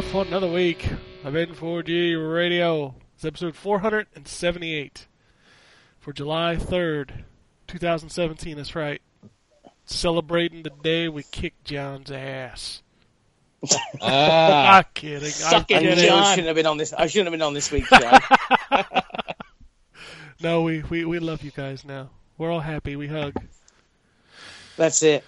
[0.00, 0.86] it's time for another week
[1.24, 2.94] of N4G Radio.
[3.14, 5.06] It's episode 478
[5.98, 7.24] for July 3rd,
[7.66, 8.56] 2017.
[8.56, 9.02] That's right.
[9.84, 12.82] Celebrating the day we kicked John's ass.
[14.00, 15.24] Ah, I'm kidding.
[15.24, 15.90] I'm Suck it, I knew.
[15.90, 16.94] I shouldn't have been on this.
[16.94, 18.20] I shouldn't have been on this week, John.
[20.42, 22.08] No, we, we, we love you guys now.
[22.38, 22.96] We're all happy.
[22.96, 23.34] We hug.
[24.78, 25.22] That's it.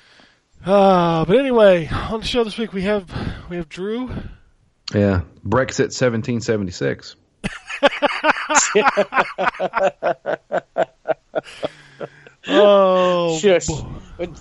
[0.65, 3.11] Uh, but anyway, on the show this week we have
[3.51, 4.11] we have Drew.
[4.95, 7.17] Yeah, Brexit 1776.
[12.49, 13.69] Oh, Shush.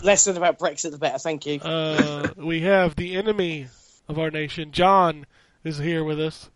[0.04, 1.18] Less than about Brexit, the better.
[1.20, 1.60] Thank you.
[1.60, 3.68] uh, we have the enemy
[4.08, 4.72] of our nation.
[4.72, 5.26] John
[5.64, 6.50] is here with us.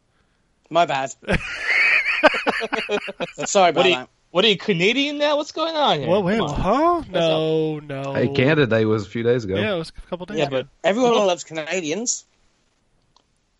[0.70, 1.14] My bad.
[3.46, 3.96] Sorry about what are you?
[3.96, 4.10] that.
[4.32, 5.38] What are you Canadian now?
[5.38, 6.10] What's going on here?
[6.10, 7.04] Well, wait, Come huh?
[7.10, 8.14] No, no.
[8.14, 9.56] Hey, Canada Day was a few days ago.
[9.56, 10.64] Yeah, it was a couple days Yeah, ago.
[10.64, 12.26] but Everyone loves Canadians.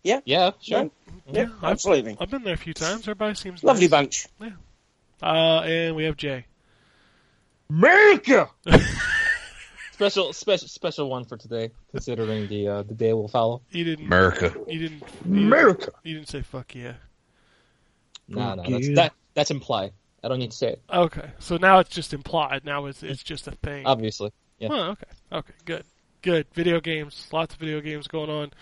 [0.06, 0.90] Yeah, Yeah, sure.
[1.30, 2.16] Yeah, I've, Absolutely.
[2.20, 3.02] I've been there a few times.
[3.02, 4.28] Everybody seems Lovely nice.
[4.38, 4.52] bunch.
[5.22, 6.46] Uh, and we have Jay.
[7.68, 8.48] America.
[9.92, 13.62] special, special, special one for today, considering the uh, the day will follow.
[13.70, 14.06] You didn't.
[14.06, 14.54] America.
[14.68, 15.02] You didn't.
[15.24, 15.90] America.
[16.04, 16.94] you didn't say fuck yeah.
[18.28, 19.92] No, no, Fuck that's that that's implied.
[20.22, 20.82] I don't need to say it.
[20.92, 22.64] Okay, so now it's just implied.
[22.64, 23.86] Now it's it's just a thing.
[23.86, 24.68] Obviously, yeah.
[24.70, 25.06] Oh, okay.
[25.32, 25.84] Okay, good.
[26.22, 26.46] Good.
[26.54, 27.28] Video games.
[27.32, 28.52] Lots of video games going on.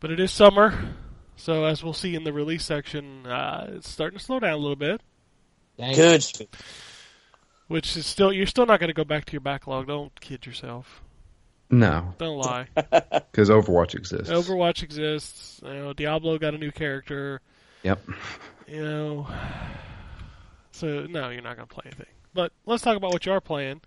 [0.00, 0.94] But it is summer,
[1.36, 4.56] so as we'll see in the release section, uh, it's starting to slow down a
[4.56, 5.00] little bit.
[5.76, 6.24] Thank Good.
[7.66, 9.88] Which is still you're still not going to go back to your backlog.
[9.88, 11.02] Don't kid yourself.
[11.70, 12.66] No, Don't lie.
[12.74, 14.30] because Overwatch exists.
[14.30, 15.60] Overwatch exists.
[15.62, 17.42] You know, Diablo got a new character.
[17.82, 18.08] Yep.
[18.66, 19.28] You know,
[20.72, 22.06] so no, you're not going to play anything.
[22.32, 23.82] But let's talk about what you are playing,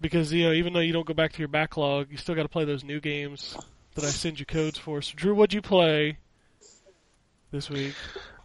[0.00, 2.42] because you know, even though you don't go back to your backlog, you still got
[2.42, 3.56] to play those new games
[3.94, 5.02] that I send you codes for.
[5.02, 6.18] So, Drew, what'd you play
[7.50, 7.94] this week?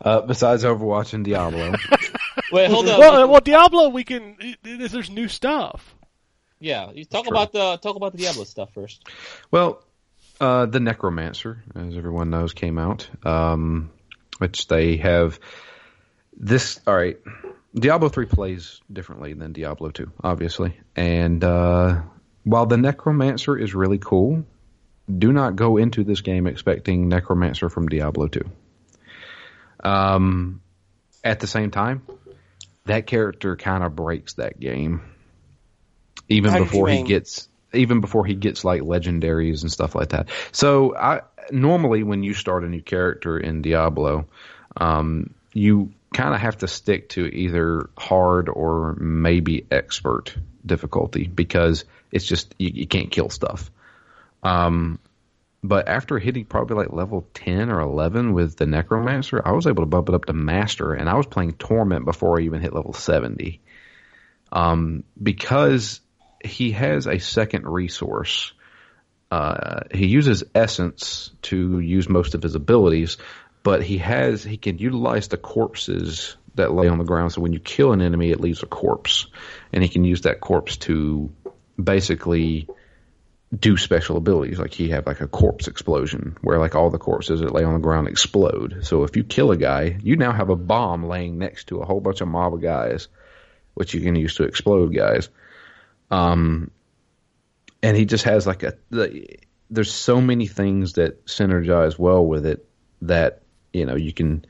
[0.01, 1.73] Uh, besides Overwatch and Diablo.
[2.51, 2.99] Wait, hold on.
[2.99, 4.35] Well, well, Diablo, we can.
[4.39, 5.95] It, it, there's new stuff.
[6.59, 7.35] yeah, you talk True.
[7.35, 9.03] about the talk about the Diablo stuff first.
[9.51, 9.83] well,
[10.39, 13.91] uh, the Necromancer, as everyone knows, came out, um,
[14.39, 15.39] which they have.
[16.37, 17.17] This all right.
[17.73, 22.01] Diablo three plays differently than Diablo two, obviously, and uh,
[22.43, 24.45] while the Necromancer is really cool,
[25.13, 28.49] do not go into this game expecting Necromancer from Diablo two.
[29.83, 30.61] Um,
[31.23, 32.01] at the same time,
[32.85, 35.01] that character kind of breaks that game.
[36.27, 40.29] Even How before he gets, even before he gets like legendaries and stuff like that.
[40.51, 41.21] So I
[41.51, 44.25] normally when you start a new character in Diablo,
[44.77, 51.85] um, you kind of have to stick to either hard or maybe expert difficulty because
[52.11, 53.69] it's just you, you can't kill stuff.
[54.43, 54.99] Um,
[55.63, 59.83] but after hitting probably like level 10 or 11 with the Necromancer, I was able
[59.83, 62.73] to bump it up to Master, and I was playing Torment before I even hit
[62.73, 63.61] level 70.
[64.51, 66.01] Um, because
[66.43, 68.53] he has a second resource.
[69.31, 73.17] Uh, he uses Essence to use most of his abilities,
[73.63, 77.33] but he has he can utilize the corpses that lay on the ground.
[77.33, 79.25] So when you kill an enemy, it leaves a corpse,
[79.73, 81.31] and he can use that corpse to
[81.81, 82.69] basically
[83.57, 84.59] do special abilities.
[84.59, 87.73] Like he have like a corpse explosion where like all the corpses that lay on
[87.73, 88.79] the ground explode.
[88.83, 91.85] So if you kill a guy, you now have a bomb laying next to a
[91.85, 93.07] whole bunch of mob of guys,
[93.73, 95.29] which you can use to explode guys.
[96.11, 96.71] Um,
[97.81, 99.37] and he just has like a the,
[99.69, 102.67] there's so many things that synergize well with it
[103.01, 103.41] that
[103.73, 104.45] you know you can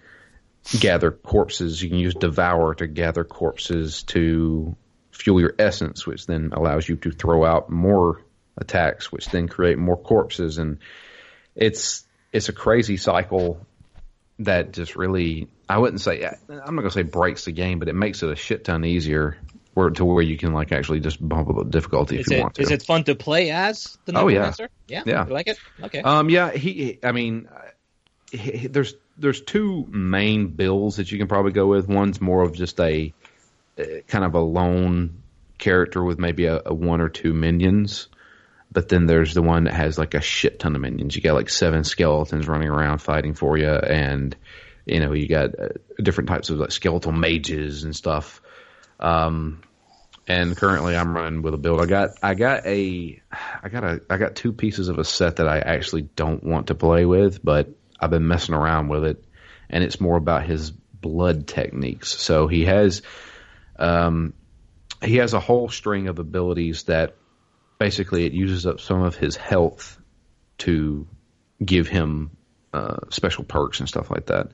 [0.80, 1.82] gather corpses.
[1.82, 4.76] You can use devour to gather corpses to
[5.12, 8.25] fuel your essence, which then allows you to throw out more
[8.58, 10.80] attacks, which then create more corpses, and
[11.56, 13.66] it's it's a crazy cycle
[14.40, 17.96] that just really I wouldn't say I'm not gonna say breaks the game, but it
[17.96, 19.38] makes it a shit ton easier
[19.74, 22.42] where to where you can like actually just bump up the difficulty if you it
[22.42, 22.62] want to.
[22.62, 24.54] is it fun to play as the Oh, yeah.
[24.88, 25.04] Yeah.
[25.06, 25.28] Yeah.
[25.28, 25.58] You like it?
[25.84, 26.02] Okay.
[26.02, 27.00] Um, yeah, he.
[27.04, 27.50] I mean,
[28.32, 31.88] he, he- there's there's two main builds that you can probably go with.
[31.88, 33.14] One's more of just a
[33.78, 35.22] uh, kind of a lone
[35.58, 38.08] character with maybe a, a one or two minions,
[38.76, 41.16] but then there's the one that has like a shit ton of minions.
[41.16, 44.36] You got like seven skeletons running around fighting for you, and
[44.86, 48.42] you know you got uh, different types of like skeletal mages and stuff.
[49.00, 49.64] Um,
[50.28, 51.82] and currently I'm running with a build.
[51.82, 53.22] I got I got a
[53.64, 56.68] I got a I got two pieces of a set that I actually don't want
[56.68, 59.24] to play with, but I've been messing around with it,
[59.70, 62.10] and it's more about his blood techniques.
[62.10, 63.04] So he has
[63.80, 64.34] um
[65.02, 67.16] he has a whole string of abilities that
[67.78, 70.00] basically it uses up some of his health
[70.60, 71.08] to
[71.64, 72.32] give him
[72.74, 74.50] uh, special perks and stuff like that.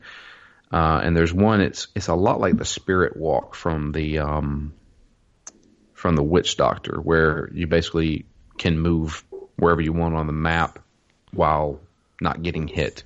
[0.72, 4.74] Uh, and there's one it's it's a lot like the spirit walk from the um
[5.94, 8.26] from the witch doctor where you basically
[8.58, 9.24] can move
[9.58, 10.80] wherever you want on the map
[11.34, 11.80] while
[12.20, 13.04] not getting hit.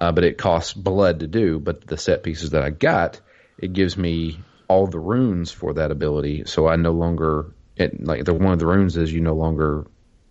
[0.00, 1.58] Uh, but it costs blood to do.
[1.58, 3.20] But the set pieces that I got,
[3.58, 6.44] it gives me all the runes for that ability.
[6.46, 9.86] So I no longer it like the one of the runes is you no longer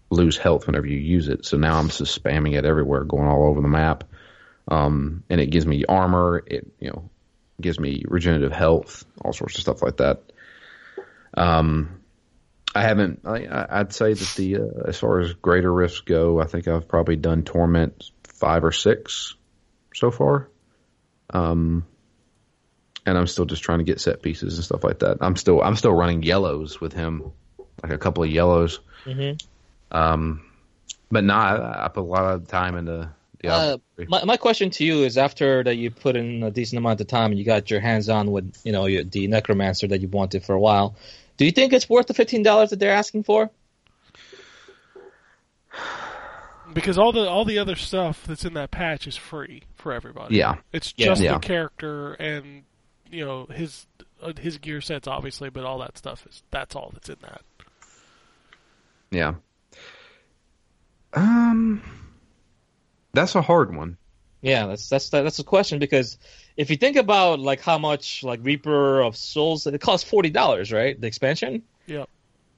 [0.09, 1.45] lose health whenever you use it.
[1.45, 4.03] So now I'm just spamming it everywhere, going all over the map.
[4.67, 6.43] Um, and it gives me armor.
[6.45, 7.09] It you know
[7.59, 10.23] gives me regenerative health, all sorts of stuff like that.
[11.35, 12.01] Um,
[12.75, 13.21] I haven't.
[13.25, 16.87] I, I'd say that the uh, as far as greater rifts go, I think I've
[16.87, 19.35] probably done torment five or six
[19.93, 20.49] so far.
[21.29, 21.85] Um,
[23.07, 25.17] and I'm still just trying to get set pieces and stuff like that.
[25.21, 27.31] I'm still I'm still running yellows with him,
[27.81, 28.79] like a couple of yellows.
[29.05, 29.41] Mhm.
[29.91, 30.43] Um,
[31.09, 33.09] but nah, I, I put a lot of time into
[33.41, 33.79] Diablo.
[33.99, 36.99] Uh, my, my question to you is after that you put in a decent amount
[37.01, 40.01] of time and you got your hands on with you know your, the necromancer that
[40.01, 40.95] you wanted for a while
[41.37, 43.49] do you think it's worth the $15 that they're asking for
[46.73, 50.35] Because all the all the other stuff that's in that patch is free for everybody.
[50.35, 51.05] yeah, It's Yeah.
[51.07, 51.33] just Yeah.
[51.35, 52.63] the character and
[53.11, 53.87] you know his
[54.21, 57.41] uh, his gear sets obviously, but all that stuff is that's all that's in that.
[59.11, 59.35] yeah.
[61.13, 61.81] Um,
[63.13, 63.97] that's a hard one.
[64.41, 66.17] yeah that's that's that's a question because
[66.57, 70.99] if you think about like how much like reaper of souls it costs $40 right
[70.99, 72.09] the expansion Yep.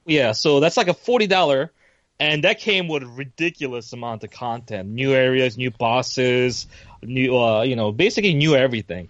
[0.06, 1.70] Yeah, so that's like a forty dollar,
[2.18, 6.66] and that came with a ridiculous amount of content, new areas, new bosses,
[7.02, 9.08] new uh, you know, basically new everything,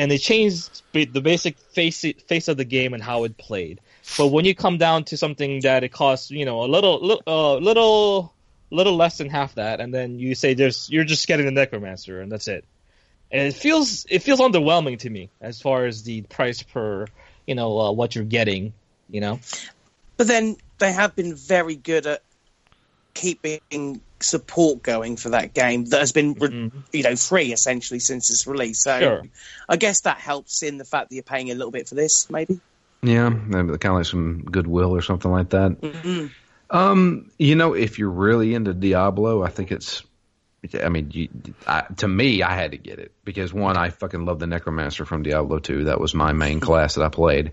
[0.00, 3.82] and they changed the basic face face of the game and how it played.
[4.16, 7.22] But when you come down to something that it costs, you know, a little little
[7.26, 8.32] uh, little
[8.70, 12.18] little less than half that, and then you say there's you're just getting the necromancer
[12.22, 12.64] and that's it.
[13.30, 17.04] And it feels it feels underwhelming to me as far as the price per
[17.46, 18.72] you know uh, what you're getting.
[19.10, 19.40] You know.
[20.16, 22.22] But then they have been very good at
[23.14, 26.72] keeping support going for that game that has been, re- Mhm.
[26.92, 28.82] you know, free essentially since its release.
[28.82, 29.22] So Sure.
[29.68, 32.28] I guess that helps in the fact that you're paying a little bit for this,
[32.30, 32.60] maybe.
[33.02, 35.72] Yeah, kind of like some goodwill or something like that.
[35.82, 36.26] hmm
[36.72, 40.04] Um, you know, if you're really into Diablo, I think it's.
[40.84, 41.28] I mean, you,
[41.66, 45.06] I, to me, I had to get it because one, I fucking love the Necromancer
[45.06, 45.84] from Diablo 2.
[45.84, 47.52] That was my main class that I played,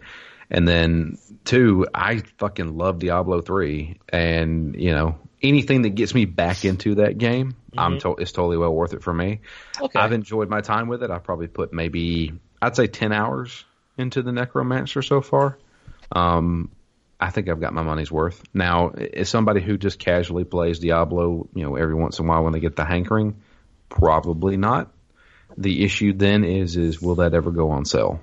[0.52, 6.26] and then two, I fucking love Diablo 3, and you know, anything that gets me
[6.26, 9.42] back into that game, I'm to- it's totally well worth it for me.
[9.80, 10.00] Okay.
[10.00, 11.12] I've enjoyed my time with it.
[11.12, 13.66] I've probably put maybe I'd say ten hours
[13.98, 15.58] into the Necromancer so far.
[16.12, 16.72] Um,
[17.20, 18.42] I think I've got my money's worth.
[18.54, 22.44] Now, as somebody who just casually plays Diablo, you know, every once in a while
[22.44, 23.42] when they get the hankering,
[23.90, 24.92] probably not.
[25.58, 28.20] The issue then is is will that ever go on sale?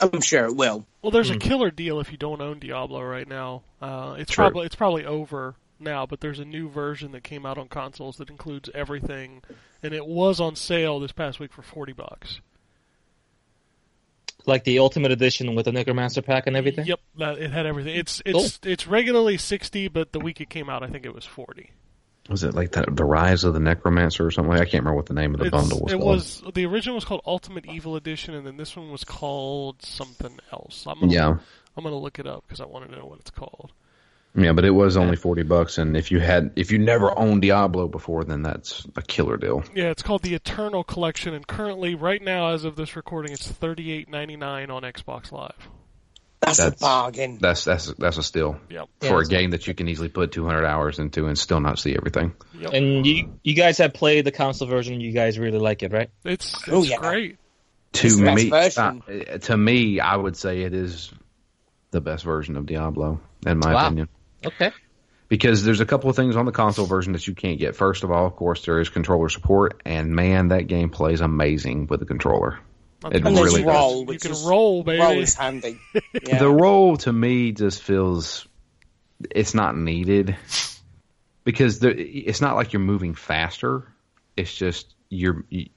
[0.00, 0.86] I'm sure it will.
[1.02, 3.62] Well, there's a killer deal if you don't own Diablo right now.
[3.80, 4.44] Uh, it's True.
[4.44, 8.16] probably it's probably over now, but there's a new version that came out on consoles
[8.16, 9.42] that includes everything,
[9.82, 12.40] and it was on sale this past week for forty bucks.
[14.46, 16.86] like the Ultimate Edition with the Necromancer pack and everything.
[16.86, 17.96] Yep, it had everything.
[17.96, 21.24] It's it's it's regularly sixty, but the week it came out, I think it was
[21.24, 21.70] forty.
[22.28, 24.52] Was it like that, the Rise of the Necromancer or something?
[24.52, 25.92] I can't remember what the name of the It's- bundle was.
[25.92, 26.08] it called.
[26.08, 30.38] was the original was called Ultimate Evil Edition, and then this one was called something
[30.52, 30.84] else.
[30.88, 31.36] I'm gonna, Yeah,
[31.76, 33.72] I'm gonna look it up because I want to know what it's called.
[34.36, 37.42] Yeah, but it was only forty bucks, and if you had if you never owned
[37.42, 39.64] Diablo before, then that's a killer deal.
[39.74, 43.50] Yeah, it's called the Eternal Collection, and currently, right now, as of this recording, it's
[43.50, 45.52] thirty eight ninety nine on Xbox Live.
[46.40, 47.38] That's, That's- a bargain.
[47.40, 48.88] That's that's that's a steal Yep.
[49.00, 51.96] for a game that you can easily put 200 hours into and still not see
[51.96, 52.34] everything.
[52.60, 52.72] Yep.
[52.74, 55.00] And you you guys have played the console version.
[55.00, 56.10] You guys really like it, right?
[56.24, 56.98] It's it's Oh, yeah.
[56.98, 57.38] great.
[57.94, 61.10] To It's me, uh, to me, I would say it is
[61.90, 63.86] the best version of Diablo, in my Wow.
[63.86, 64.08] opinion.
[64.44, 64.70] Okay.
[65.28, 67.74] Because there's a couple of things on the console version that you can't get.
[67.74, 71.88] First of all, of course, there is controller support, and man, that game plays amazing
[71.88, 72.60] with a controller.
[73.10, 73.74] It And there's really does.
[73.74, 75.00] roll, You can is roll, baby.
[75.02, 75.78] roll is handy.
[76.26, 76.38] Yeah.
[76.38, 78.46] The roll to me just feels
[79.30, 80.36] it's not needed
[81.44, 83.92] because the, it's not like you're moving faster.
[84.36, 85.68] It's just you're you,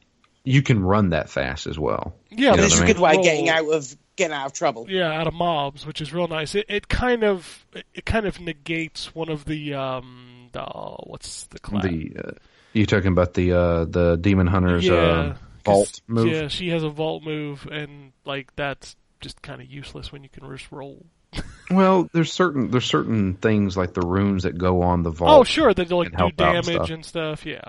[0.43, 2.15] you can run that fast as well.
[2.29, 2.93] Yeah, You know It's what a I mean?
[2.95, 4.85] good way of getting out of getting out of trouble.
[4.88, 6.53] Yeah, out of mobs, which is real nice.
[6.53, 10.63] It it kind of it kind of negates one of the um the
[11.05, 11.83] what's the class?
[11.83, 12.31] The uh,
[12.73, 16.27] you talking about the uh, the demon hunters yeah, uh, 'cause- vault move?
[16.27, 20.29] Yeah, she has a vault move, and like that's just kind of useless when you
[20.29, 21.05] can just roll.
[21.71, 25.41] Well, there's certain there's certain things like the runes that go on the vault.
[25.41, 26.89] Oh, sure, they like do help out and damage stuff.
[26.89, 27.45] and stuff.
[27.45, 27.61] Yeah,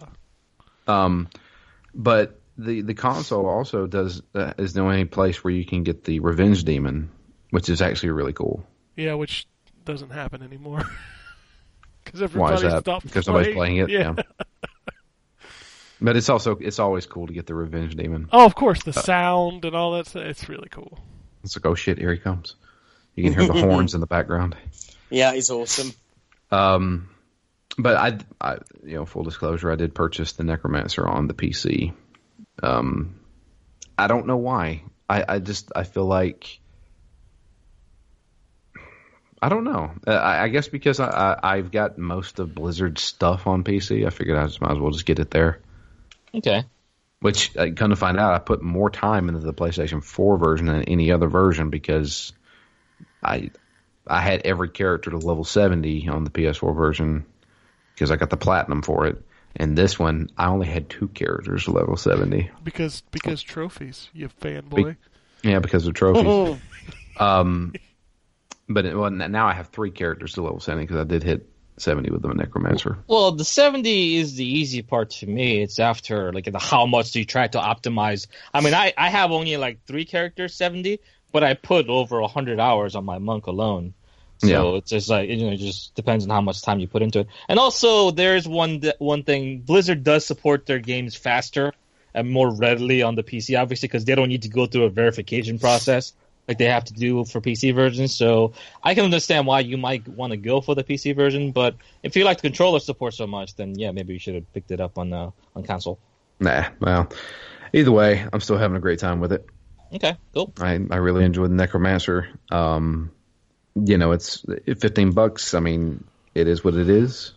[0.89, 1.29] Um,
[1.95, 6.05] but the the console also does uh, is the only place where you can get
[6.05, 7.11] the revenge demon,
[7.51, 8.65] which is actually really cool.
[8.97, 9.47] yeah, which
[9.85, 10.83] doesn't happen anymore.
[12.03, 12.81] Because Why everybody is that?
[12.81, 13.91] stopped Because nobody's playing it.
[13.91, 14.15] Yeah.
[14.17, 14.23] Yeah.
[16.01, 18.29] but it's also it's always cool to get the revenge demon.
[18.33, 20.07] Oh, of course, the sound and all that.
[20.07, 20.99] stuff, It's really cool.
[21.45, 22.57] It's like oh shit, here he comes.
[23.15, 24.57] You can hear the horns in the background.
[25.11, 25.93] Yeah, he's awesome.
[26.51, 27.11] Um,
[27.79, 31.93] but I, I, you know, full disclosure, I did purchase the Necromancer on the PC.
[32.63, 33.21] Um,
[33.97, 34.83] I don't know why.
[35.09, 36.61] I, I just I feel like
[39.43, 39.93] I don't know.
[40.07, 44.07] Uh, I, I guess because I, I I've got most of Blizzard's stuff on PC,
[44.07, 45.61] I figured I just might as well just get it there.
[46.35, 46.65] Okay.
[47.21, 50.67] Which, uh, come to find out, I put more time into the PlayStation 4 version
[50.67, 52.33] than any other version because
[53.23, 53.51] I
[54.07, 57.27] I had every character to level 70 on the PS4 version
[57.95, 59.23] because I got the platinum for it.
[59.57, 62.51] And this one, I only had two characters level 70.
[62.63, 64.97] Because because trophies, you fanboy.
[65.43, 66.61] Yeah, because of trophies.
[67.19, 67.73] um,
[68.69, 71.49] but it, well, now I have three characters to level 70 because I did hit
[71.79, 72.99] 70 with the Necromancer.
[73.09, 75.63] Well, the 70 is the easy part to me.
[75.63, 78.27] It's after like the how much do you try to optimize.
[78.53, 81.01] I mean, I I have only like three characters 70,
[81.33, 83.95] but I put over 100 hours on my monk alone.
[84.41, 84.79] So Yeah.
[84.79, 87.21] it's just like you know, it just depends on how much time you put into
[87.21, 87.29] it.
[87.49, 91.73] And also, there's one one thing: Blizzard does support their games faster
[92.15, 94.91] and more readily on the PC, obviously, because they don't need to go through a
[94.91, 96.13] verification process
[96.49, 98.17] like they have to do for PC versions.
[98.17, 101.77] So I can understand why you might want to go for the PC version, but
[102.03, 104.73] if you like the controller support so much, then yeah, maybe you should have picked
[104.73, 106.01] it up on uh, on console.
[106.41, 107.09] Nah, well,
[107.73, 109.47] either way, I'm still having a great time with it.
[109.93, 110.53] Okay, cool.
[110.61, 112.29] I, I really enjoyed the Necromancer.
[112.51, 113.13] Um,
[113.75, 115.55] you know, it's 15 bucks.
[115.55, 117.33] I mean, it is what it is.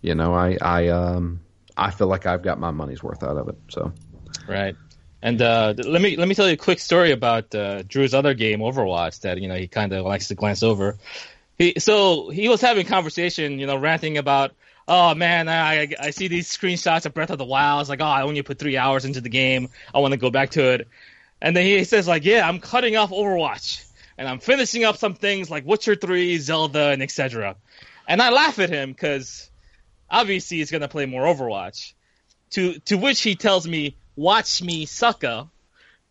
[0.00, 1.40] You know, I, I, um,
[1.76, 3.56] I feel like I've got my money's worth out of it.
[3.68, 3.92] So,
[4.48, 4.76] Right.
[5.20, 8.34] And uh, let me let me tell you a quick story about uh, Drew's other
[8.34, 10.96] game, Overwatch, that you know he kind of likes to glance over.
[11.58, 14.52] He so he was having a conversation, you know, ranting about,
[14.86, 17.80] oh man, I I see these screenshots of Breath of the Wild.
[17.80, 19.70] It's like, oh, I only put three hours into the game.
[19.92, 20.88] I want to go back to it.
[21.42, 23.84] And then he says like, yeah, I'm cutting off Overwatch,
[24.18, 27.56] and I'm finishing up some things like Witcher Three, Zelda, and etc.
[28.06, 29.48] And I laugh at him because
[30.10, 31.94] obviously he's gonna play more Overwatch.
[32.50, 35.46] To to which he tells me, "Watch me, sucker."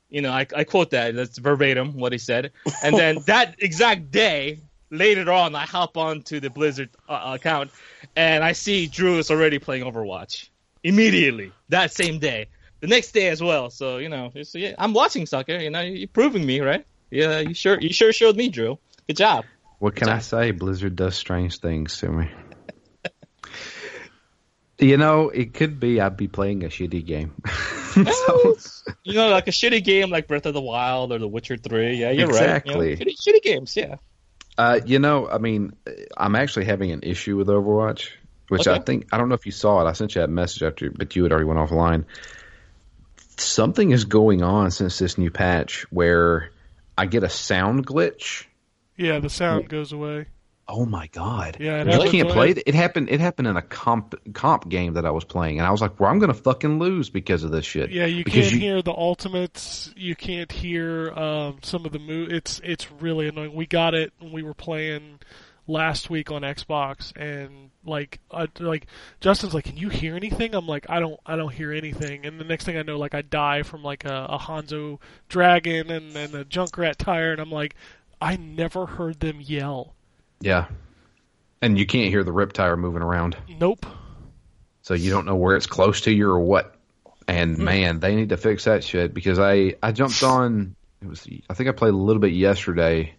[0.10, 1.16] You know, I, I quote that.
[1.16, 2.54] That's verbatim what he said.
[2.82, 7.72] And then that exact day, later on, I hop onto the Blizzard uh, account,
[8.16, 10.48] and I see Drew is already playing Overwatch
[10.84, 12.48] immediately that same day,
[12.80, 13.70] the next day as well.
[13.70, 15.58] So you know, it's, yeah, I'm watching sucker.
[15.58, 16.86] You know, you're proving me right.
[17.10, 18.78] Yeah, you sure you sure showed me, Drew.
[19.08, 19.46] Good job.
[19.80, 20.52] what can I say?
[20.52, 22.30] Blizzard does strange things to me.
[24.80, 27.34] you know, it could be I'd be playing a shitty game.
[27.94, 28.58] so,
[29.04, 31.96] You know, like a shitty game like Breath of the Wild or The Witcher Three.
[31.96, 32.64] Yeah, you're right.
[32.66, 32.98] You know, Exactly.
[32.98, 33.76] shitty, shitty games.
[33.76, 33.96] Yeah.
[34.58, 35.74] Uh, you know, I mean,
[36.18, 38.10] I'm actually having an issue with Overwatch,
[38.50, 39.90] which I think I don't know if you saw it.
[39.90, 42.06] I sent you that message after, but you had already went offline.
[43.38, 46.50] Something is going on since this new patch where
[46.98, 48.46] I get a sound glitch.
[48.96, 50.27] Yeah, the sound goes away.
[50.70, 51.58] Oh my god!
[51.62, 52.63] Yeah, you can't play it.
[52.66, 53.08] It happened.
[53.10, 55.98] It happened in a comp comp game that I was playing, and I was like,
[55.98, 58.82] "Well, I'm gonna fucking lose because of this shit." Yeah, you because can't you, hear
[58.82, 59.94] the ultimates.
[59.96, 62.34] You can't hear um, some of the move.
[62.34, 63.54] It's it's really annoying.
[63.54, 65.20] We got it when we were playing
[65.68, 68.88] last week on Xbox, and like uh, like
[69.20, 72.40] Justin's like, "Can you hear anything?" I'm like, "I don't I don't hear anything." And
[72.40, 76.16] the next thing I know, like I die from like a, a Hanzo dragon and
[76.16, 77.76] and a Junkrat tire, and I'm like.
[78.22, 79.94] I never heard them yell.
[80.40, 80.68] Yeah.
[81.62, 83.38] And you can't hear the rip tire moving around.
[83.48, 83.86] Nope.
[84.82, 86.76] So you don't know where it's close to you or what.
[87.28, 91.28] And man, they need to fix that shit because I I jumped on it was
[91.50, 93.16] I think I played a little bit yesterday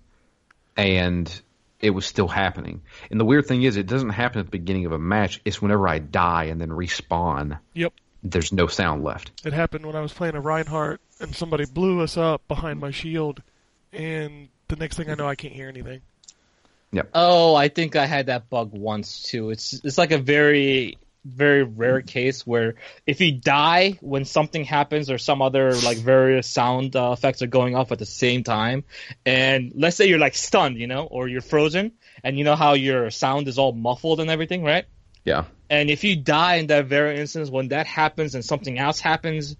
[0.77, 1.43] and
[1.81, 2.83] it was still happening.
[3.11, 5.41] And the weird thing is it doesn't happen at the beginning of a match.
[5.45, 7.59] It's whenever I die and then respawn.
[7.75, 7.93] Yep.
[8.23, 9.31] There's no sound left.
[9.45, 12.91] It happened when I was playing a Reinhardt and somebody blew us up behind my
[12.91, 13.43] shield,
[13.93, 16.01] and the next thing I know, I can't hear anything.
[16.93, 17.11] Yep.
[17.15, 19.51] Oh, I think I had that bug once too.
[19.51, 22.75] It's it's like a very very rare case where
[23.07, 27.47] if you die when something happens or some other like various sound uh, effects are
[27.47, 28.85] going off at the same time,
[29.25, 31.93] and let's say you're like stunned, you know, or you're frozen,
[32.25, 34.87] and you know how your sound is all muffled and everything, right?
[35.25, 35.45] Yeah.
[35.71, 39.57] And if you die in that very instance, when that happens and something else happens,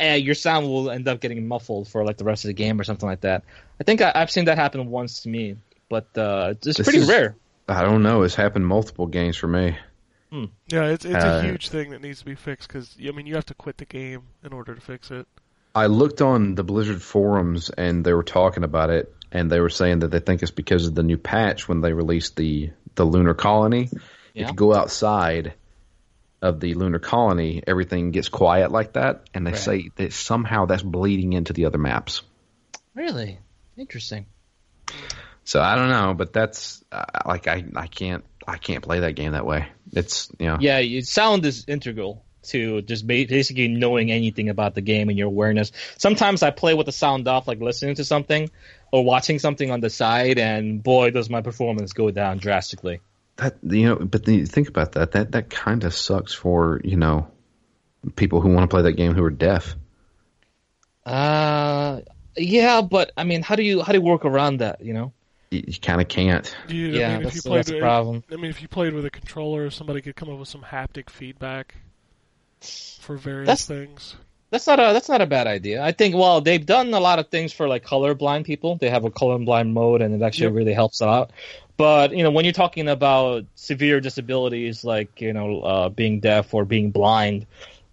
[0.00, 2.80] uh, your sound will end up getting muffled for like the rest of the game
[2.80, 3.44] or something like that.
[3.80, 5.56] I think I, I've seen that happen once to me,
[5.88, 7.36] but uh, it's pretty is- rare.
[7.70, 8.22] I don't know.
[8.22, 9.76] It's happened multiple games for me.
[10.30, 13.26] Yeah, it's it's Uh, a huge thing that needs to be fixed because I mean
[13.26, 15.26] you have to quit the game in order to fix it.
[15.74, 19.70] I looked on the Blizzard forums and they were talking about it, and they were
[19.70, 23.04] saying that they think it's because of the new patch when they released the the
[23.04, 23.88] lunar colony.
[24.34, 25.54] If you go outside
[26.42, 29.60] of the lunar colony, everything gets quiet like that, and they Right.
[29.60, 32.22] say that somehow that's bleeding into the other maps.
[32.94, 33.38] Really
[33.76, 34.26] interesting.
[35.44, 39.12] So I don't know, but that's uh, like I I can't I can't play that
[39.12, 39.68] game that way.
[39.92, 45.10] It's you know Yeah, sound is integral to just basically knowing anything about the game
[45.10, 45.70] and your awareness.
[45.98, 48.50] Sometimes I play with the sound off, like listening to something
[48.90, 53.00] or watching something on the side, and boy, does my performance go down drastically.
[53.36, 55.12] that you know, but you think about that.
[55.12, 57.30] That that kind of sucks for you know
[58.16, 59.76] people who want to play that game who are deaf.
[61.04, 62.00] Uh,
[62.36, 64.82] yeah, but I mean, how do you how do you work around that?
[64.82, 65.12] You know?
[65.50, 66.54] You, you kind of can't.
[66.66, 68.24] Dude, Yeah, I mean, if you that's- played that's a with, problem.
[68.30, 71.10] I mean, if you played with a controller, somebody could come up with some haptic
[71.10, 71.74] feedback
[73.00, 74.16] for various That's- things.
[74.50, 75.82] That's not a that's not a bad idea.
[75.82, 78.76] I think well they've done a lot of things for like colorblind people.
[78.76, 80.54] They have a colorblind mode and it actually Yep.
[80.54, 81.32] really helps out.
[81.76, 86.54] But you know when you're talking about severe disabilities like you know uh, being deaf
[86.54, 87.44] or being blind,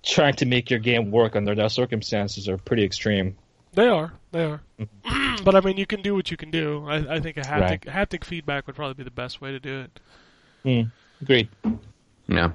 [0.02, 3.36] trying to make your game work under those circumstances are pretty extreme.
[3.76, 4.62] They are, they are.
[5.44, 6.86] but I mean, you can do what you can do.
[6.88, 7.82] I, I think a haptic Right.
[7.82, 10.00] haptic feedback would probably be the best way to do it.
[10.64, 10.90] Hmm.
[11.22, 11.50] Agreed.
[12.28, 12.52] Yeah.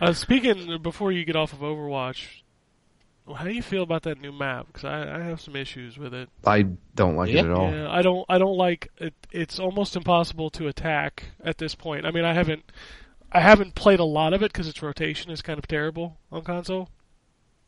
[0.00, 2.42] Uh, speaking before you get off of Overwatch,
[3.26, 4.66] well, how do you feel about that new map?
[4.66, 6.28] Because I, I have some issues with it.
[6.46, 6.62] I
[6.94, 7.40] don't like Yeah.
[7.40, 7.70] it at all.
[7.72, 8.26] Yeah, I don't.
[8.28, 9.14] I don't like it.
[9.32, 12.04] It's almost impossible to attack at this point.
[12.04, 12.70] I mean, I haven't.
[13.32, 16.42] I haven't played a lot of it because its rotation is kind of terrible on
[16.42, 16.88] console.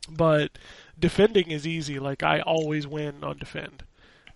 [0.09, 0.57] But
[0.99, 1.99] defending is easy.
[1.99, 3.83] Like I always win on defend.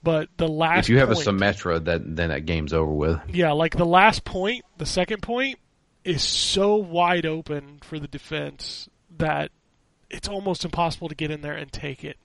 [0.03, 3.19] But the last If you have point, a Symmetra, that then that game's over with.
[3.29, 5.59] yeah, like the last point, the second point
[6.03, 9.51] is so wide open for the defense that
[10.09, 12.17] it's almost impossible to get in there and take it.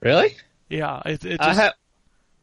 [0.00, 0.34] Really?
[0.70, 1.74] Yeah, it, it I have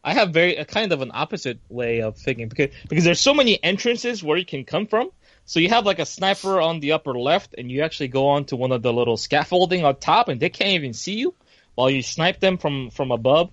[0.04, 3.34] I have very a kind of an opposite way of thinking because because there's so
[3.34, 5.10] many entrances where you can come from.
[5.50, 8.56] So you have like a sniper on the upper left, and you actually go onto
[8.56, 11.34] one of the little scaffolding on top, and they can't even see you
[11.74, 13.50] while you snipe them from from above.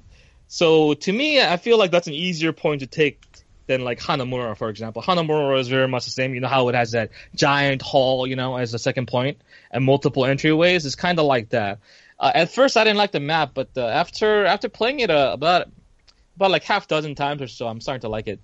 [0.47, 3.25] So to me, I feel like that's an easier point to take
[3.67, 5.01] than like Hanamura, for example.
[5.01, 6.35] Hanamura is very much the same.
[6.35, 9.39] You know how it has that giant hall, you know, as a second point
[9.71, 10.85] and multiple entryways.
[10.85, 11.79] It's kind of like that.
[12.21, 15.31] Uh, at first, I didn't like the map, but uh, after after playing it uh,
[15.33, 15.69] about
[16.37, 18.41] about like half dozen times or so, I'm starting to like it.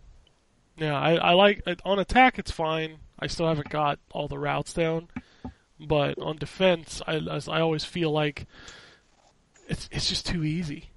[0.79, 2.39] Yeah, I, I like on attack.
[2.39, 2.97] It's fine.
[3.23, 5.09] I still haven't got all the routes down,
[5.81, 8.47] but on defense, I, as I always feel like
[9.69, 10.89] it's it's just too easy.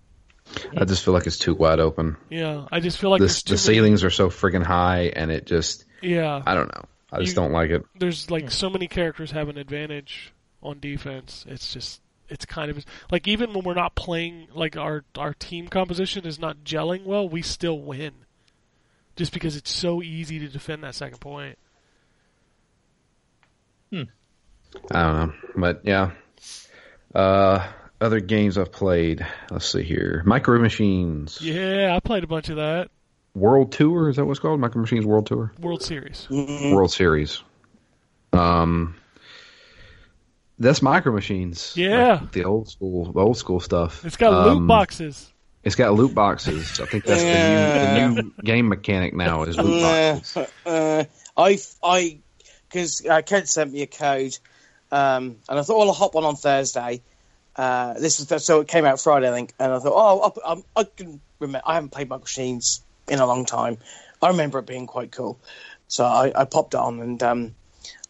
[0.78, 2.18] I just feel like it's too wide open.
[2.30, 5.86] Yeah, I just feel like the the ceilings are so friggin' high, and it just
[6.02, 6.86] yeah, I don't know.
[7.12, 7.84] I just You- don't like it.
[7.98, 11.46] there's like so many characters have an advantage on defense.
[11.48, 15.68] It's just it's kind of like even when we're not playing like our our team
[15.68, 18.14] composition is not gelling well, we still win.
[19.16, 21.58] Just because it's so easy to defend that second point.
[23.94, 26.12] I don't know, but yeah.
[27.14, 27.66] Uh,
[28.02, 29.26] other games I've played.
[29.50, 30.22] Let's see here.
[30.26, 32.90] Micro Machines Yeah, I played a bunch of that.
[33.34, 34.60] World Tour is that what's called?
[34.60, 35.54] Micro Machines World Tour.
[35.60, 36.28] World Series.
[36.30, 37.42] World Series.
[38.34, 38.96] Um,
[40.60, 41.74] that's Micro Machines.
[41.76, 42.20] Yeah.
[42.22, 44.06] Like the old school, the old school stuff.
[44.06, 45.32] It's got loot Um, boxes.
[45.64, 46.80] It's got loot boxes.
[46.80, 50.48] I think that's the, new, the new game mechanic now is loot boxes.
[50.66, 51.04] Uh,
[51.36, 52.20] I, I,
[52.76, 54.38] because uh, Kent sent me a code,
[54.92, 57.02] um, and I thought, well, I'll hop on on Thursday.
[57.56, 60.52] Uh, this was so it came out Friday, I think, and I thought, oh, I,
[60.52, 61.66] I, I can remember.
[61.66, 63.78] I haven't played Micro Machines in a long time.
[64.22, 65.40] I remember it being quite cool,
[65.88, 67.56] so I, I popped it on, and um,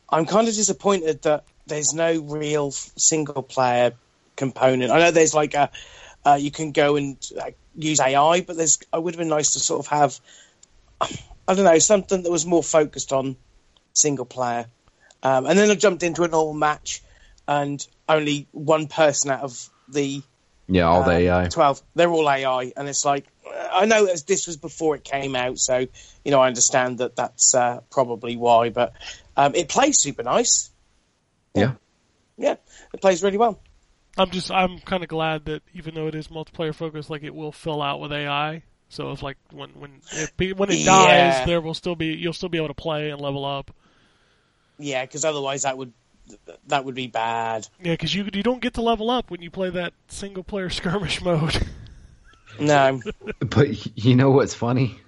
[0.09, 3.93] I'm kind of disappointed that there's no real single player
[4.35, 4.91] component.
[4.91, 5.69] I know there's like a
[6.25, 7.17] uh, you can go and
[7.75, 10.19] use AI, but there's it would have been nice to sort of have
[11.47, 13.35] I don't know something that was more focused on
[13.95, 14.67] single player.
[15.23, 17.01] Um, and then I jumped into a normal match,
[17.47, 20.21] and only one person out of the
[20.67, 21.47] Yeah, all the um, AI.
[21.47, 23.25] 12, they're all AI, and it's like,
[23.71, 25.79] I know as this was before it came out, so,
[26.23, 28.93] you know, I understand that that's uh, probably why, but
[29.37, 30.69] um, it plays super nice.
[31.55, 31.73] Yeah.
[32.37, 32.55] Yeah,
[32.93, 33.61] it plays really well.
[34.17, 37.35] I'm just I'm kind of glad that even though it is multiplayer focused, like it
[37.35, 38.63] will fill out with AI.
[38.89, 40.01] So if like when when
[40.39, 40.85] it when it Yeah.
[40.85, 43.71] dies, there will still be you'll still be able to play and level up.
[44.79, 45.93] Yeah, because otherwise that would
[46.67, 47.67] that would be bad.
[47.81, 50.69] Yeah, because you you don't get to level up when you play that single player
[50.71, 51.57] skirmish mode.
[52.59, 53.01] No,
[53.39, 54.99] But you know what's funny?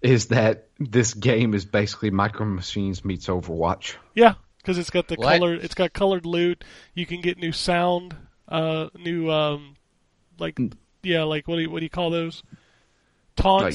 [0.00, 3.94] Is that this game is basically Micro Machines meets Overwatch.
[4.14, 5.38] yeah, because it's got the What?
[5.38, 6.64] colored it's got colored loot.
[6.94, 8.16] You can get new sound,
[8.48, 9.76] uh, new um,
[10.40, 10.58] like
[11.04, 12.42] yeah, like what do you what do you call those?
[13.42, 13.74] Like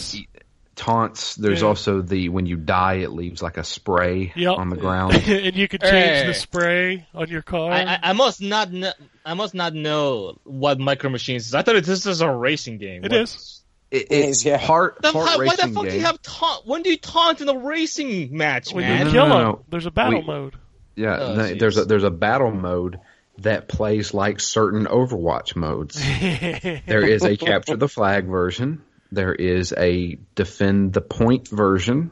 [0.78, 1.34] Taunts.
[1.34, 1.36] taunts.
[1.36, 1.68] There's Yeah.
[1.68, 4.58] also the when you die, it leaves like a spray Yep.
[4.58, 5.14] on the ground.
[5.16, 6.28] and you can change Hey.
[6.28, 7.72] the spray on your car.
[7.72, 8.92] I, I, I must not know.
[9.26, 11.54] I must not know what Micro Machines is.
[11.54, 13.04] I thought this is a racing game.
[13.04, 13.62] It What- is.
[13.90, 14.58] It, It is, yeah.
[14.58, 16.68] Heart, The, heart how, why the racing fuck do you have taunt?
[16.68, 19.00] When do you taunt in a racing match, when man?
[19.00, 19.66] you no, kill no, them, no.
[19.70, 20.56] there's a battle We- mode.
[20.98, 23.00] Yeah, Oh, no, there's a there's a battle mode
[23.38, 25.96] that plays like certain Overwatch modes.
[26.86, 28.82] there is a capture the flag version.
[29.12, 32.12] There is a defend the point version.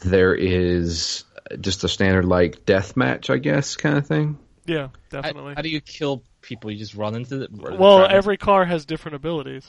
[0.00, 1.24] There is
[1.60, 4.38] just a standard like death match, I guess, kind of thing.
[4.66, 5.54] yeah, definitely.
[5.54, 6.70] how do you kill people?
[6.70, 7.48] You just run into the.
[7.50, 8.16] well, traffic?
[8.16, 9.66] every car has different abilities.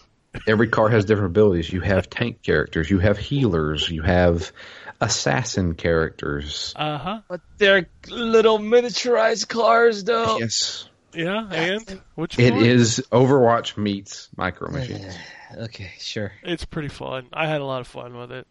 [0.48, 1.72] Every car has different abilities.
[1.72, 4.52] You have tank characters, you have healers, you have
[5.00, 6.74] assassin characters.
[6.76, 7.22] Uh huh.
[7.30, 10.38] But they're little miniaturized cars, though.
[10.40, 12.66] Yes, Yeah, and which it one?
[12.66, 15.16] is Overwatch meets Micro Machines.
[15.56, 16.32] Okay, sure.
[16.44, 17.28] It's pretty fun.
[17.32, 18.48] I had a lot of fun with it.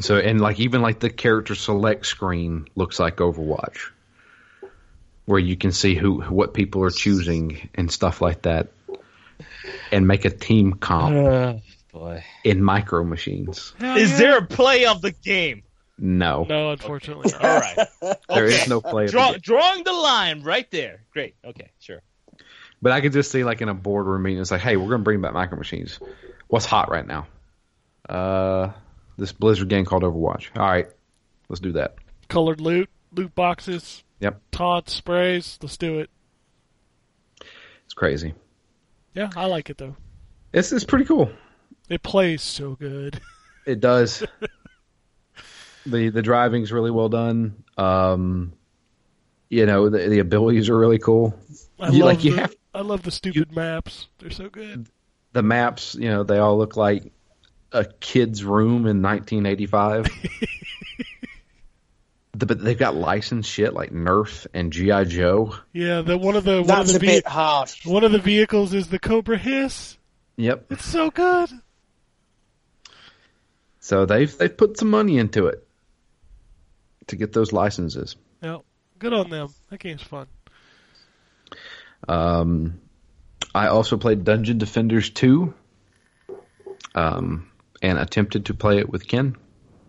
[0.00, 3.78] So and like even like the character select screen looks like Overwatch,
[5.24, 8.68] where you can see who what people are choosing and stuff like that,
[9.90, 11.60] and make a team comp Oh,
[11.92, 12.24] boy.
[12.44, 13.72] in Micro Machines.
[13.78, 14.18] Hell Is yeah.
[14.18, 15.62] there a play of the game?
[15.98, 17.32] No, No, unfortunately.
[17.32, 17.42] not.
[17.42, 18.16] All right.
[18.28, 18.68] there is Okay.
[18.68, 19.06] no play.
[19.06, 19.38] of the game.
[19.40, 21.04] drawing the line right there.
[21.10, 21.36] Great.
[21.42, 22.02] Okay, sure.
[22.82, 25.02] But I could just see like in a boardroom meeting, it's like, hey, we're gonna
[25.02, 25.98] bring back Micro Machines.
[26.48, 27.26] What's hot right now?
[28.08, 28.72] Uh,
[29.16, 30.48] this Blizzard game called Overwatch.
[30.56, 30.86] All right,
[31.48, 31.94] let's do that.
[32.28, 35.58] Colored loot, loot boxes, Yep, taunts, sprays.
[35.62, 36.10] Let's do it.
[37.84, 38.34] it's crazy.
[39.14, 39.96] Yeah, I like it though.
[40.52, 41.30] It's it's pretty cool.
[41.88, 43.20] It plays so good.
[43.66, 44.22] It does.
[45.86, 47.64] the the driving's really well done.
[47.76, 48.52] Um,
[49.48, 51.36] you know the the abilities are really cool.
[51.80, 54.08] I You- love like, you the, have- I love the stupid maps.
[54.18, 54.86] They're so good.
[55.32, 57.10] The maps, you know, they all look like
[57.72, 60.06] a kid's room in 1985.
[62.34, 65.54] the, but they've got licensed shit like Nerf and GI Joe.
[65.72, 67.86] Yeah, the one of the one of that's the a ve- bit harsh.
[67.86, 69.96] one of the vehicles is the Cobra Hiss.
[70.36, 70.66] Yep.
[70.72, 71.50] It's so good.
[73.80, 75.66] So they've they've put some money into it
[77.06, 78.16] to get those licenses.
[78.42, 78.58] Yeah,
[78.98, 79.48] good on them.
[79.70, 80.26] That game's fun.
[82.08, 82.80] Um,
[83.54, 85.54] I also played Dungeon Defenders 2
[86.94, 89.36] um, and attempted to play it with Ken.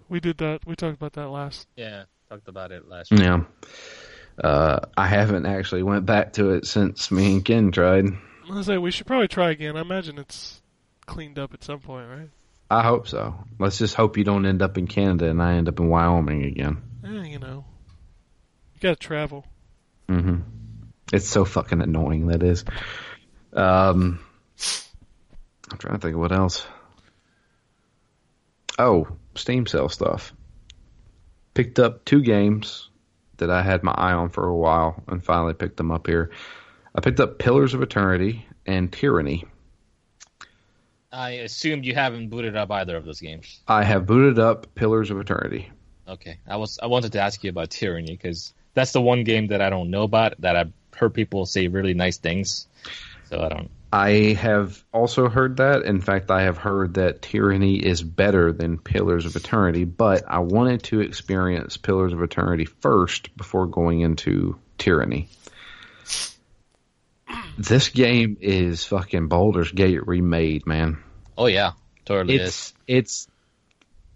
[0.09, 0.65] We did that.
[0.65, 1.67] We talked about that last.
[1.75, 3.21] Yeah, talked about it last week.
[3.21, 3.43] Yeah.
[4.41, 8.05] Uh, I haven't actually went back to it since me and Ken tried.
[8.49, 9.75] I was like, we should probably try again.
[9.75, 10.61] I imagine it's
[11.05, 12.29] cleaned up at some point, right?
[12.69, 13.35] I hope so.
[13.59, 16.45] Let's just hope you don't end up in Canada and I end up in Wyoming
[16.45, 16.81] again.
[17.03, 17.65] Eh, you know,
[18.73, 19.45] you gotta travel.
[20.07, 20.56] Mm hmm
[21.13, 22.65] It's so fucking annoying, that is.
[23.53, 24.19] Um,
[25.71, 26.65] I'm trying to think of what else.
[28.77, 30.33] Oh, Steam sale stuff.
[31.53, 32.89] Picked up two games
[33.37, 36.31] that I had my eye on for a while and finally picked them up here.
[36.93, 39.45] I picked up Pillars of Eternity and Tyranny.
[41.11, 43.61] I assumed you haven't booted up either of those games.
[43.67, 45.71] I have booted up Pillars of Eternity.
[46.07, 49.47] Okay, I was I wanted to ask you about Tyranny because that's the one game
[49.47, 52.67] that I don't know about that I've heard people say really nice things.
[53.29, 53.71] So I don't.
[53.91, 55.83] I have also heard that.
[55.83, 60.39] In fact, I have heard that Tyranny is better than Pillars of Eternity, but I
[60.39, 65.29] wanted to experience Pillars of Eternity first before going into Tyranny.
[67.57, 70.97] This game is fucking Baldur's Gate remade, man.
[71.37, 71.71] Oh yeah,
[72.05, 73.27] totally It's it's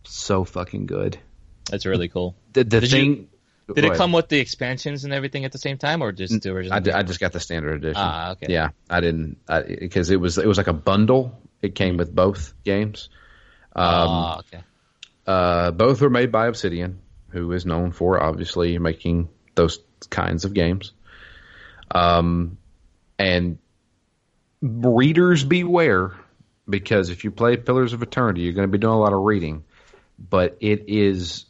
[0.04, 1.16] so fucking good.
[1.16, 1.74] is.
[1.74, 2.36] It's really cool.
[2.54, 3.28] The, the Did you- thing.
[3.74, 3.98] Did go it ahead.
[3.98, 6.76] come with the expansions and everything at the same time, or just the original?
[6.76, 6.96] I, ju- game?
[7.00, 8.02] I just got the standard edition.
[8.04, 8.48] Ah, okay.
[8.50, 11.40] Yeah, I didn't because it was it was like a bundle.
[11.62, 13.10] It came with both games.
[13.76, 14.64] Um, Ah, okay.
[15.28, 19.80] uh, both were made by Obsidian, who is known for obviously making those
[20.10, 20.92] kinds of games.
[21.94, 22.58] Um,
[23.20, 23.60] and
[24.62, 26.14] readers beware,
[26.68, 29.20] because if you play Pillars of Eternity, you're going to be doing a lot of
[29.20, 29.64] reading.
[30.20, 31.46] But it is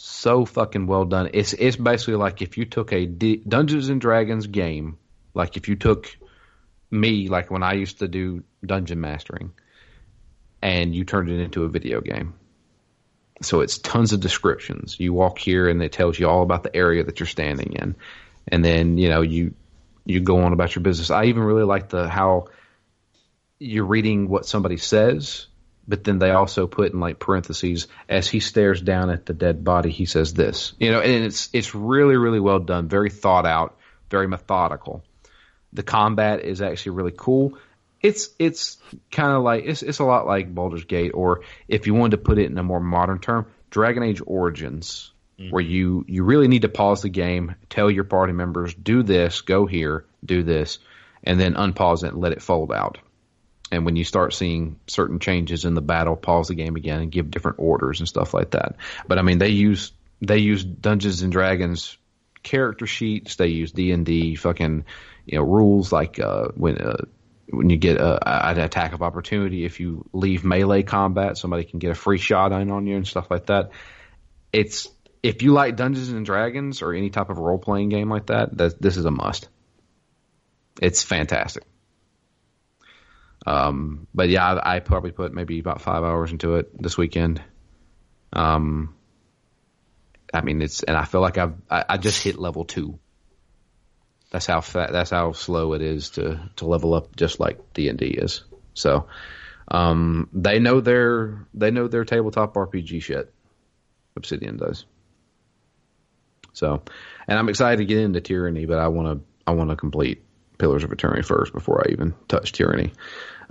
[0.00, 1.30] so fucking well done.
[1.34, 4.96] It's it's basically like if you took a D- Dungeons and Dragons game,
[5.34, 6.16] like if you took
[6.90, 9.52] me, like when I used to do dungeon mastering,
[10.62, 12.34] and you turned it into a video game.
[13.42, 14.98] So it's tons of descriptions.
[14.98, 17.96] You walk here and it tells you all about the area that you're standing in.
[18.46, 19.54] And then, you know, you
[20.04, 21.10] you go on about your business.
[21.10, 22.46] I even really like the how
[23.58, 25.48] you're reading what somebody says,
[25.88, 29.64] but then they also put in like parentheses as he stares down at the dead
[29.64, 30.74] body, he says this.
[30.78, 33.78] You know, and it's it's really really well done, very thought out,
[34.10, 35.02] very methodical.
[35.72, 37.58] The combat is actually really cool.
[38.02, 38.76] It's it's
[39.10, 42.22] kind of like it's it's a lot like Baldur's Gate, or if you wanted to
[42.22, 45.50] put it in a more modern term, Dragon Age Origins, mm.
[45.50, 49.40] where you you really need to pause the game, tell your party members do this,
[49.40, 50.78] go here, do this,
[51.24, 52.98] and then unpause it and let it fold out.
[53.70, 57.12] And when you start seeing certain changes in the battle, pause the game again and
[57.12, 58.76] give different orders and stuff like that.
[59.06, 61.96] But I mean, they use they use Dungeons and Dragons
[62.42, 63.36] character sheets.
[63.36, 64.84] They use D and D fucking
[65.26, 67.04] you know rules like uh, when uh,
[67.50, 71.78] when you get a, an attack of opportunity, if you leave melee combat, somebody can
[71.78, 73.70] get a free shot in on you and stuff like that.
[74.52, 74.88] It's
[75.22, 78.56] if you like Dungeons and Dragons or any type of role playing game like that,
[78.56, 79.48] that this is a must.
[80.80, 81.64] It's fantastic.
[83.48, 87.40] Um, but yeah, I, I probably put maybe about five hours into it this weekend.
[88.30, 88.94] Um,
[90.34, 92.98] I mean, it's and I feel like I've I, I just hit level two.
[94.30, 97.88] That's how fa- that's how slow it is to to level up, just like D
[97.88, 98.44] and D is.
[98.74, 99.06] So,
[99.68, 103.32] um, they know their they know their tabletop RPG shit.
[104.14, 104.84] Obsidian does.
[106.52, 106.82] So,
[107.26, 110.22] and I'm excited to get into Tyranny, but I want to I want to complete
[110.58, 112.92] Pillars of Eternity first before I even touch Tyranny.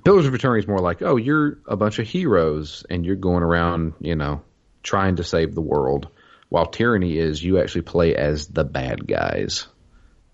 [0.03, 3.43] Pillars of Eternity is more like, oh, you're a bunch of heroes and you're going
[3.43, 4.41] around, you know,
[4.83, 6.07] trying to save the world.
[6.49, 9.67] While Tyranny is you actually play as the bad guys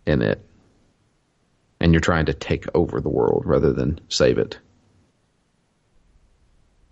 [0.06, 0.46] in it.
[1.80, 4.60] And you're trying to take over the world rather than save it.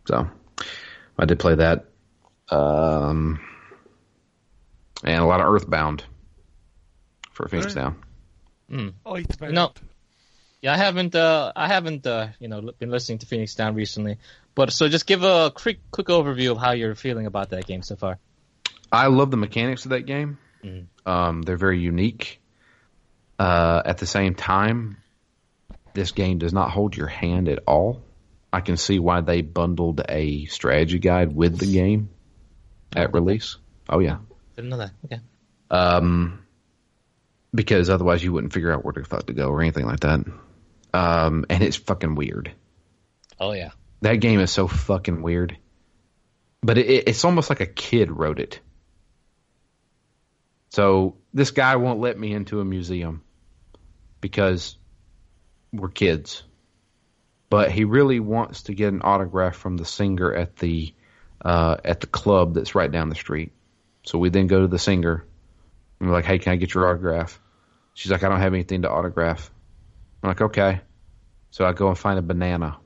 [0.08, 0.28] So,
[1.18, 1.86] I did play that.
[2.50, 3.40] Um,
[5.04, 6.04] and a lot of Earthbound
[7.32, 7.96] for Phoenix Alright.
[8.70, 8.94] Down.
[9.06, 9.54] Oh, it's bad.
[9.54, 9.72] No.
[10.62, 11.16] Yeah, I haven't.
[11.16, 12.06] Uh, I haven't.
[12.06, 14.18] Uh, you know, been listening to Phoenix Down recently.
[14.54, 17.82] But so, just give a quick, quick overview of how you're feeling about that game
[17.82, 18.20] so far.
[18.92, 20.38] I love the mechanics of that game.
[20.64, 20.86] Mhm.
[21.06, 22.40] Um, they're very unique.
[23.40, 24.98] Uh, at the same time,
[25.96, 28.04] this game does not hold your hand at all.
[28.54, 32.10] I can see why they bundled a strategy guide with the game
[32.96, 33.58] at release.
[33.90, 34.18] Oh yeah,
[34.56, 34.92] Didn't know that.
[35.06, 35.20] Okay.
[35.72, 36.46] um,
[37.56, 40.20] because otherwise you wouldn't figure out where the fuck to go or anything like that.
[40.94, 42.52] Um, and it's fucking weird.
[43.40, 43.72] Oh yeah.
[44.02, 45.58] That game is so fucking weird.
[46.62, 48.60] But it, it, it's almost like a kid wrote it.
[50.70, 53.24] So this guy won't let me into a museum
[54.22, 54.78] because
[55.74, 56.44] we're kids.
[57.50, 60.94] But he really wants to get an autograph from the singer at the
[61.44, 63.52] uh, at the club that's right down the street.
[64.04, 65.26] So we then go to the singer
[66.00, 67.42] and we're like, "Hey, can I get your autograph?"
[67.94, 69.52] She's like, "I don't have anything to autograph."
[70.24, 70.82] I'm like, "Okay."
[71.52, 72.78] So I go and find a banana.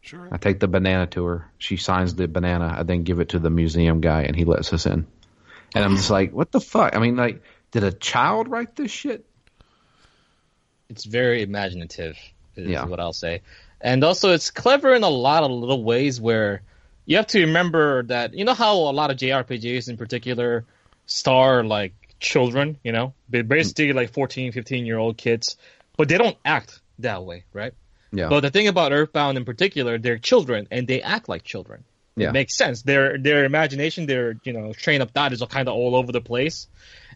[0.00, 0.28] Sure.
[0.30, 1.50] I take the banana to her.
[1.58, 2.74] She signs the banana.
[2.78, 5.06] I then give it to the museum guy, and he lets us in.
[5.74, 6.94] And I'm just like, what the fuck?
[6.94, 9.24] I mean, like, did a child write this shit?
[10.90, 12.18] It's very imaginative.
[12.56, 12.84] Is Yeah.
[12.84, 13.40] what I'll say.
[13.80, 16.62] And also, it's clever in a lot of little ways where
[17.06, 20.64] you have to remember that you know how a lot of JRPGs in particular
[21.06, 25.56] star like children, you know, basically like 14, 15 year old kids,
[25.96, 27.74] but they don't act that way, right?
[28.12, 28.28] Yeah.
[28.28, 31.84] But the thing about Earthbound in particular, they're children and they act like children.
[32.14, 32.28] Yeah.
[32.28, 32.82] It makes sense.
[32.82, 36.20] Their their imagination, their you know train of thought is kind of all over the
[36.20, 36.68] place.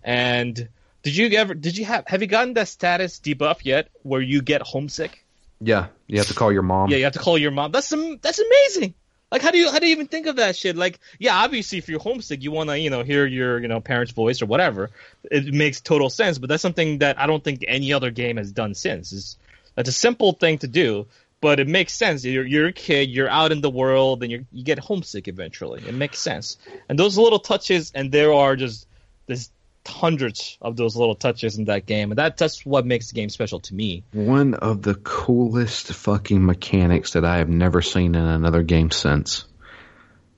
[0.02, 0.68] And
[1.02, 4.40] did you ever did you have have you gotten that status debuff yet where you
[4.42, 5.22] get homesick?
[5.60, 5.88] yeah.
[6.06, 6.90] You have to call your mom.
[6.90, 7.72] Yeah, you have to call your mom.
[7.72, 8.94] That's am- that's amazing.
[9.30, 10.76] Like how do you how do you even think of that shit?
[10.76, 13.80] Like yeah, obviously if you're homesick, you want to you know hear your you know
[13.80, 14.90] parents' voice or whatever.
[15.24, 16.38] It makes total sense.
[16.38, 19.12] But that's something that I don't think any other game has done since.
[19.12, 19.36] Is
[19.76, 21.06] It's a simple thing to do,
[21.40, 22.24] but it makes sense.
[22.24, 25.82] You're you're a kid, you're out in the world, and you you get homesick eventually.
[25.86, 26.58] It makes sense.
[26.88, 28.86] And those little touches, and there are just
[29.26, 29.50] there's
[29.86, 33.28] hundreds of those little touches in that game, and that that's what makes the game
[33.28, 34.02] special to me.
[34.12, 39.44] One of the coolest fucking mechanics that I have never seen in another game since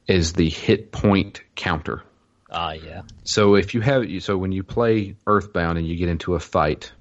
[0.06, 2.02] is the hit point counter.
[2.50, 3.02] Ah, yeah.
[3.24, 6.92] So if you have so when you play Earthbound and you get into a fight,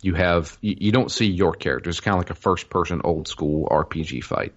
[0.00, 1.90] you have you, you don't see your character.
[1.90, 4.54] It's kind of like a first person old school RPG fight.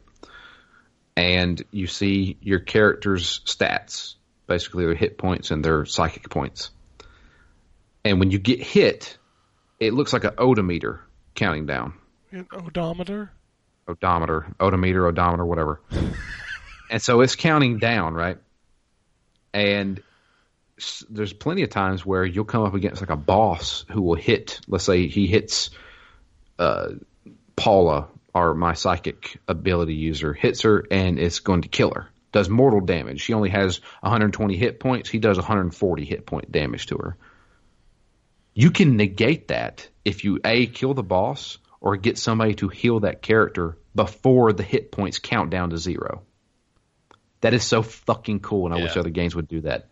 [1.15, 4.15] And you see your character's stats,
[4.47, 6.71] basically their hit points and their psychic points.
[8.05, 9.17] And when you get hit,
[9.79, 11.01] it looks like an odometer
[11.35, 11.93] counting down.
[12.31, 13.31] An odometer.
[13.87, 15.81] Odometer, odometer, odometer, whatever.
[16.89, 18.37] and so it's counting down, right?
[19.53, 20.01] And
[21.09, 24.59] there's plenty of times where you'll come up against like a boss who will hit.
[24.67, 25.69] Let's say he hits
[26.59, 26.89] uh,
[27.55, 32.07] Paula, or my psychic ability user, hits her and it's going to kill her.
[32.31, 33.21] Does mortal damage.
[33.21, 35.09] She only has 120 hit points.
[35.09, 37.17] He does 140 hit point damage to her.
[38.53, 43.01] You can negate that if you a kill the boss or get somebody to heal
[43.01, 46.23] that character before the hit points count down to zero.
[47.41, 49.89] That is so fucking cool, and I wish other games would do that.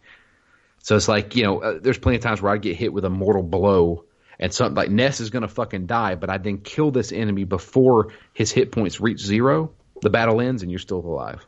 [0.90, 3.06] So it's like you know, uh, there's plenty of times where I get hit with
[3.06, 4.06] a mortal blow,
[4.40, 8.12] and something like Ness is gonna fucking die, but I then kill this enemy before
[8.34, 9.72] his hit points reach zero.
[10.02, 11.46] The battle ends, and you're still alive.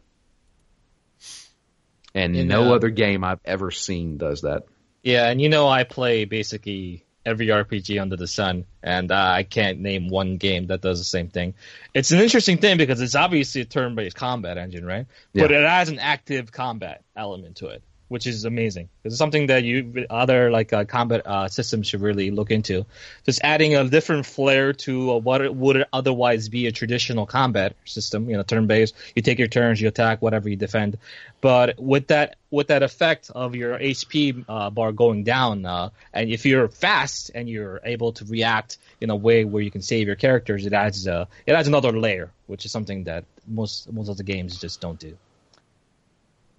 [2.13, 4.65] And In, no uh, other game I've ever seen does that.
[5.01, 9.41] Yeah, and you know I play basically every RPG under the sun, and uh, I
[9.41, 11.55] can't name one game that does the same thing.
[11.95, 15.07] It's an interesting thing because it's obviously a turn-based combat engine, right?
[15.33, 18.89] But it has an active combat element to it, which is amazing.
[19.05, 22.85] It's something that you other like uh, combat uh, systems should really look into.
[23.25, 28.29] Just adding a different flair to uh, what would otherwise be a traditional combat system.
[28.29, 28.95] You know, turn-based.
[29.15, 30.97] You take your turns, you attack, whatever you defend.
[31.39, 36.29] But with that with that effect of your HP uh, bar going down, uh, and
[36.29, 40.07] if you're fast and you're able to react in a way where you can save
[40.07, 44.09] your characters, it adds uh, it adds another layer, which is something that most most
[44.09, 45.17] of the games just don't do.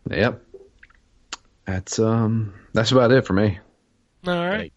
[0.09, 0.52] Yep.
[1.67, 3.59] That's um that's about it for me.
[4.27, 4.51] All right.
[4.51, 4.73] Right.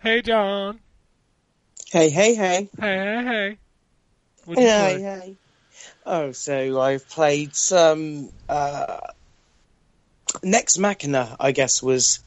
[0.00, 0.80] Hey, John.
[1.90, 2.68] Hey, hey, hey.
[2.78, 3.58] Hey, hey, hey.
[4.44, 5.36] What'd you Hey, hey.
[6.06, 8.30] Oh, so I've played some.
[8.48, 8.98] Uh,
[10.42, 12.20] Nex Machina, I guess, was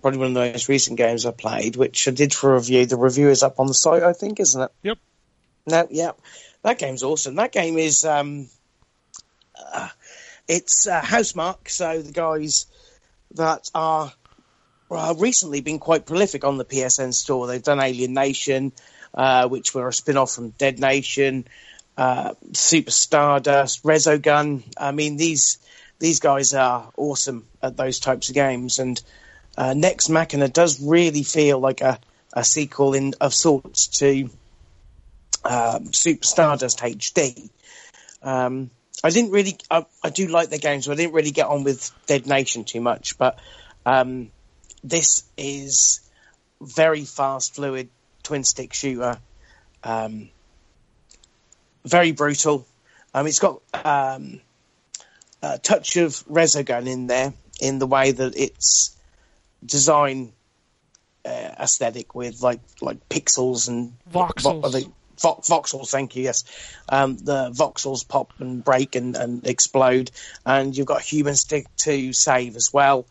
[0.00, 2.86] probably one of the most recent games I played, which I did for review.
[2.86, 4.70] The review is up on the site, I think, isn't it?
[4.82, 4.98] Yep.
[5.66, 6.12] No, yeah.
[6.62, 7.36] That game's awesome.
[7.36, 8.04] That game is.
[8.04, 8.48] Um,
[9.72, 9.88] uh,
[10.48, 12.66] it's uh, Housemarque, so the guys
[13.34, 14.12] that are
[15.16, 17.46] recently been quite prolific on the PSN store.
[17.46, 18.72] They've done Alienation,
[19.14, 21.46] uh, which were a spin off from Dead Nation,
[21.96, 24.62] uh, Super Stardust, Resogun.
[24.76, 25.58] I mean, these
[25.98, 28.78] these guys are awesome at those types of games.
[28.78, 29.00] And
[29.56, 32.00] uh, Nex Machina does really feel like a,
[32.32, 34.28] a sequel in of sorts to
[35.44, 37.48] um, Super Stardust HD.
[38.22, 38.70] Um,
[39.04, 39.56] I didn't really.
[39.70, 42.64] I, I do like their games, but I didn't really get on with Dead Nation
[42.64, 43.18] too much.
[43.18, 43.38] But
[43.84, 44.30] um,
[44.84, 46.00] this is
[46.60, 47.88] very fast, fluid
[48.22, 49.18] twin stick shooter.
[49.82, 50.28] Um,
[51.84, 52.66] very brutal.
[53.14, 54.40] Um, it's got um,
[55.42, 58.96] a touch of Resogun in there in the way that it's
[59.64, 60.32] design
[61.24, 64.72] uh, aesthetic with like like pixels and Voxels.
[64.72, 65.90] vo- vo- voxels.
[65.90, 66.24] Thank you.
[66.24, 66.44] Yes,
[66.88, 70.10] um, the voxels pop and break and, and explode,
[70.44, 73.06] and you've got human stick to save as well.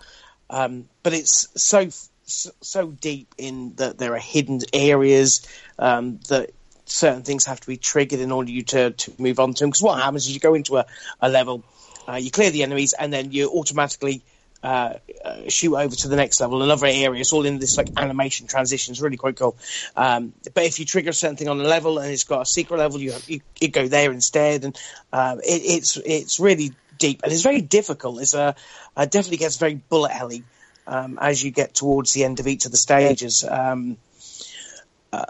[0.50, 1.90] Um, but it's so
[2.32, 5.46] so, deep in that there are hidden areas
[5.78, 6.52] um, that
[6.86, 9.70] certain things have to be triggered in order you to, to move on to them.
[9.70, 10.86] Because what happens is you go into a,
[11.20, 11.64] a level,
[12.08, 14.22] uh, you clear the enemies, and then you automatically
[14.64, 14.96] uh,
[15.26, 17.20] uh, shoot over to the next level, another area.
[17.20, 18.92] It's all in this like animation transition.
[18.92, 19.58] It's really quite cool.
[19.96, 23.00] Um, but if you trigger something on a level and it's got a secret level,
[23.00, 24.80] you you, you go there instead, and
[25.12, 28.22] um, it, it's it's really deep and it's very difficult.
[28.22, 28.56] It's a
[28.96, 30.44] uh, definitely gets very bullet helly
[30.86, 33.44] um, as you get towards the end of each of the stages.
[33.44, 33.98] Um,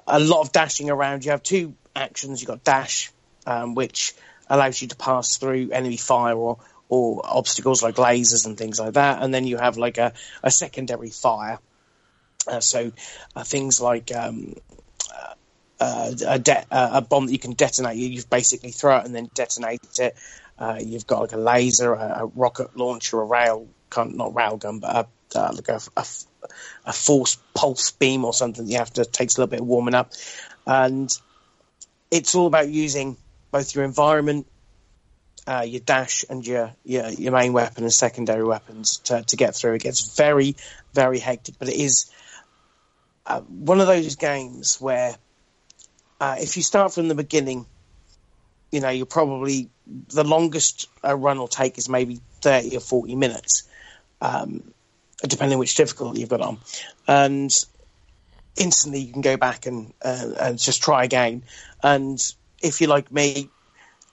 [0.08, 1.26] a lot of dashing around.
[1.26, 2.42] You have two actions.
[2.42, 3.12] You've got dash,
[3.48, 4.14] um, which
[4.48, 6.58] allows you to pass through enemy fire or,
[6.92, 9.24] or obstacles like lasers and things like that.
[9.24, 10.12] And then you have like a,
[10.44, 11.58] a secondary fire.
[12.46, 12.92] Uh, so
[13.34, 14.56] uh, things like um,
[15.80, 17.96] uh, a, de- uh, a bomb that you can detonate.
[17.96, 20.18] You, you basically throw it and then detonate it.
[20.60, 24.80] Uh, you've got like a laser, a, a rocket launcher, a rail, not rail gun,
[24.80, 26.06] but a, uh, like a, a,
[26.88, 29.96] a force pulse beam or something you have to takes a little bit of warming
[29.96, 30.12] up.
[30.68, 31.10] And
[32.12, 33.16] it's all about using
[33.50, 34.46] both your environment,
[35.48, 39.56] uh, your dash, and your, your your main weapon and secondary weapons to, to get
[39.56, 39.74] through.
[39.74, 40.56] It gets very,
[40.94, 42.12] very hectic, but it is
[43.26, 45.16] uh, one of those games where
[46.20, 47.66] uh, if you start from the beginning,
[48.72, 49.70] you know, you're probably
[50.10, 53.64] the longest a run will take is maybe 30 or 40 minutes,
[54.22, 54.72] um,
[55.24, 56.60] depending which difficulty you've got on.
[57.08, 57.52] And
[58.56, 61.44] instantly you can go back and, uh, and just try again.
[61.82, 62.20] And
[62.62, 63.50] if you're like me,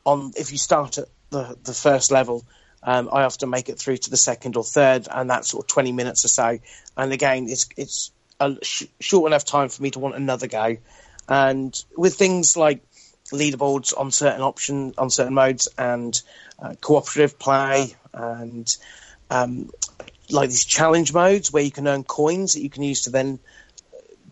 [0.04, 2.44] on if you start at the, the first level,
[2.82, 5.68] um, I often make it through to the second or third, and that's sort of
[5.68, 6.58] 20 minutes or so.
[6.96, 10.76] And again, it's it's a sh- short enough time for me to want another go.
[11.28, 12.82] And with things like
[13.32, 16.20] leaderboards on certain option on certain modes and
[16.58, 18.76] uh, cooperative play and
[19.30, 19.70] um,
[20.30, 23.38] like these challenge modes where you can earn coins that you can use to then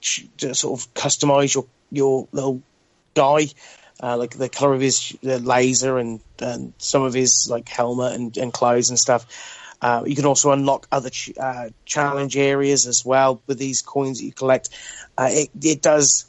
[0.00, 2.62] ch- to sort of customize your your little
[3.14, 3.46] guy
[4.02, 8.36] uh, like the color of his laser and, and some of his like helmet and,
[8.36, 9.26] and clothes and stuff.
[9.82, 14.18] Uh, you can also unlock other ch- uh, challenge areas as well with these coins
[14.18, 14.70] that you collect.
[15.18, 16.24] Uh, it, it does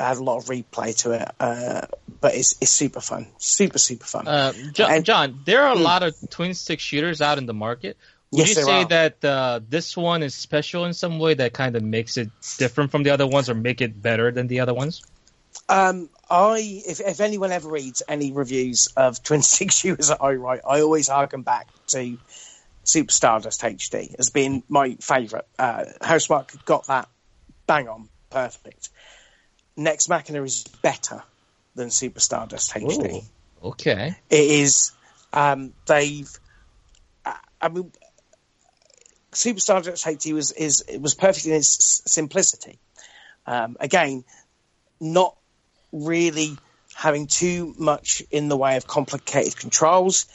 [0.00, 1.82] add a lot of replay to it, uh,
[2.20, 4.26] but it's, it's super fun, super super fun.
[4.26, 5.82] Uh, John, And- John, there are a Hmm.
[5.82, 7.96] lot of twin stick shooters out in the market.
[8.32, 8.88] Would Yes, you say are.
[8.88, 12.90] that uh, this one is special in some way that kind of makes it different
[12.90, 15.02] from the other ones, or make it better than the other ones?
[15.68, 20.32] Um, I if, if anyone ever reads any reviews of Twin Stick shooters that I
[20.34, 22.16] write, I always harken back to
[22.84, 25.44] Super Stardust HD as being my favourite.
[25.58, 27.08] Uh, Housemarque got that
[27.66, 28.88] bang on, perfect.
[29.76, 31.22] Nex Machina is better
[31.74, 33.16] than Super Stardust HD.
[33.16, 33.68] Ooh.
[33.68, 34.16] Okay.
[34.30, 34.92] It is.
[35.32, 36.30] Um, they've.
[37.24, 37.92] I- I mean,
[39.32, 42.78] Super Stardust HD was is it was perfect in its s- simplicity.
[43.46, 44.24] Um, again,
[45.00, 45.36] not
[45.92, 46.56] really
[46.94, 50.26] having too much in the way of complicated controls.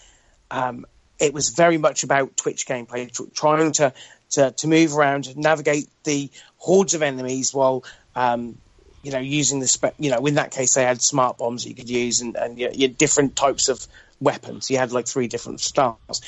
[0.50, 0.86] Um,
[1.20, 3.94] it was very much about Twitch gameplay, tr- trying to,
[4.32, 7.84] to to move around, navigate the hordes of enemies while
[8.16, 8.58] um,
[9.04, 11.70] you know using the spe- you know in that case they had smart bombs that
[11.70, 13.86] you could use and, and your, your different types of
[14.20, 14.70] weapons.
[14.70, 16.22] You had like three different styles.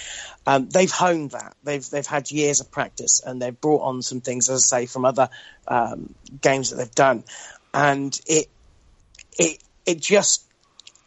[0.45, 1.55] Um, they've honed that.
[1.63, 4.86] They've they've had years of practice and they've brought on some things, as I say,
[4.86, 5.30] from other
[5.67, 7.23] um, games that they've done,
[7.73, 8.47] and it
[9.39, 10.43] it it just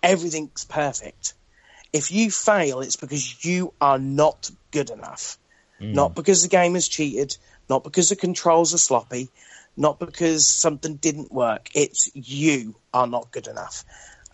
[0.03, 1.35] everything's perfect.
[1.93, 5.39] If you fail, it's because you are not good enough.
[5.95, 7.37] Not because the game is cheated,
[7.69, 9.29] not because the controls are sloppy,
[9.77, 11.71] not because something didn't work.
[11.75, 13.85] It's you are not good enough.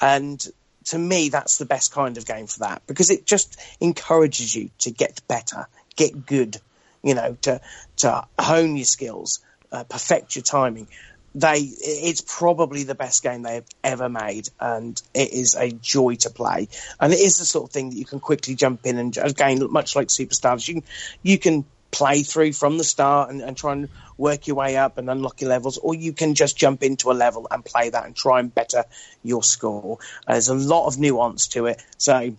[0.01, 0.44] And
[0.86, 4.70] to me, that's the best kind of game for that because it just encourages you
[4.78, 6.59] to get better, get good,
[7.03, 7.61] you know, to,
[7.96, 9.40] to hone your skills,
[9.72, 10.88] uh, perfect your timing.
[11.35, 16.16] They, it's probably the best game they have ever made, and it is a joy
[16.16, 16.68] to play.
[16.99, 19.70] And it is the sort of thing that you can quickly jump in and again,
[19.70, 20.85] much like Superstars, you can,
[21.22, 24.99] you can play through from the start and, and try and work your way up
[24.99, 28.05] and unlock your levels, or you can just jump into a level and play that
[28.05, 28.85] and try and better
[29.22, 29.99] your score.
[30.26, 32.35] Uh, there's a lot of nuance to it, so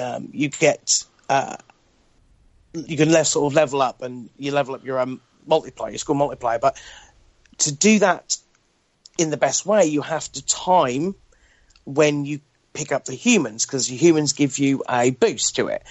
[0.00, 1.56] um, you get uh,
[2.74, 5.98] you can le- sort of level up and you level up your um, multiplayer, your
[5.98, 6.58] score multiplier.
[6.58, 6.80] But
[7.58, 8.36] to do that
[9.18, 11.14] in the best way, you have to time
[11.84, 12.40] when you
[12.72, 15.82] pick up the humans because the humans give you a boost to it.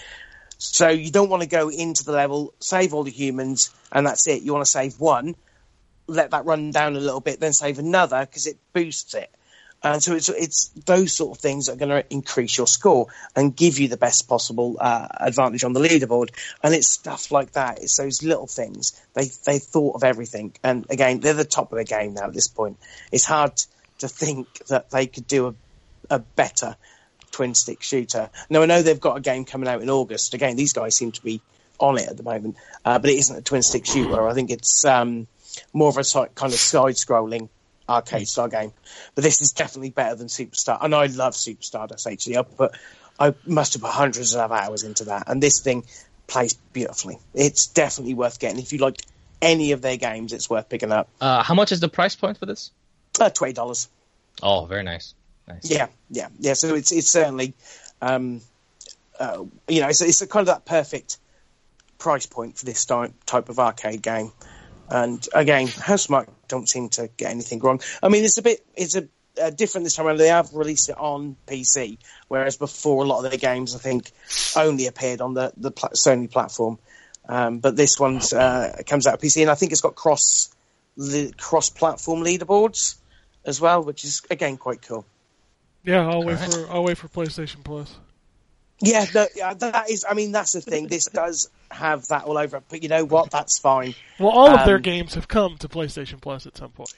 [0.58, 4.28] So you don't want to go into the level, save all the humans, and that's
[4.28, 4.44] it.
[4.44, 5.36] You want to save one,
[6.08, 9.30] let that run down a little bit, then save another because it boosts it.
[9.84, 13.08] And so it's it's those sort of things that are going to increase your score
[13.36, 16.30] and give you the best possible uh, advantage on the leaderboard.
[16.64, 17.80] And it's stuff like that.
[17.82, 19.00] It's those little things.
[19.14, 20.54] They they thought of everything.
[20.64, 22.78] And again, they're the top of the game now at this point.
[23.12, 23.62] It's hard
[24.00, 25.56] to think that they could do a,
[26.10, 26.78] a better
[27.32, 28.30] twin stick shooter.
[28.50, 30.34] Now I know they've got a game coming out in August.
[30.34, 31.42] Again, these guys seem to be
[31.80, 32.56] on it at the moment,
[32.86, 34.28] uh, but it isn't a twin stick shooter.
[34.28, 35.28] I think it's um,
[35.74, 37.50] more of a kind of side scrolling
[37.88, 38.72] arcade style game.
[39.16, 40.78] But this is definitely better than Superstar.
[40.82, 42.38] And I love Superstar That's actually.
[42.38, 42.72] I put
[43.20, 45.84] I must have put hundreds of hours into that, and this thing
[46.28, 47.20] plays beautifully.
[47.34, 48.60] It's definitely worth getting.
[48.60, 49.02] If you like
[49.42, 51.10] any of their games, it's worth picking up.
[51.22, 52.72] Uh, how much is the price point for this?
[53.20, 53.88] Uh, Twenty dollars.
[54.42, 55.14] Oh, very nice.
[55.48, 55.70] Nice.
[55.70, 56.54] Yeah, yeah, yeah.
[56.54, 57.54] So it's it's certainly,
[58.02, 58.42] um,
[59.20, 61.18] uh, you know, it's it's a kind of that perfect
[62.00, 64.32] price point for this type type of arcade game.
[64.90, 67.82] And again, Housemarque don't seem to get anything wrong.
[68.02, 69.08] I mean, it's a bit it's a
[69.42, 70.18] uh, different this time around.
[70.18, 74.12] They have released it on PC, whereas before a lot of their games, I think,
[74.56, 76.78] only appeared on the the pla- Sony platform.
[77.28, 80.54] Um, but this one uh, comes out of PC, and I think it's got cross
[80.98, 82.96] the cross platform leaderboards
[83.46, 85.06] as well, which is again quite cool.
[85.84, 86.54] Yeah, I'll wait Alright.
[86.54, 87.96] for I'll wait for PlayStation Plus.
[88.80, 90.06] Yeah, no, yeah, that is.
[90.10, 90.88] I mean, that's the thing.
[90.88, 93.32] This does have that all over it, but you know what?
[93.32, 93.96] That's fine.
[94.20, 96.94] Well, all of their Um, games have come to PlayStation Plus at some point.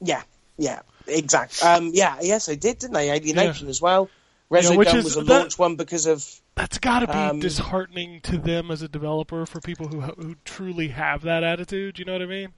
[0.00, 0.22] Yeah,
[0.56, 1.68] yeah, exactly.
[1.68, 3.10] Um, yeah, yes, they did, didn't they?
[3.10, 4.08] Alienation as well.
[4.50, 7.40] Resogun which is- was a that- launch one because of That's got to be Um,
[7.40, 11.98] disheartening to them as a developer for people who who truly have that attitude.
[11.98, 12.52] You know what I mean?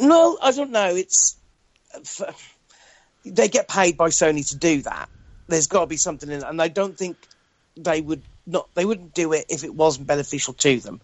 [0.00, 0.94] No, I don't know.
[0.96, 1.36] It's
[3.24, 5.08] they get paid by Sony to do that.
[5.48, 7.16] There's got to be something in it, and I don't think
[7.76, 8.68] they would not.
[8.74, 11.00] They wouldn't do it if it wasn't beneficial to them,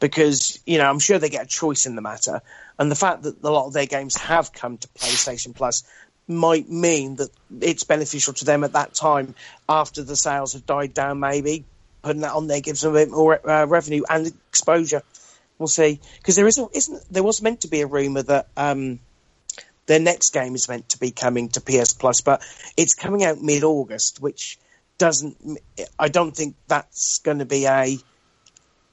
[0.00, 2.42] because you know I'm sure they get a choice in the matter,
[2.78, 5.84] and the fact that a lot of their games have come to PlayStation Plus
[6.28, 9.34] might mean that it's beneficial to them at that time
[9.68, 11.20] after the sales have died down.
[11.20, 11.64] Maybe
[12.02, 15.02] putting that on there gives them a bit more uh, revenue and exposure.
[15.58, 18.98] We'll see because there isn't isn't there was meant to be a rumor that um,
[19.86, 22.42] their next game is meant to be coming to PS Plus, but
[22.76, 24.58] it's coming out mid August, which
[24.98, 25.58] doesn't.
[25.98, 27.96] I don't think that's going to be a,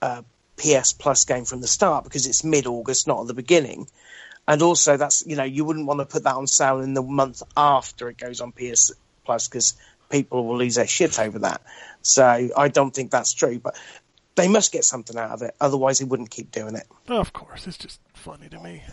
[0.02, 0.22] uh
[0.58, 3.88] PS Plus game from the start because it's mid August, not at the beginning.
[4.48, 7.02] And also, that's you know you wouldn't want to put that on sale in the
[7.02, 8.92] month after it goes on PS
[9.26, 9.76] Plus because
[10.10, 11.62] people will lose their shit over that.
[12.02, 13.76] So I don't think that's true, but
[14.36, 15.56] they must get something out of it.
[15.62, 16.88] Otherwise, they wouldn't keep doing it.
[17.08, 18.84] Oh, of course, it's just funny to me.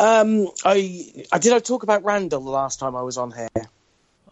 [0.00, 3.48] Um, I, I did I talk about Randall the last time I was on here?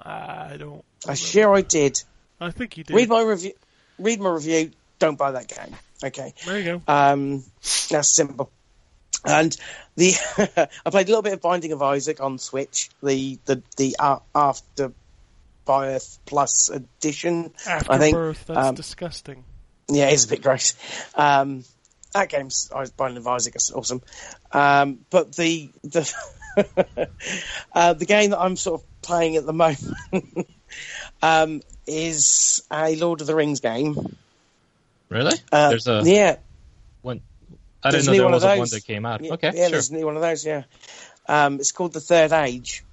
[0.01, 0.85] I don't.
[1.07, 2.03] I sure I did.
[2.41, 2.95] I think you did.
[2.95, 3.53] Read my review.
[3.99, 4.71] Read my review.
[4.99, 5.77] Don't buy that game.
[6.05, 6.35] Okay.
[6.47, 6.83] there you go.
[6.93, 7.45] Um,
[7.91, 8.51] that's simple.
[9.25, 9.57] And
[9.97, 10.15] the
[10.87, 14.19] I played a little bit of Binding of Isaac on Switch, the the the uh,
[14.35, 14.93] After
[15.65, 17.53] Birth Plus edition.
[17.67, 18.17] I think.
[18.17, 18.47] Afterbirth.
[18.47, 19.45] That's um, disgusting.
[19.89, 20.75] Yeah, it's a bit gross.
[21.15, 21.65] Um,
[22.13, 24.03] that game's I was Binding of Isaac is awesome.
[24.51, 26.13] Um, but the the
[27.73, 29.95] uh, the game that I'm sort of playing at the moment
[31.23, 34.17] um, is a Lord of the Rings game.
[35.09, 35.37] Really?
[35.51, 36.37] Uh, There's a yeah,
[37.03, 37.21] one.
[37.83, 39.23] I there's didn't a know there was of a one that came out.
[39.23, 39.71] Yeah, okay, yeah, sure.
[39.71, 40.45] there's a new one of those.
[40.45, 40.63] Yeah,
[41.29, 42.85] um, it's called the Third Age.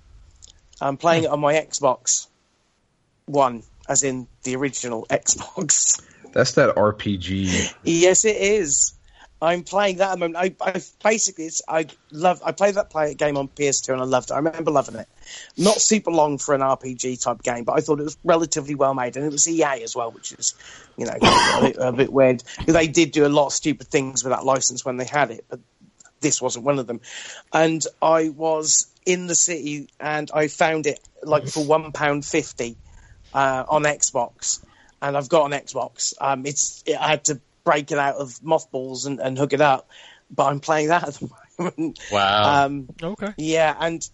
[0.81, 2.27] I'm playing it on my Xbox
[3.25, 6.01] One, as in the original Xbox.
[6.33, 7.73] That's that RPG.
[7.83, 8.93] yes, it is.
[9.41, 10.55] I'm playing that at the moment.
[10.61, 12.41] I, I basically, it's, I love.
[12.43, 14.33] I played that play game on PS2 and I loved it.
[14.33, 15.07] I remember loving it.
[15.57, 18.93] Not super long for an RPG type game, but I thought it was relatively well
[18.93, 20.55] made, and it was EA as well, which is,
[20.97, 22.43] you know, a bit, a bit weird.
[22.65, 25.45] They did do a lot of stupid things with that license when they had it,
[25.49, 25.59] but
[26.21, 27.01] this wasn't one of them.
[27.53, 32.77] And I was in the city and I found it like for one pound fifty
[33.33, 34.63] uh, on Xbox,
[35.01, 36.13] and I've got an Xbox.
[36.19, 39.61] Um, it's it, I had to break it out of mothballs and, and hook it
[39.61, 39.89] up,
[40.31, 41.99] but I'm playing that at the moment.
[42.11, 42.65] Wow.
[42.65, 43.33] Um, Okay.
[43.37, 44.07] yeah, and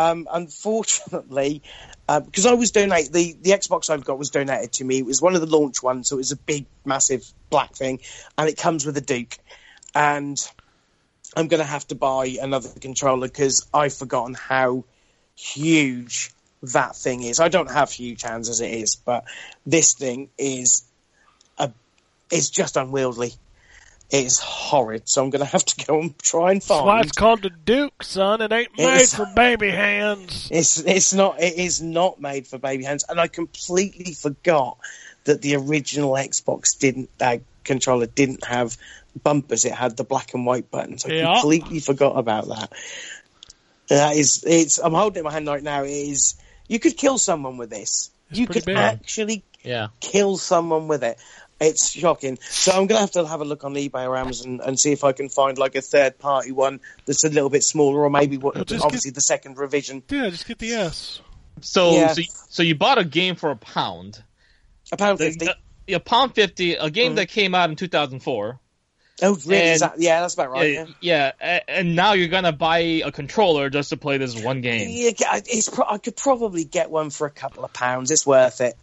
[0.00, 1.62] um, unfortunately,
[2.08, 4.98] uh, because I was donate the the Xbox I've got was donated to me.
[4.98, 8.00] It was one of the launch ones, so it was a big, massive black thing,
[8.38, 9.36] and it comes with a Duke.
[9.94, 10.38] And
[11.36, 14.84] I'm going to have to buy another controller because I've forgotten how
[15.36, 16.32] huge
[16.62, 17.38] that thing is.
[17.38, 19.24] I don't have huge hands as it is, but
[19.66, 20.84] this thing is
[21.58, 21.70] a
[22.30, 23.34] is just unwieldy.
[24.12, 26.80] It is horrid, so I'm going to have to go and try and find.
[26.80, 28.40] That's why it's called the Duke, son.
[28.42, 30.48] It ain't made It's- for baby hands.
[30.50, 34.78] It's it's not it is not made for baby hands, and I completely forgot
[35.24, 38.76] that the original Xbox didn't uh, controller didn't have
[39.22, 41.04] bumpers; it had the black and white buttons.
[41.06, 41.34] I Yeah.
[41.34, 42.72] completely forgot about that.
[43.88, 44.78] That is, it's.
[44.78, 45.82] I'm holding it in my hand right now.
[45.84, 46.34] It is.
[46.68, 48.10] You could kill someone with this.
[48.30, 48.76] It's you could big.
[48.76, 49.88] actually yeah.
[50.00, 51.18] kill someone with it.
[51.60, 52.38] It's shocking.
[52.42, 55.04] So I'm gonna have to have a look on eBay or Amazon and see if
[55.04, 58.38] I can find like a third party one that's a little bit smaller, or maybe
[58.38, 60.02] what, Well, just obviously the second revision.
[60.08, 61.20] Yeah, just get the S.
[61.60, 62.12] So, Yeah.
[62.14, 64.22] so, you- so you bought a game for a pound.
[64.92, 65.44] A pound fifty.
[65.86, 67.16] the- a pound fifty, a game Mhm.
[67.16, 68.58] that came out in 2004.
[69.22, 69.56] Oh, really?
[69.72, 70.72] Is And- that, yeah, that's about right.
[70.72, 71.32] yeah, Yeah.
[71.42, 74.88] yeah, and now you're gonna buy a controller just to play this one game.
[74.88, 75.10] Yeah,
[75.46, 78.10] it's pro- I could probably get one for a couple of pounds.
[78.10, 78.76] It's worth it.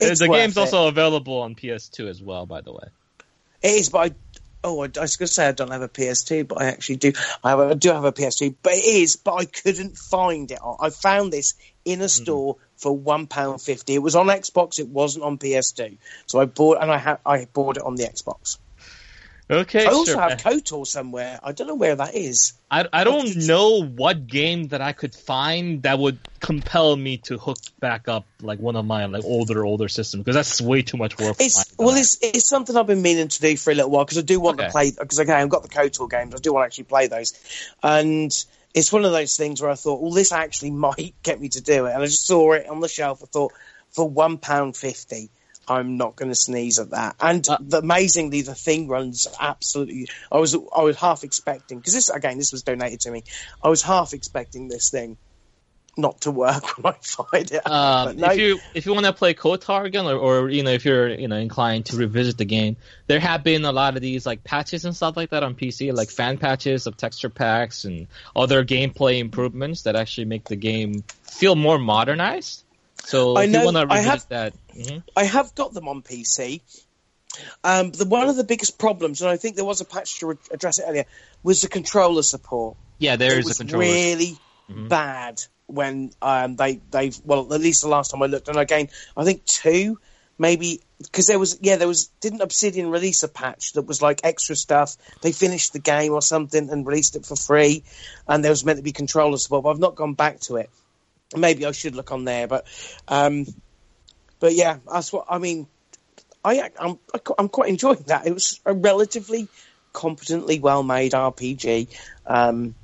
[0.00, 0.60] It's the game's it.
[0.60, 2.88] also available on PS2 as well, by the way.
[3.62, 4.14] It is, but I.
[4.66, 6.96] Oh, I, I was going to say I don't have a PS2, but I actually
[6.96, 7.12] do.
[7.42, 9.16] I, have, I do have a PS2, but it is.
[9.16, 10.58] But I couldn't find it.
[10.80, 11.52] I found this
[11.84, 12.08] in a hmm.
[12.08, 13.94] store for one pound fifty.
[13.94, 14.78] It was on Xbox.
[14.78, 15.98] It wasn't on PS2.
[16.24, 18.56] So I bought, and I ha- I bought it on the Xbox.
[19.50, 20.20] Okay, I also sure.
[20.20, 21.38] have KOTOR somewhere.
[21.42, 22.54] I don't know where that is.
[22.70, 27.38] I, I don't know what game that I could find that would compel me to
[27.38, 30.96] hook back up like one of my like older older systems because that's way too
[30.96, 31.36] much work.
[31.40, 34.18] It's well, it's it's something I've been meaning to do for a little while because
[34.18, 34.66] I do want Okay.
[34.66, 36.34] to play because again I've got the KOTOR games.
[36.34, 37.32] I do want to actually play those,
[37.82, 38.30] and
[38.74, 41.62] it's one of those things where I thought, well, this actually might get me to
[41.62, 43.22] do it, and I just saw it on the shelf.
[43.22, 43.52] I thought,
[43.90, 45.30] for one pound fifty,
[45.68, 47.16] I'm not going to sneeze at that.
[47.20, 50.08] And Uh, the, amazingly, the thing runs absolutely.
[50.30, 53.24] I was I was half expecting because this again, this was donated to me.
[53.62, 55.16] I was half expecting this thing
[55.96, 57.64] not to work when I find it.
[57.70, 60.72] Um, no- If you if you want to play KOTOR again, or, or you know
[60.72, 64.02] if you're you know inclined to revisit the game, there have been a lot of
[64.02, 67.84] these like patches and stuff like that on PC, like fan patches of texture packs
[67.84, 72.64] and other gameplay improvements that actually make the game feel more modernized.
[73.04, 75.02] So I if know- you want to I revisit have- that, mhm.
[75.16, 76.60] I have got them on PC.
[77.64, 80.26] Um, the, one of the biggest problems, and I think there was a patch to
[80.28, 81.04] re- address it earlier,
[81.42, 82.76] was the controller support.
[82.98, 83.84] yeah, there it is a was controller.
[83.84, 84.38] really
[84.70, 84.88] Mhm.
[84.88, 88.88] bad when um, they they well at least the last time I looked, and again
[89.16, 89.98] I think two
[90.38, 94.20] maybe because there was yeah there was didn't Obsidian release a patch that was like
[94.24, 94.96] extra stuff.
[95.22, 97.82] They finished the game or something and released it for free,
[98.28, 99.64] and there was meant to be controller support.
[99.64, 100.70] But I've not gone back to it.
[101.36, 102.64] Maybe I should look on there, but
[103.08, 103.46] um,
[104.44, 105.66] but yeah, that's what I mean.
[106.44, 106.98] I I'm
[107.38, 108.26] I'm quite enjoying that.
[108.26, 109.48] It was a relatively
[109.94, 111.88] competently well made RPG
[112.26, 112.74] um,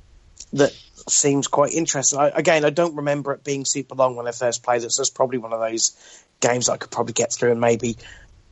[0.53, 0.71] that
[1.07, 2.17] seems quite interesting.
[2.17, 5.01] I, again, I don't remember it being super long when I first played it, so
[5.01, 5.95] it's probably one of those
[6.39, 7.95] games I could probably get through in maybe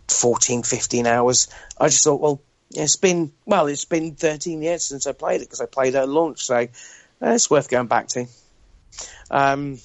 [0.10, 1.48] 14, 15 hours.
[1.80, 2.40] I just thought, well,
[2.76, 5.98] it's been well, it's been 13 years since I played it because I played it
[5.98, 6.68] at launch, so uh,
[7.22, 8.28] it's worth going back to.
[9.32, 9.80] Um,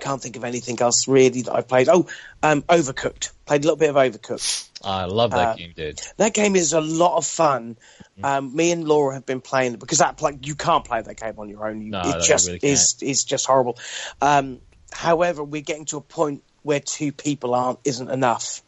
[0.00, 1.88] can't think of anything else really that I've played.
[1.88, 2.06] Oh,
[2.42, 3.30] um, Overcooked.
[3.46, 4.68] Played a little bit of Overcooked.
[4.84, 6.00] I love that uh, game, dude.
[6.16, 7.76] That game is a lot of fun.
[8.22, 11.34] Um, me and Laura have been playing because that like you can't play that game
[11.38, 11.80] on your own.
[11.82, 13.78] You, No, it just really is is just horrible.
[14.20, 14.60] Um,
[14.92, 18.62] however, we're getting to a point where two people aren't isn't enough,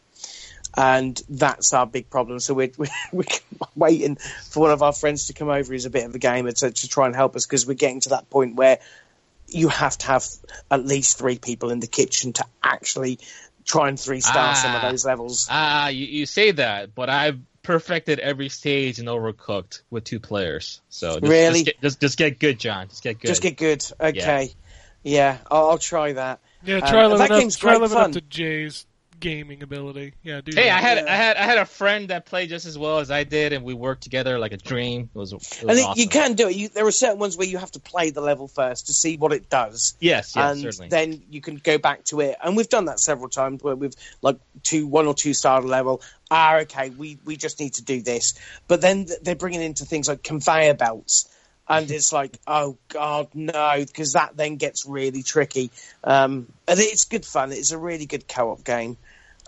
[0.76, 2.38] and that's our big problem.
[2.38, 3.24] So we're we're, we're
[3.74, 6.52] waiting for one of our friends to come over who's a bit of a gamer
[6.52, 8.78] to, to try and help us because we're getting to that point where
[9.52, 10.24] you have to have
[10.70, 13.18] at least three people in the kitchen to actually
[13.64, 14.90] try and three star some of Ah.
[14.90, 15.46] those levels.
[15.50, 20.80] Ah, you, you say that, but I've perfected every stage in Overcooked with two players.
[20.88, 21.52] So just, Really?
[21.62, 22.88] just get, just, just get good, John.
[22.88, 23.28] Just get good.
[23.28, 23.84] Just get good.
[24.00, 24.52] Okay.
[25.02, 26.40] Yeah, I'll, I'll try that.
[26.64, 27.38] Yeah, Um, try living that up.
[27.40, 28.06] game's Try great living fun.
[28.10, 28.86] up to Jay's
[29.20, 30.14] gaming ability.
[30.22, 30.78] Yeah, do Hey, that.
[30.78, 31.12] I had Yeah.
[31.12, 33.64] I had I had a friend that played just as well as I did, and
[33.64, 35.10] we worked together like a dream.
[35.14, 36.00] It was, it was And awesome.
[36.00, 36.56] you can do it.
[36.56, 39.16] You, there are certain ones where you have to play the level first to see
[39.16, 39.94] what it does.
[40.00, 40.88] Yes, yes, and certainly.
[40.88, 42.36] then you can go back to it.
[42.42, 46.02] And we've done that several times where we've like two, one or two star level.
[46.30, 48.34] Ah, okay, we we just need to do this.
[48.68, 51.28] But then they're bringing into things like conveyor belts,
[51.70, 55.70] and it's like, oh god, no, because that then gets really tricky.
[56.02, 57.52] Um, and it's good fun.
[57.52, 58.96] It's a really good co-op game,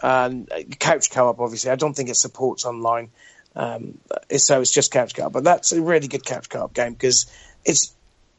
[0.04, 0.30] uh,
[0.78, 1.40] couch co-op.
[1.40, 3.10] Obviously, I don't think it supports online.
[3.56, 3.98] Um,
[4.36, 7.26] so it's just couch co-op, but that's a really good couch co-op game because
[7.64, 7.92] it's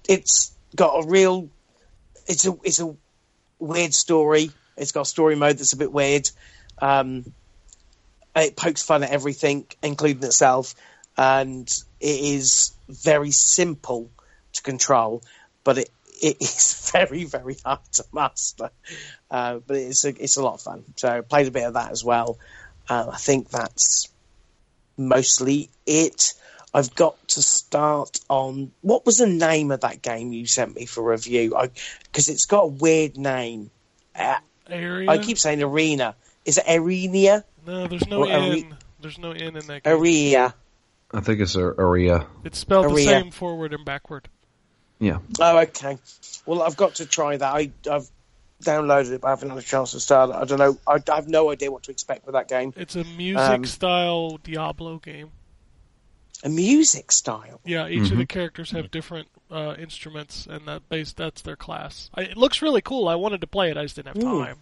[0.07, 1.49] it's got a real
[2.25, 2.95] it's a it's a
[3.59, 4.49] weird story.
[4.77, 6.31] It's got a story mode that's a bit weird.
[6.81, 7.33] Um,
[8.33, 10.73] it pokes fun at everything, including itself,
[11.17, 11.69] and
[12.03, 14.11] it is very simple
[14.51, 15.23] to control,
[15.63, 15.89] but it
[16.21, 18.69] it is very very hard to master.
[19.31, 20.83] Uh, but it's a it's a lot of fun.
[20.97, 22.37] So I played a bit of that as well.
[22.89, 24.09] Uh, I think that's
[24.97, 26.33] mostly it.
[26.73, 30.85] I've got to start on what was the name of that game you sent me
[30.85, 31.55] for review?
[32.03, 33.71] Because it's got a weird name.
[34.15, 34.39] Uh.
[34.69, 36.15] I keep saying arena.
[36.45, 37.45] Is it arena?
[37.65, 38.75] no, there's no Or are in.
[38.99, 39.97] There's no in in that game.
[39.97, 40.53] AereA.
[41.13, 42.25] I think it's a AereA.
[42.43, 44.29] It's spelled the same forward and backward.
[44.99, 45.19] Yeah.
[45.39, 45.97] Oh, okay.
[46.45, 47.53] Well, I've got to try that.
[47.53, 48.09] I, I've
[48.63, 50.35] downloaded it, but I haven't had a chance to start it.
[50.35, 50.77] I don't know.
[50.87, 52.73] I, I have no idea what to expect with that game.
[52.75, 55.31] It's a music Um, style Diablo game.
[56.43, 57.61] A music style.
[57.63, 58.29] Yeah, each of the Mhm.
[58.29, 62.09] characters have different uh, instruments, and that base that's their class.
[62.15, 63.07] I, it looks really cool.
[63.07, 64.43] I wanted to play it, I just didn't have Ooh.
[64.43, 64.57] time.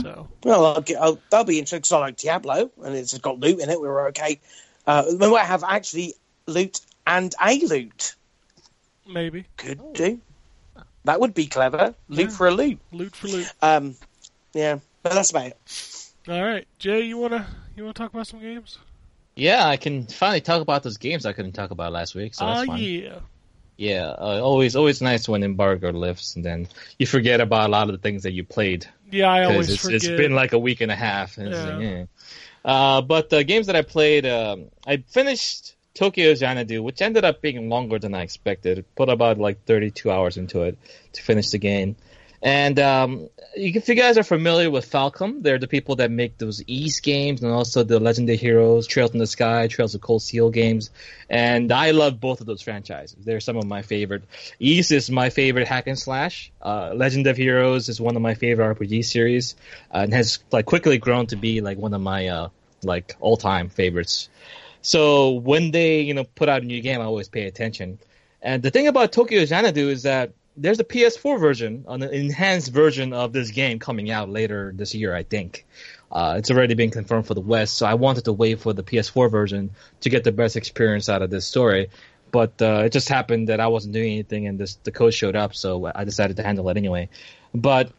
[0.00, 3.38] So Well, I'll get, I'll, that'll be interesting because I like Diablo and it's got
[3.40, 3.80] loot in it.
[3.80, 4.40] We were okay.
[4.86, 6.14] Uh, we might have actually
[6.46, 8.14] loot and a loot.
[9.08, 10.20] maybe Could do.
[11.04, 11.94] That would be clever.
[12.08, 12.36] Loot Yeah.
[12.36, 12.78] for a loot.
[12.92, 13.46] loot for loot.
[13.60, 13.96] Um,
[14.54, 15.56] yeah, but that's about it.
[16.28, 18.78] All right, Jay, you wanna you wanna talk about some games?
[19.34, 22.34] yeah, I can finally talk about those games I couldn't talk about last week.
[22.34, 22.78] So that's fun.
[22.78, 23.18] yeah.
[23.78, 26.68] Yeah, uh, always always nice when embargo lifts, and then
[26.98, 28.86] you forget about a lot of the things that you played.
[29.10, 29.96] Yeah, I 'Cause always it's, forget.
[29.96, 31.38] it's been like a week and a half.
[31.38, 31.76] and it's Yeah.
[31.76, 32.04] like, eh.
[32.64, 37.42] Uh, but the games that I played, um, I finished Tokyo Xanadu, which ended up
[37.42, 38.84] being longer than I expected.
[38.94, 40.78] Put about like 32 hours into it
[41.14, 41.96] to finish the game.
[42.42, 46.60] And um, if you guys are familiar with Falcom, they're the people that make those
[46.66, 50.22] Ys games and also the Legend of Heroes, Trails in the Sky, Trails of Cold
[50.22, 50.90] Steel games.
[51.30, 53.24] And I love both of those franchises.
[53.24, 54.24] They're some of my favorite.
[54.58, 56.50] Ys is my favorite hack and slash.
[56.60, 59.54] Uh, Legend of Heroes is one of my favorite RPG series,
[59.94, 62.48] uh, and has like quickly grown to be like one of my uh,
[62.82, 64.28] like all time favorites.
[64.80, 68.00] So when they you know put out a new game, I always pay attention.
[68.42, 73.12] And the thing about Tokyo Xanadu is that there's a PS4 version, an enhanced version
[73.12, 75.66] of this game coming out later this year, I think.
[76.10, 78.82] Uh, it's already been confirmed for the West, so I wanted to wait for the
[78.82, 79.70] PS4 version
[80.02, 81.88] to get the best experience out of this story.
[82.30, 85.36] But uh, it just happened that I wasn't doing anything, and this, the code showed
[85.36, 87.08] up, so I decided to handle it anyway.
[87.54, 87.92] But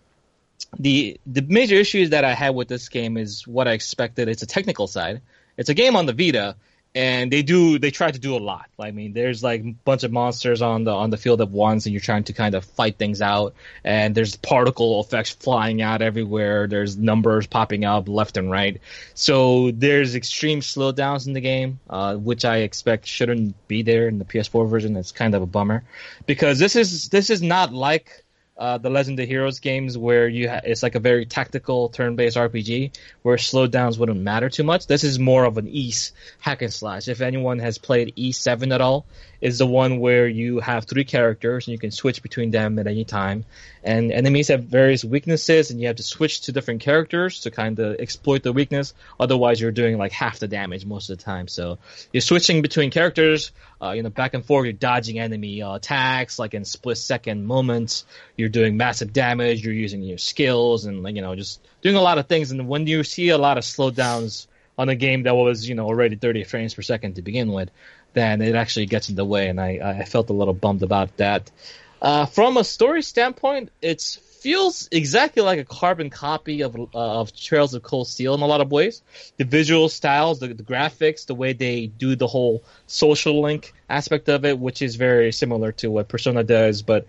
[0.80, 4.28] the the major issues that I had with this game is what I expected.
[4.28, 5.22] It's a technical side.
[5.58, 6.56] It's a game on the Vita,
[6.96, 8.70] and they do they try to do a lot.
[8.80, 11.86] I mean, there's like a bunch of monsters on the on the field at once,
[11.86, 13.56] and you're trying to kind of fight things out.
[13.84, 16.68] And there's particle effects flying out everywhere.
[16.68, 18.80] There's numbers popping up left and right.
[19.16, 24.20] So there's extreme slowdowns in the game, uh, which I expect shouldn't be there in
[24.20, 24.96] the PS4 version.
[24.96, 25.84] It's kind of a bummer
[26.28, 28.22] because this is this is not like
[28.58, 32.38] uh, the Legend of Heroes games where you ha- it's like a very tactical turn-based
[32.38, 34.86] RPG where slowdowns wouldn't matter too much.
[34.86, 37.08] This is more of an Ys hack and slash.
[37.08, 39.06] If anyone has played E7 at all,
[39.41, 42.88] is the one where you have three characters and you can switch between them at
[42.88, 43.43] any time.
[43.84, 47.78] And enemies have various weaknesses and you have to switch to different characters to kind
[47.80, 48.94] of exploit the weakness.
[49.20, 51.48] Otherwise, you're doing like half the damage most of the time.
[51.48, 51.80] So
[52.12, 54.66] you're switching between characters, uh, you know, back and forth.
[54.66, 58.06] You're dodging enemy uh, attacks like in split second moments.
[58.38, 59.64] You're doing massive damage.
[59.64, 62.52] You're using your skills and like you know just doing a lot of things.
[62.52, 65.86] And when you see a lot of slowdowns on a game that was you know
[65.86, 67.70] already 30 frames per second to begin with,
[68.14, 71.18] then it actually gets in the way, and I, I felt a little bummed about
[71.18, 71.52] that.
[72.04, 74.01] Uh, from a story standpoint, it
[74.41, 78.45] feels exactly like a carbon copy of uh, of Trails of Cold Steel in a
[78.45, 79.01] lot of ways.
[79.38, 84.28] The visual styles, the, the graphics, the way they do the whole social link aspect
[84.28, 87.08] of it, which is very similar to what Persona does, but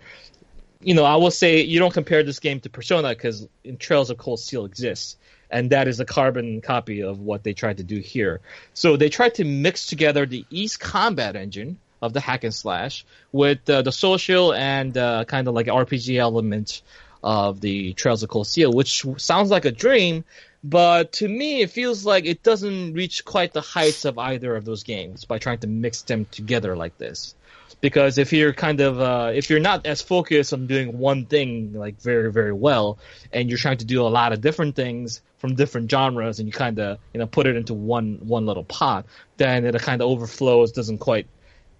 [0.79, 3.47] you know, I will say you don't compare this game to Persona because
[3.79, 5.17] Trails of Cold Steel exists,
[5.49, 8.39] and that is a carbon copy of what they tried to do here.
[8.73, 13.05] So they tried to mix together the Ys combat engine of the hack and slash
[13.31, 16.81] with uh, the social and uh, kind of like RPG element
[17.23, 20.23] of the Trails of Cold Steel, which sounds like a dream,
[20.63, 24.63] but to me it feels like it doesn't reach quite the heights of either of
[24.63, 27.35] those games by trying to mix them together like this.
[27.81, 31.73] Because if you're kind of uh, if you're not as focused on doing one thing
[31.73, 32.99] like very very well
[33.33, 36.53] and you're trying to do a lot of different things from different genres and you
[36.53, 39.05] kind of you know put it into one one little pot
[39.37, 41.27] then it kind of overflows doesn't quite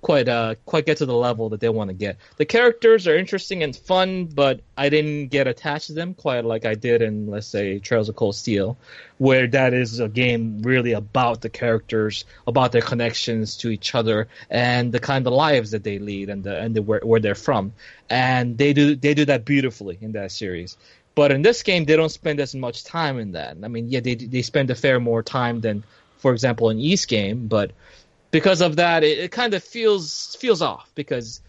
[0.05, 3.17] quite uh quite get to the level that they want to get the characters are
[3.17, 7.25] interesting and fun but i didn't get attached to them quite like i did in
[7.25, 8.77] let's say trails of cold steel
[9.17, 14.27] where that is a game really about the characters, about their connections to each other,
[14.49, 17.35] and the kind of lives that they lead, and the and the, where, where they're
[17.35, 17.73] from,
[18.09, 20.77] and they do they do that beautifully in that series.
[21.15, 23.57] But in this game, they don't spend as much time in that.
[23.63, 25.83] I mean, yeah, they they spend a fair more time than,
[26.17, 27.71] for example, in Ys game, but
[28.35, 31.41] because of that, it, it kind of feels feels off because.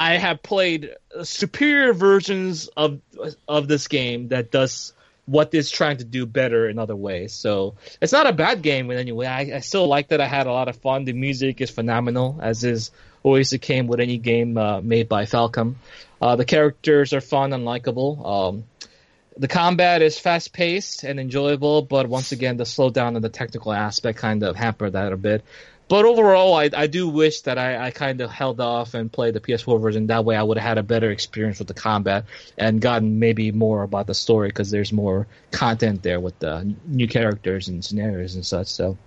[0.00, 0.90] I have played
[1.24, 3.00] superior versions of
[3.48, 4.92] of this game that does
[5.28, 7.32] what it's trying to do better in other ways.
[7.32, 9.26] So it's not a bad game in any way.
[9.26, 10.20] I, I still like that.
[10.20, 11.04] I had a lot of fun.
[11.04, 12.90] The music is phenomenal, as is
[13.22, 15.74] always the case with any game uh, made by Falcom.
[16.22, 18.26] Uh, the characters are fun and likable.
[18.26, 18.64] Um,
[19.36, 23.72] the combat is fast paced and enjoyable, but once again, the slowdown and the technical
[23.72, 25.44] aspect kind of hamper that a bit.
[25.88, 29.32] But overall, I, I do wish that I, I kind of held off and played
[29.32, 30.08] the PS4 version.
[30.08, 32.26] That way, I would have had a better experience with the combat
[32.58, 37.08] and gotten maybe more about the story because there's more content there with the new
[37.08, 38.66] characters and scenarios and such.
[38.66, 38.98] So,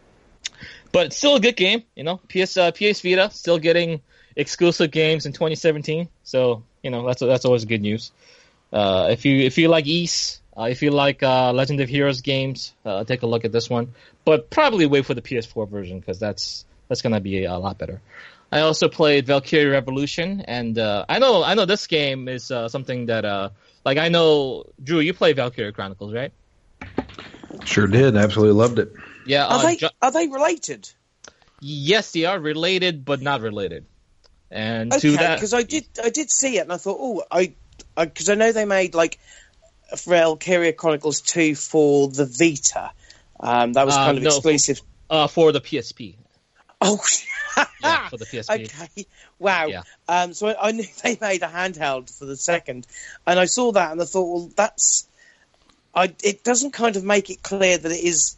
[0.91, 2.19] but still a good game, you know.
[2.27, 4.01] PS uh, PS Vita still getting
[4.35, 6.09] exclusive games in 2017.
[6.23, 8.11] So you know that's that's always good news.
[8.73, 12.21] Uh, if you if you like Ys, uh, if you like uh, Legend of Heroes
[12.21, 13.93] games, uh, take a look at this one.
[14.25, 18.01] But probably wait for the PS4 version because that's that's gonna be a lot better.
[18.51, 22.67] I also played Valkyria Revolution, and uh, I know I know this game is uh,
[22.67, 23.51] something that uh,
[23.85, 26.33] like I know Drew, you play Valkyria Chronicles, right?
[27.63, 28.17] Sure did.
[28.17, 28.91] Absolutely loved it.
[29.25, 29.47] Yeah.
[29.47, 30.89] Are uh, they Jo- are they related?
[31.61, 33.85] yes, they are related, but not related.
[34.51, 37.23] And to Okay, that, because I did I did see it and I thought, oh,
[37.31, 37.53] I
[37.95, 39.17] because I, know they made like
[40.05, 42.91] Valkyria Chronicles two for the Vita.
[43.39, 44.81] Um, that was Uh, kind of no, exclusive.
[45.09, 46.15] uh, for the PSP.
[46.81, 46.99] Oh,
[47.83, 48.65] yeah, for the PSP.
[48.65, 49.05] okay.
[49.39, 49.67] Wow.
[49.67, 49.83] Yeah.
[50.07, 52.87] Um, so I, I knew they made a handheld for the second,
[53.25, 55.07] and I saw that and I thought, well, that's.
[55.93, 58.37] I, it doesn't kind of make it clear that it is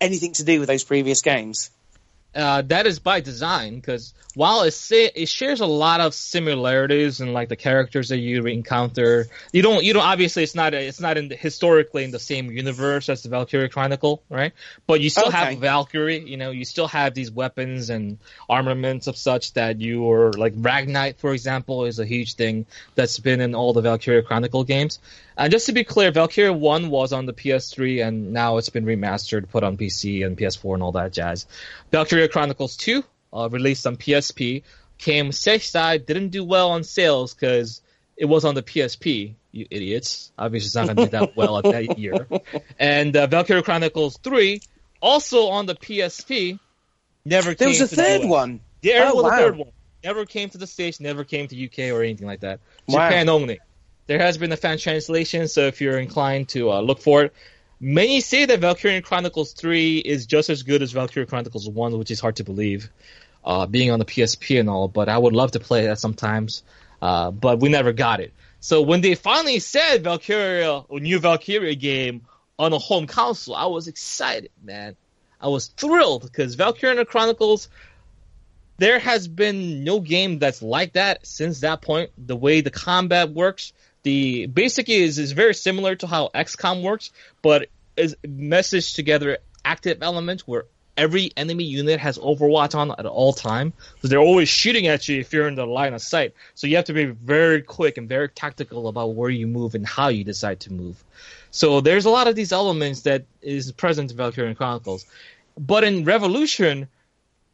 [0.00, 1.70] anything to do with those previous games.
[2.36, 7.20] Uh, that is by design because while it sa- it shares a lot of similarities
[7.22, 11.00] in like the characters that you encounter, you don't you don't obviously it's not it's
[11.00, 14.52] not in the, historically in the same universe as the Valkyria Chronicle, right?
[14.86, 15.36] But you still Okay.
[15.36, 18.18] have Valkyrie, you know, you still have these weapons and
[18.50, 23.18] armaments of such that you are like Ragnite, for example, is a huge thing that's
[23.18, 24.98] been in all the Valkyria Chronicle games.
[25.38, 28.86] And just to be clear, Valkyria 1 was on the PS3 and now it's been
[28.86, 31.46] remastered, put on PC and PS4 and all that jazz.
[32.28, 33.02] Chronicles 2,
[33.32, 34.62] uh, released on PSP,
[34.98, 37.82] came stateside, didn't do well on sales because
[38.16, 40.32] it was on the PSP, you idiots.
[40.38, 42.26] Obviously, it's not going to do that well at that year.
[42.78, 44.60] And uh, Valkyria Chronicles 3,
[45.00, 46.58] also on the PSP,
[47.24, 48.60] never There came was a to the third one.
[48.82, 49.30] There Oh, was wow.
[49.30, 49.68] a third one.
[50.04, 52.60] Never came to the States, never came to UK or anything like that.
[52.86, 53.08] Wow.
[53.08, 53.60] Japan only.
[54.06, 57.32] There has been a fan translation, so if you're inclined to uh, look for it,
[57.80, 62.10] many say that Valkyria Chronicles 3 is just as good as Valkyria Chronicles 1, which
[62.10, 62.90] is hard to believe,
[63.44, 66.62] uh, being on the PSP and all, but I would love to play that sometimes,
[67.00, 68.32] uh, but we never got it.
[68.60, 72.22] So when they finally said Valkyria, a new Valkyria game
[72.58, 74.96] on a home console, I was excited, man.
[75.40, 77.68] I was thrilled because Valkyria Chronicles
[78.78, 82.10] there has been no game that's like that since that point.
[82.18, 83.72] The way the combat works,
[84.06, 87.10] the basically is, is very similar to how XCOM works,
[87.42, 93.32] but is messaged together active elements where every enemy unit has Overwatch on at all
[93.32, 93.72] time.
[94.00, 96.34] So they're always shooting at you if you're in the line of sight.
[96.54, 99.84] So you have to be very quick and very tactical about where you move and
[99.84, 101.02] how you decide to move.
[101.50, 105.04] So there's a lot of these elements that is present in Valkyria Chronicles.
[105.58, 106.86] But in Revolution,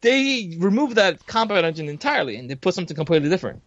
[0.02, 3.62] they removed that combat engine entirely and they put something completely different.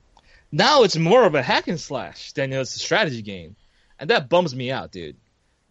[0.51, 3.55] Now it's more of a hack and slash than it's a strategy game,
[3.99, 5.17] and that bums me out, dude.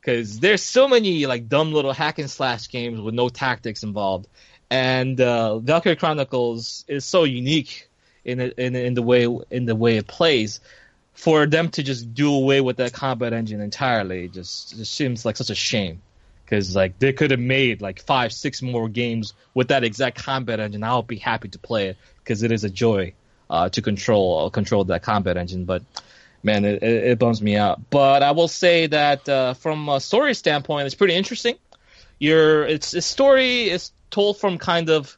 [0.00, 4.28] Because there's so many like dumb little hack and slash games with no tactics involved,
[4.70, 7.88] and uh, Valkyria Chronicles is so unique
[8.24, 10.60] in in in the way in the way it plays.
[11.14, 15.36] For them to just do away with that combat engine entirely just just seems like
[15.36, 16.02] such a shame
[16.44, 20.58] because like they could have made like five, six more games with that exact combat
[20.58, 20.82] engine.
[20.82, 23.14] I'll be happy to play it because it is a joy
[23.54, 25.64] uh, to control control that combat engine.
[25.64, 25.82] But
[26.42, 27.88] man, it, it, bums me out.
[27.88, 31.56] But I will say that uh, from a story standpoint, it's pretty interesting.
[32.18, 35.16] Your it's a story is told from kind of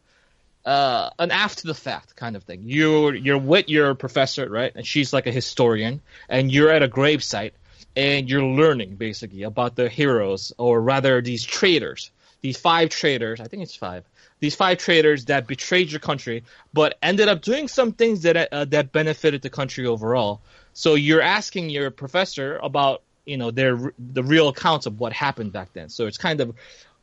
[0.66, 2.62] uh, an after the fact kind of thing.
[2.64, 4.72] You're you're with your professor, right?
[4.74, 7.52] And she's like a historian, and you're at a gravesite,
[7.96, 12.10] and you're learning basically about the heroes, or rather these traitors,
[12.42, 13.40] these five traitors.
[13.40, 14.04] I think it's five.
[14.40, 18.64] These five traitors that betrayed your country, but ended up doing some things that uh,
[18.66, 20.40] that benefited the country overall.
[20.72, 25.52] So you're asking your professor about you know their the real accounts of what happened
[25.52, 25.88] back then.
[25.88, 26.54] So it's kind of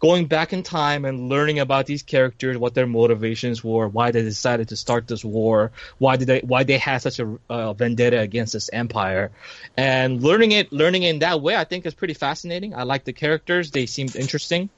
[0.04, 4.22] going back in time and learning about these characters, what their motivations were, why they
[4.22, 8.20] decided to start this war, why did they why they had such a uh, vendetta
[8.20, 9.32] against this empire,
[9.78, 12.76] and learning it learning it in that way, I think is pretty fascinating.
[12.76, 14.70] I like the characters; they seemed interesting,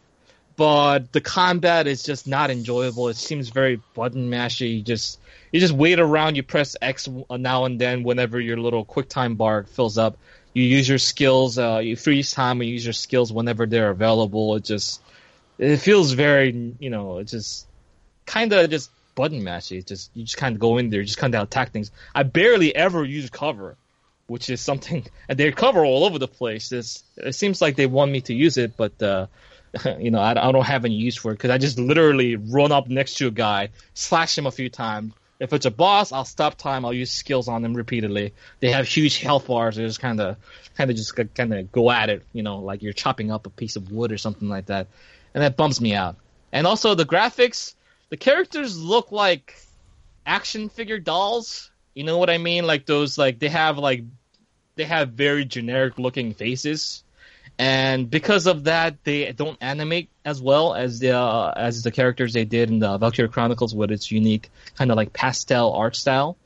[0.58, 3.10] but the combat is just not enjoyable.
[3.10, 4.78] It seems very button mashy.
[4.78, 5.20] You just
[5.52, 9.64] you just wait around, you press X now and then whenever your little QuickTime bar
[9.64, 10.18] fills up.
[10.54, 14.56] You use your skills, uh, you freeze time and use your skills whenever they're available.
[14.56, 15.02] It just
[15.58, 17.68] it feels very you know it's just
[18.26, 21.34] kind of just button mashy just you just kind of go in there just kind
[21.36, 23.78] of attack things i barely ever use cover
[24.28, 27.86] which is something and they cover all over the place it's, it seems like they
[27.86, 29.28] want me to use it but uh
[30.00, 32.72] you know i, I don't have any use for it because i just literally run
[32.72, 36.26] up next to a guy slash him a few times if it's a boss i'll
[36.26, 40.00] stop time i'll use skills on them repeatedly they have huge health bars they just
[40.00, 40.38] kind of
[40.78, 43.50] kind of just kind of go at it you know like you're chopping up a
[43.50, 44.88] piece of wood or something like that
[45.36, 46.16] and that bums me out.
[46.52, 47.76] And also the graphics,
[48.10, 49.54] the characters look like
[50.26, 51.70] action figure dolls.
[51.94, 52.66] You know what I mean?
[52.66, 54.04] Like those, like they have like
[54.76, 57.04] they have very generic looking faces,
[57.58, 62.34] and because of that, they don't animate as well as the uh, as the characters
[62.34, 66.38] they did in the Valkyria Chronicles with its unique kind of like pastel art style.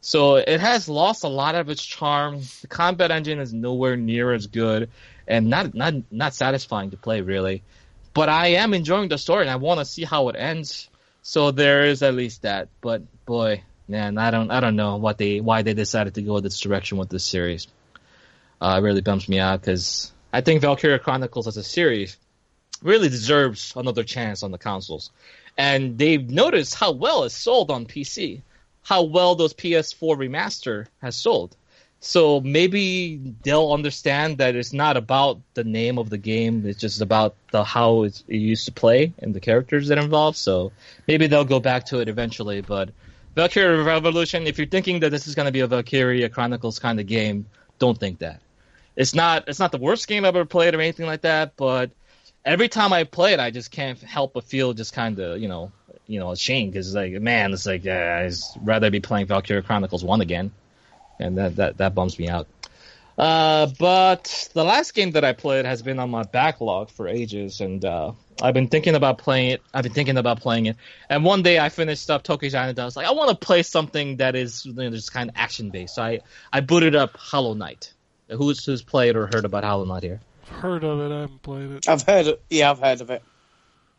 [0.00, 2.40] So it has lost a lot of its charm.
[2.60, 4.90] The combat engine is nowhere near as good,
[5.26, 7.62] and not not not satisfying to play really
[8.18, 10.88] but I am enjoying the story and I want to see how it ends.
[11.22, 12.68] So there is at least that.
[12.80, 16.40] But boy, man, I don't I don't know what they why they decided to go
[16.40, 17.68] this direction with this series.
[18.60, 22.16] Uh, it really bums me out because I think Valkyria Chronicles as a series
[22.82, 25.10] really deserves another chance on the consoles.
[25.56, 28.40] and they've noticed how well it's sold on PC,
[28.84, 31.56] how well those PS4 remaster has sold.
[32.00, 37.00] So maybe they'll understand that it's not about the name of the game; it's just
[37.00, 40.38] about the how it used to play and the characters that involved.
[40.38, 40.70] So
[41.08, 42.60] maybe they'll go back to it eventually.
[42.60, 42.90] But
[43.34, 47.00] Valkyria Revolution, if you're thinking that this is going to be a Valkyria Chronicles kind
[47.00, 47.46] of game,
[47.80, 48.40] don't think that.
[48.98, 49.44] It's not.
[49.46, 51.56] It's not the worst game I've ever played or anything like that.
[51.56, 51.92] But
[52.44, 55.46] every time I play it, I just can't help but feel just kind of you
[55.46, 55.70] know
[56.08, 60.04] you know ashamed because like man, it's like yeah, I'd rather be playing Valkyria Chronicles
[60.04, 60.50] One again,
[61.20, 62.48] and that that that bums me out.
[63.16, 67.60] Uh, but the last game that I played has been on my backlog for ages,
[67.60, 69.62] and uh, I've been thinking about playing it.
[69.72, 70.76] I've been thinking about playing it,
[71.08, 72.80] and one day I finished up Tokyo Island.
[72.80, 75.36] I was like, I want to play something that is you know, just kind of
[75.36, 75.94] action based.
[75.94, 76.20] So I
[76.52, 77.92] I booted up Hollow Knight.
[78.30, 80.20] Who's who's played or heard about Hollow Knight here?
[80.60, 81.14] Heard of it?
[81.14, 81.88] I haven't played it.
[81.88, 82.42] I've heard it.
[82.50, 83.22] Yeah, I've heard of it.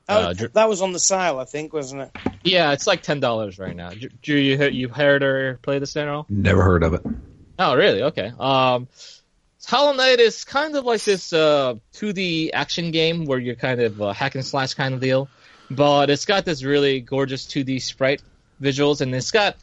[0.07, 2.11] Oh, Uh, Dr- that was on the sale, I think, wasn't it?
[2.43, 3.89] Yeah, it's like ten dollars right now.
[3.91, 6.25] Drew, Drew, you he- you heard or played this at all?
[6.29, 7.01] Never heard of it.
[7.59, 8.01] Oh, really?
[8.03, 8.31] Okay.
[8.39, 8.87] Um,
[9.67, 14.01] Hollow Knight is kind of like this uh 2D action game where you're kind of
[14.01, 15.29] uh, hack and slash kind of deal,
[15.69, 18.21] but it's got this really gorgeous 2D sprite
[18.61, 19.57] visuals, and it's got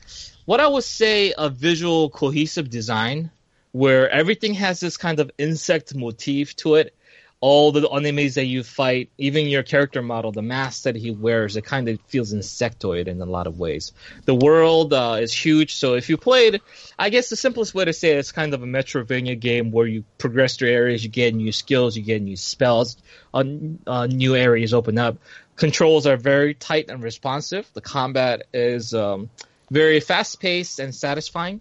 [0.45, 3.31] what I would say a visual cohesive design
[3.77, 6.95] where everything has this kind of insect motif to it.
[7.41, 11.59] All the enemies that you fight, even your character model, the mask that he wears,
[11.59, 13.93] it kind of feels insectoid in a lot of ways.
[14.25, 16.63] The world uh, is huge, so if you played,
[16.99, 19.87] I guess the simplest way to say it is kind of a Metroidvania game where
[19.87, 22.97] you progress through areas, you get new skills, you get new spells,
[23.35, 23.45] uh,
[23.87, 25.19] uh, new areas open up.
[25.57, 27.69] Controls are very tight and responsive.
[27.75, 29.29] The combat is um,
[29.71, 31.61] very fast paced and satisfying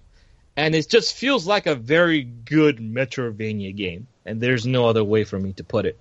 [0.57, 5.23] and it just feels like a very good Metroidvania game, and there's no other way
[5.23, 5.99] for me to put it.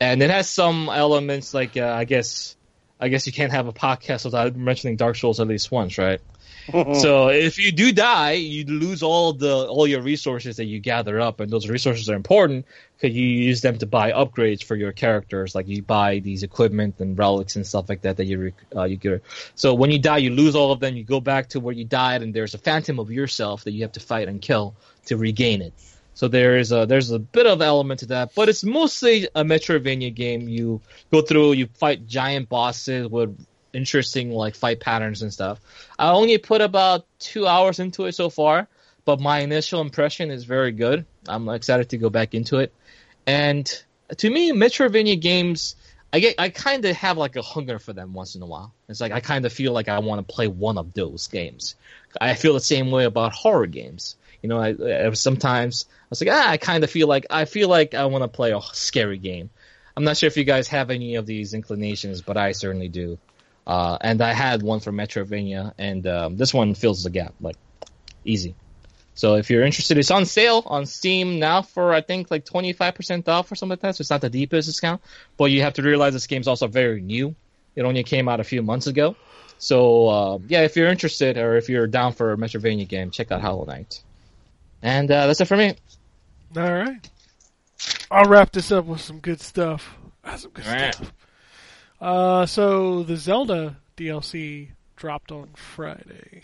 [0.00, 2.56] And it has some elements like uh, I guess
[2.98, 6.20] I guess you can't have a podcast without mentioning Dark Souls at least once, right?
[7.00, 11.20] so if you do die, you lose all the all your resources that you gather
[11.20, 12.66] up, and those resources are important
[12.96, 15.54] because you use them to buy upgrades for your characters.
[15.54, 18.96] Like you buy these equipment and relics and stuff like that that you uh, you
[18.96, 19.22] get.
[19.54, 20.96] So when you die, you lose all of them.
[20.96, 23.82] You go back to where you died, and there's a phantom of yourself that you
[23.82, 24.74] have to fight and kill
[25.06, 25.72] to regain it.
[26.14, 29.42] So there is a there's a bit of element to that, but it's mostly a
[29.42, 30.48] Metroidvania game.
[30.48, 33.34] You go through, you fight giant bosses with
[33.72, 35.60] interesting like fight patterns and stuff.
[35.98, 38.68] I only put about two hours into it so far,
[39.04, 41.06] but my initial impression is very good.
[41.28, 42.72] I'm excited to go back into it.
[43.26, 43.82] And
[44.16, 45.76] to me, Metroidvania games,
[46.12, 48.72] I get, I kind of have like a hunger for them once in a while.
[48.88, 51.76] It's like I kind of feel like I want to play one of those games.
[52.20, 54.16] I feel the same way about horror games.
[54.42, 54.74] You know, I,
[55.06, 58.06] I sometimes I was like, ah, I kind of feel like I feel like I
[58.06, 59.50] want to play a scary game.
[59.96, 63.18] I'm not sure if you guys have any of these inclinations, but I certainly do.
[63.66, 67.56] Uh, and I had one for Metroidvania, and um, this one fills the gap, like
[68.24, 68.54] easy.
[69.14, 73.28] So if you're interested, it's on sale on Steam now for I think like 25%
[73.28, 73.96] off or something like that.
[73.96, 75.02] So it's not the deepest discount,
[75.36, 77.34] but you have to realize this game's also very new.
[77.76, 79.16] It only came out a few months ago.
[79.58, 83.30] So uh, yeah, if you're interested or if you're down for a Metroidvania game, check
[83.30, 84.02] out Hollow Knight.
[84.80, 85.76] And uh, that's it for me.
[86.56, 87.10] All right.
[88.10, 89.96] I'll wrap this up with some good stuff.
[90.24, 90.96] That's some good All right.
[92.00, 96.42] Uh, so the Zelda DLC dropped on Friday.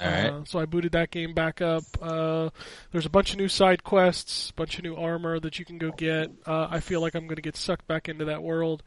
[0.00, 0.30] All right.
[0.30, 1.82] Uh, so I booted that game back up.
[2.00, 2.50] Uh,
[2.92, 5.78] there's a bunch of new side quests, a bunch of new armor that you can
[5.78, 6.30] go get.
[6.46, 8.82] Uh, I feel like I'm going to get sucked back into that world.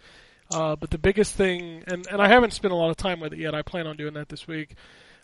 [0.51, 3.33] Uh, but the biggest thing, and, and I haven't spent a lot of time with
[3.33, 3.53] it yet.
[3.53, 4.75] I plan on doing that this week.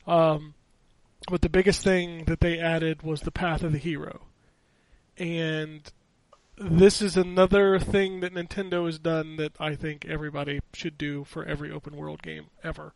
[0.08, 0.54] Um,
[1.30, 4.22] but the biggest thing that they added was the Path of the Hero,
[5.18, 5.82] and
[6.60, 11.46] this is another thing that Nintendo has done that I think everybody should do for
[11.46, 12.94] every open world game ever.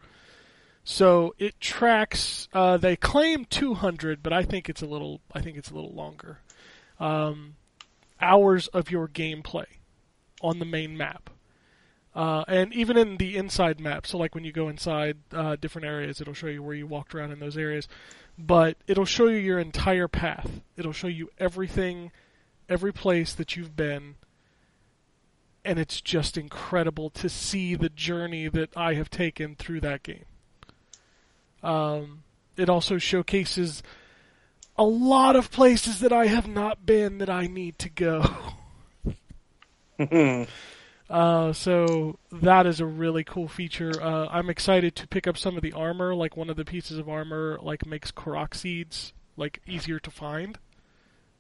[0.84, 2.49] So it tracks.
[2.53, 5.22] Uh, they claim 200, but I think it's a little.
[5.34, 6.39] I think it's a little longer.
[6.99, 7.55] Um,
[8.20, 9.66] hours of your gameplay
[10.41, 11.30] on the main map,
[12.14, 14.05] uh, and even in the inside map.
[14.05, 17.16] So like when you go inside uh, different areas, it'll show you where you walked
[17.16, 17.88] around in those areas.
[18.38, 20.49] But it'll show you your entire path.
[20.76, 22.11] It'll show you everything,
[22.70, 24.16] every place that you've been.
[25.66, 30.26] And it's just incredible to see the journey that I have taken through that game.
[31.61, 32.24] Um,
[32.57, 33.82] it also showcases
[34.78, 38.26] a lot of places that I have not been that I need to go.
[41.09, 43.93] uh, so that is a really cool feature.
[44.01, 46.14] Uh, I'm excited to pick up some of the armor.
[46.14, 50.57] Like one of the pieces of armor, like makes Korok seeds like easier to find.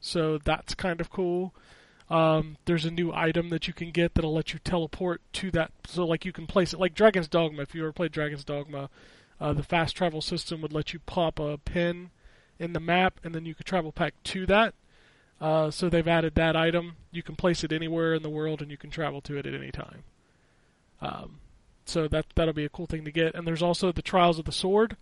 [0.03, 1.53] So that's kind of cool.
[2.09, 5.71] Um, there's a new item that you can get that'll let you teleport to that.
[5.87, 7.61] So like you can place it like Dragon's Dogma.
[7.61, 8.89] If you ever played Dragon's Dogma,
[9.39, 12.11] uh, the fast travel system would let you pop a pin
[12.59, 14.75] in the map, and then you could travel back to that.
[15.39, 16.97] Uh, so they've added that item.
[17.11, 19.53] You can place it anywhere in the world, and you can travel to it at
[19.53, 20.03] any time.
[21.01, 21.39] Um,
[21.85, 23.35] so that that'll be a cool thing to get.
[23.35, 24.97] And there's also the Trials of the Sword,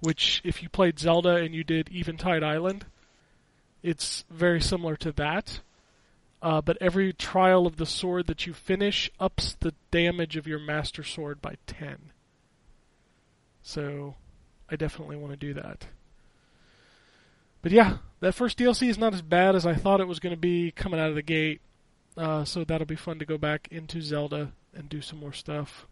[0.00, 2.86] which if you played Zelda and you did Eventide Island,
[3.82, 5.60] it's very similar to that.
[6.42, 10.58] Uh, but every trial of the sword that you finish ups the damage of your
[10.58, 12.12] master sword by 10.
[13.62, 14.14] So
[14.70, 15.86] I definitely want to do that.
[17.62, 20.34] But yeah, that first DLC is not as bad as I thought it was going
[20.34, 21.60] to be coming out of the gate.
[22.16, 25.86] Uh, so that'll be fun to go back into Zelda and do some more stuff.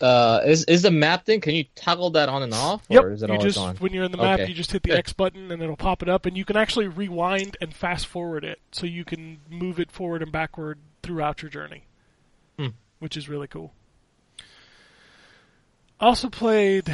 [0.00, 1.40] Uh, is is the map thing?
[1.40, 3.02] Can you toggle that on and off, Yep.
[3.04, 3.74] or is it you just on?
[3.76, 4.48] when you're in the map, Okay.
[4.48, 4.98] you just hit the Good.
[4.98, 8.44] X button and it'll pop it up, and you can actually rewind and fast forward
[8.44, 11.82] it, so you can move it forward and backward throughout your journey,
[12.58, 12.68] Hmm.
[13.00, 13.72] which is really cool.
[16.00, 16.84] Also played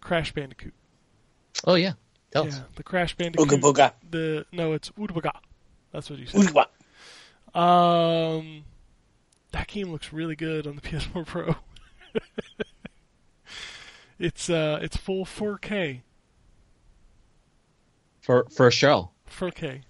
[0.00, 0.74] Crash Bandicoot.
[1.64, 1.92] Oh yeah,
[2.32, 2.56] tell us.
[2.56, 3.48] Yeah, the Crash Bandicoot.
[3.48, 3.92] Ooga booga.
[4.10, 5.30] The no, it's Udbaga.
[5.92, 6.40] That's what you said.
[6.40, 6.66] Ooga.
[7.58, 8.64] Um,
[9.52, 11.56] that game looks really good on the PS4 Pro.
[14.18, 16.00] it's uh, it's full 4K.
[18.20, 19.10] For for a show.
[19.30, 19.82] 4K.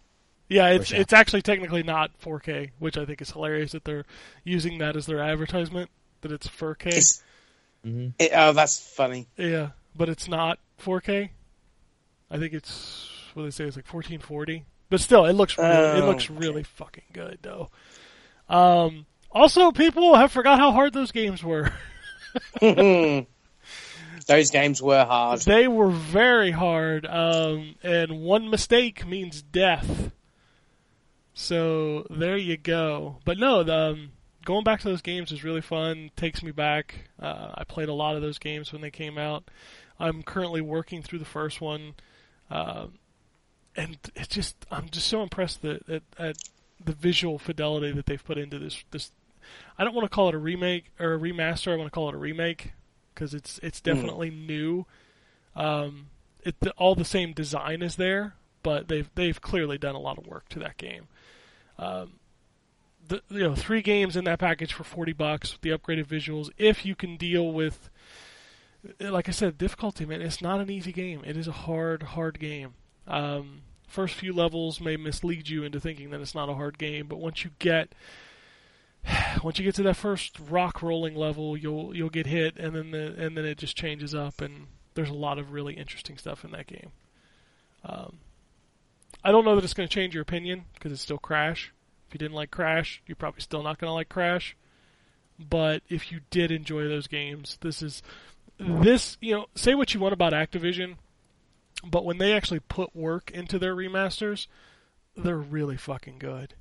[0.49, 4.05] Yeah, it's it's actually technically not 4K, which I think is hilarious that they're
[4.45, 5.91] using that as their advertisement.
[6.23, 6.87] That it's 4K.
[6.87, 7.23] It's,
[7.85, 9.27] hmm it, oh, that's funny.
[9.37, 11.31] yeah, but it's not 4K.
[12.31, 14.65] I think it's what they say it's like 1440.
[14.91, 17.69] But still, it looks really, it Oh, looks really fucking good though.
[18.49, 21.73] Um, also, people have forgot how hard those games were.
[24.29, 25.41] Those games were hard.
[25.41, 30.13] They were very hard, um, and one mistake means death.
[31.33, 33.21] So there you go.
[33.25, 34.13] But no, the, um,
[34.45, 36.11] going back to those games is really fun.
[36.15, 37.09] Takes me back.
[37.19, 39.45] Uh, I played a lot of those games when they came out.
[39.99, 41.95] I'm currently working through the first one,
[42.51, 42.99] um,
[43.77, 46.37] and it's just I'm just so impressed that at, at
[46.85, 48.85] the visual fidelity that they've put into this.
[48.91, 49.11] This
[49.79, 51.73] I don't want to call it a remake or a remaster.
[51.73, 52.73] I want to call it a remake
[53.15, 54.87] because it's it's definitely new.
[55.57, 56.07] Um,
[56.45, 60.19] it the, all the same design is there, but they've they've clearly done a lot
[60.19, 61.09] of work to that game.
[61.79, 62.15] Um,
[63.09, 66.51] the you know three games in that package for forty bucks with the upgraded visuals.
[66.59, 67.91] If you can deal with,
[69.01, 71.23] like I said, difficulty, man, it's not an easy game.
[71.25, 72.75] It is a hard hard game.
[73.07, 77.07] Um, first few levels may mislead you into thinking that it's not a hard game,
[77.07, 77.95] but once you get
[79.43, 82.91] once you get to that first rock rolling level, you'll you'll get hit, and then
[82.91, 86.45] the and then it just changes up, and there's a lot of really interesting stuff
[86.45, 86.91] in that game.
[87.85, 88.19] Um,
[89.25, 91.73] I don't know that it's going to change your opinion because it's still Crash.
[92.09, 94.57] If you didn't like Crash, you're probably still not going to like Crash.
[95.39, 98.03] But if you did enjoy those games, this is
[98.59, 99.17] this.
[99.21, 100.97] You know, say what you want about Activision,
[101.85, 104.49] but when they actually put work into their remasters,
[105.17, 106.55] they're really fucking good.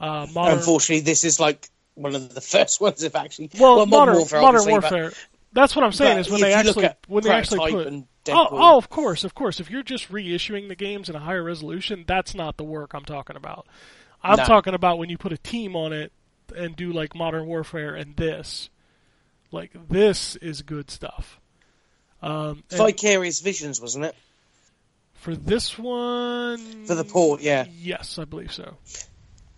[0.00, 3.50] Uh, modern, Unfortunately, this is like one of the first ones of actually.
[3.58, 5.12] well, modern Warfare, modern obviously, but- warfare.
[5.50, 7.86] That's what I'm saying is when they actually when they actually put
[8.28, 11.42] oh, oh of course of course if you're just reissuing the games in a higher
[11.42, 13.66] resolution that's not the work I'm talking about.
[14.22, 14.44] I'm No.
[14.44, 16.12] talking about when you put a team on it
[16.54, 18.68] and do like modern warfare and this
[19.50, 21.40] like this is good stuff.
[22.20, 24.14] Um, Vicarious Visions, wasn't it?
[25.14, 27.64] for this one For the port, yeah.
[27.80, 28.76] Yes, I believe so.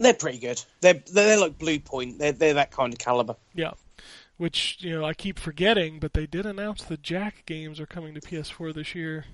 [0.00, 0.60] They're pretty good.
[0.80, 2.18] They're they're like Bluepoint.
[2.18, 3.36] They're they're that kind of caliber.
[3.54, 3.72] Yeah.
[4.38, 8.14] Which, you know, I keep forgetting, but they did announce the Jak games are coming
[8.14, 9.26] to PS4 this year.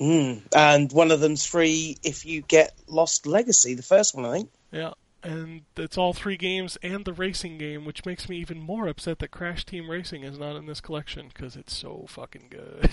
[0.00, 0.42] Mm.
[0.54, 4.50] And one of them's free if you get Lost Legacy, the first one, I think.
[4.72, 8.88] Yeah, and it's all three games and the racing game, which makes me even more
[8.88, 12.90] upset that Crash Team Racing is not in this collection because it's so fucking good.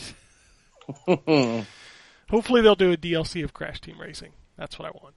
[2.29, 4.33] Hopefully, they'll do a DLC of Crash Team Racing.
[4.57, 5.15] That's what I want.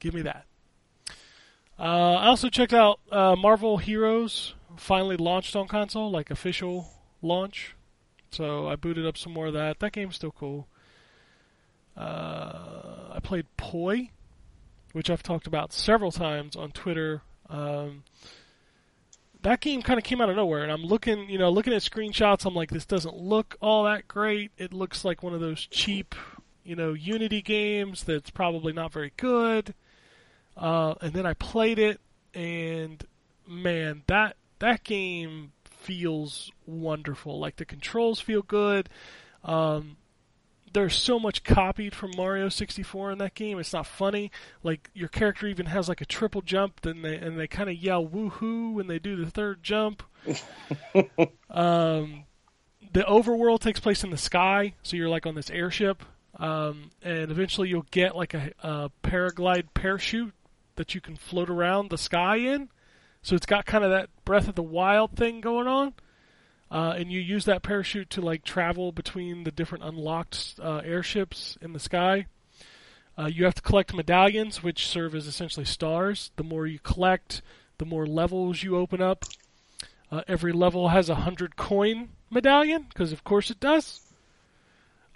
[0.00, 0.46] Give me that.
[1.78, 4.54] Uh, I also checked out uh, Marvel Heroes.
[4.76, 6.88] Finally launched on console, like official
[7.20, 7.74] launch.
[8.30, 9.80] So I booted up some more of that.
[9.80, 10.68] That game's still cool.
[11.96, 14.10] Uh, I played Poi,
[14.92, 17.22] which I've talked about several times on Twitter.
[17.48, 18.04] Um,
[19.42, 21.82] that game kind of came out of nowhere, and I'm looking, you know, looking at
[21.82, 22.44] screenshots.
[22.44, 24.52] I'm like, this doesn't look all that great.
[24.58, 26.14] It looks like one of those cheap,
[26.64, 29.74] you know, Unity games that's probably not very good.
[30.58, 32.00] Uh, and then I played it,
[32.34, 33.02] and
[33.46, 37.38] man, that that game feels wonderful.
[37.38, 38.88] Like the controls feel good.
[39.44, 39.96] Um,
[40.72, 43.58] there's so much copied from Mario 64 in that game.
[43.58, 44.32] It's not funny.
[44.64, 47.76] Like your character even has like a triple jump, then they and they kind of
[47.76, 50.02] yell woohoo when they do the third jump.
[51.50, 52.24] um,
[52.92, 56.02] the overworld takes place in the sky, so you're like on this airship,
[56.36, 60.34] um, and eventually you'll get like a, a paraglide parachute
[60.78, 62.70] that you can float around the sky in.
[63.22, 65.94] So it's got kind of that Breath of the Wild thing going on
[66.70, 71.56] uh, and you use that parachute to like travel between the different unlocked uh, airships
[71.62, 72.26] in the sky.
[73.18, 76.30] Uh, you have to collect medallions, which serve as essentially stars.
[76.36, 77.42] The more you collect,
[77.78, 79.24] the more levels you open up.
[80.10, 84.00] Uh, every level has a hundred coin medallion, because of course it does.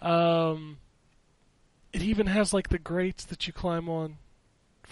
[0.01, 0.79] Um,
[1.93, 4.17] it even has like the grates that you climb on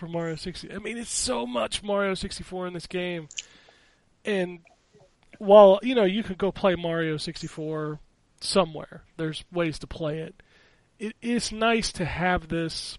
[0.00, 0.72] for Mario 60.
[0.72, 3.28] I mean, it's so much Mario 64 in this game,
[4.24, 4.60] and
[5.38, 8.00] while you know you could go play Mario 64
[8.40, 10.42] somewhere, there's ways to play it.
[10.98, 12.98] It is nice to have this,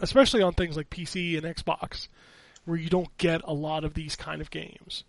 [0.00, 2.08] especially on things like PC and Xbox,
[2.64, 5.04] where you don't get a lot of these kind of games.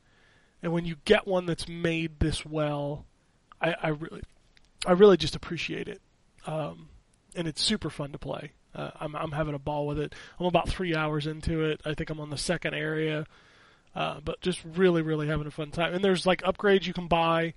[0.61, 3.05] And when you get one that's made this well,
[3.61, 4.21] I, I really,
[4.85, 6.01] I really just appreciate it.
[6.45, 6.89] Um,
[7.35, 8.51] and it's super fun to play.
[8.75, 10.13] Uh, I'm, I'm having a ball with it.
[10.39, 11.81] I'm about three hours into it.
[11.85, 13.25] I think I'm on the second area.
[13.95, 15.93] Uh, but just really, really having a fun time.
[15.93, 17.53] And there's like upgrades you can buy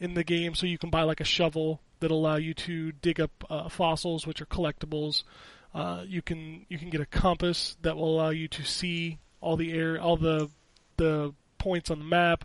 [0.00, 3.20] in the game, so you can buy like a shovel that allow you to dig
[3.20, 5.22] up uh, fossils, which are collectibles.
[5.74, 9.56] Uh, you can you can get a compass that will allow you to see all
[9.56, 10.50] the air, all the
[10.96, 12.44] the points on the map.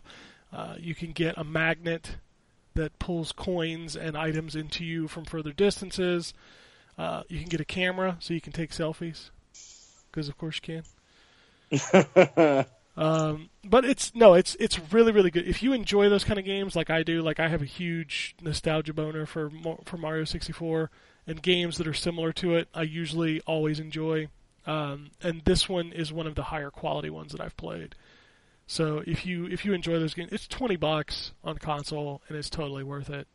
[0.52, 2.16] Uh, you can get a magnet
[2.74, 6.34] that pulls coins and items into you from further distances.
[6.96, 9.30] Uh, you can get a camera so you can take selfies,
[10.10, 10.82] because of course you
[11.70, 12.66] can.
[12.96, 15.48] Um, but it's no, it's it's really really good.
[15.48, 18.36] If you enjoy those kind of games like I do, like I have a huge
[18.40, 19.50] nostalgia boner for
[19.84, 20.90] for Mario 64
[21.26, 22.68] and games that are similar to it.
[22.72, 24.28] I usually always enjoy,
[24.66, 27.96] um, and this one is one of the higher quality ones that I've played.
[28.66, 32.50] So if you if you enjoy those games, it's 20 bucks on console and it's
[32.50, 33.26] totally worth it.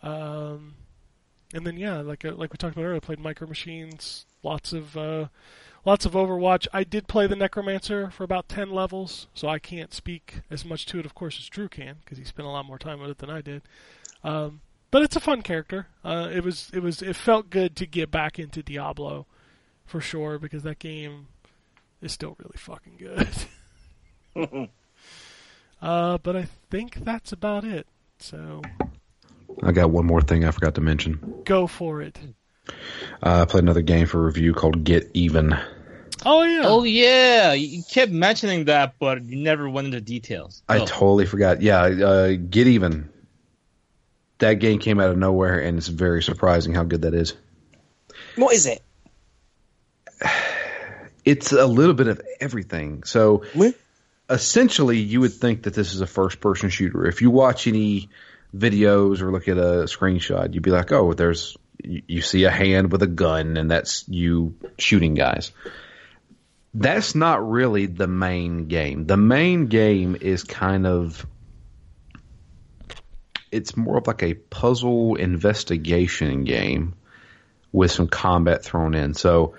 [0.00, 0.76] Um,
[1.52, 4.72] and then yeah, like uh, like we talked about earlier, I played Micro Machines, lots
[4.72, 4.96] of.
[4.96, 5.28] Uh,
[5.84, 6.66] lots of Overwatch.
[6.72, 10.84] I did play the Necromancer for about 10 levels, so I can't speak as much
[10.86, 13.10] to it, of course, as Drew can, because he spent a lot more time with
[13.10, 13.62] it than I did.
[14.22, 14.60] Um,
[14.90, 15.86] but it's a fun character.
[16.04, 19.26] Uh, it was, it was, it felt good to get back into Diablo,
[19.86, 21.28] for sure, because that game
[22.02, 23.28] is still really fucking good.
[25.82, 27.86] uh, but I think that's about it.
[28.18, 28.62] So
[29.62, 31.42] I got one more thing I forgot to mention.
[31.44, 32.18] go for it.
[33.22, 35.56] Uh, I played another game for review called Get Even.
[36.26, 36.62] Oh yeah.
[36.64, 40.62] Oh yeah, you kept mentioning that, but you never went into details.
[40.68, 40.84] I Oh.
[40.86, 41.62] totally forgot.
[41.62, 43.08] Yeah, uh, Get Even.
[44.38, 47.34] That game came out of nowhere, and it's very surprising how good that is.
[48.36, 48.82] What is it?
[51.24, 53.02] It's a little bit of everything.
[53.02, 53.74] So What?
[54.30, 57.06] essentially, you would think that this is a first-person shooter.
[57.06, 58.08] If you watch any
[58.54, 62.90] videos or look at a screenshot, you'd be like, "Oh, there's you, see a hand
[62.92, 65.52] with a gun, and that's you shooting guys."
[66.74, 69.06] That's not really the main game.
[69.06, 71.26] The main game is kind of
[73.50, 76.94] it's more of like a puzzle investigation game
[77.72, 79.14] with some combat thrown in.
[79.14, 79.54] So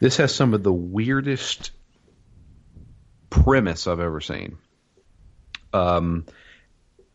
[0.00, 1.70] this has some of the weirdest
[3.30, 4.58] premise I've ever seen.
[5.72, 6.26] Um,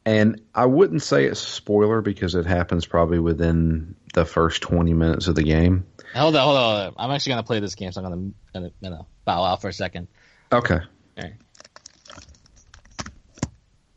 [0.06, 4.94] and I wouldn't say it's a spoiler because it happens probably within the first 20
[4.94, 5.86] minutes of the game.
[6.14, 6.94] Hold on, hold on, hold on.
[6.98, 9.74] I'm actually gonna play this game, so I'm gonna gonna, gonna bow out for a
[9.74, 10.08] second.
[10.52, 10.80] Okay.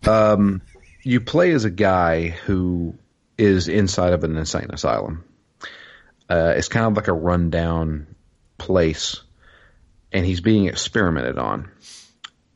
[0.09, 0.62] Um,
[1.02, 2.94] you play as a guy who
[3.36, 5.24] is inside of an insane asylum.
[6.28, 8.06] Uh, it's kind of like a rundown
[8.56, 9.22] place,
[10.12, 11.70] and he's being experimented on.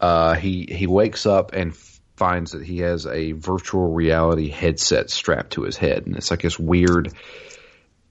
[0.01, 1.77] Uh, he he wakes up and
[2.23, 6.43] finds that he has a virtual reality headset strapped to his head, and it's like
[6.43, 7.12] this weird.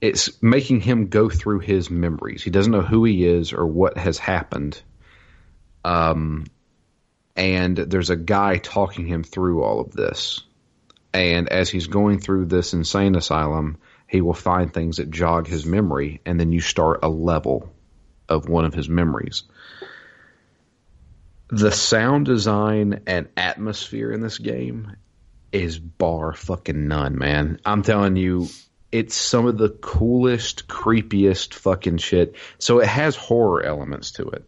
[0.02, 2.44] It's making him go through his memories.
[2.44, 4.82] He doesn't know who he is or what has happened.
[5.86, 6.44] Um,
[7.38, 10.42] and there's a guy talking him through all of this.
[11.14, 13.78] And as he's going through this insane asylum,
[14.08, 17.74] he will find things that jog his memory, and then you start a level
[18.28, 19.44] of one of his memories.
[21.52, 24.96] The sound design and atmosphere in this game
[25.52, 27.60] is bar fucking none, man.
[27.66, 28.48] I'm telling you,
[28.92, 32.36] it's some of the coolest, creepiest fucking shit.
[32.58, 34.46] So it has horror elements to it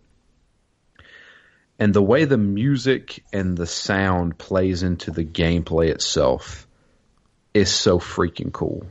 [1.79, 6.67] and the way the music and the sound plays into the gameplay itself
[7.53, 8.85] is so freaking cool.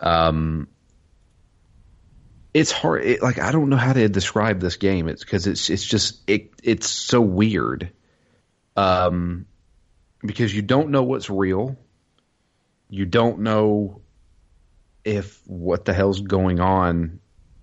[0.00, 0.68] Um,
[2.54, 3.04] it's hard.
[3.04, 5.08] It, like I don't know how to describe this game.
[5.08, 7.92] It's because it's it's just it it's so weird.
[8.76, 9.46] Um,
[10.20, 11.76] because you don't know what's real.
[12.88, 14.02] You don't know
[15.04, 17.20] if what the hell's going on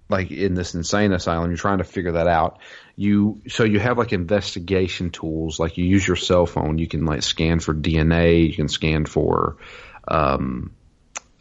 [0.09, 2.59] like in this insane asylum you're trying to figure that out
[2.95, 7.05] you so you have like investigation tools like you use your cell phone you can
[7.05, 9.57] like scan for dna you can scan for
[10.07, 10.75] um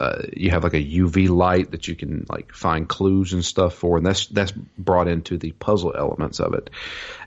[0.00, 3.74] uh, you have like a uv light that you can like find clues and stuff
[3.74, 6.70] for and that's that's brought into the puzzle elements of it.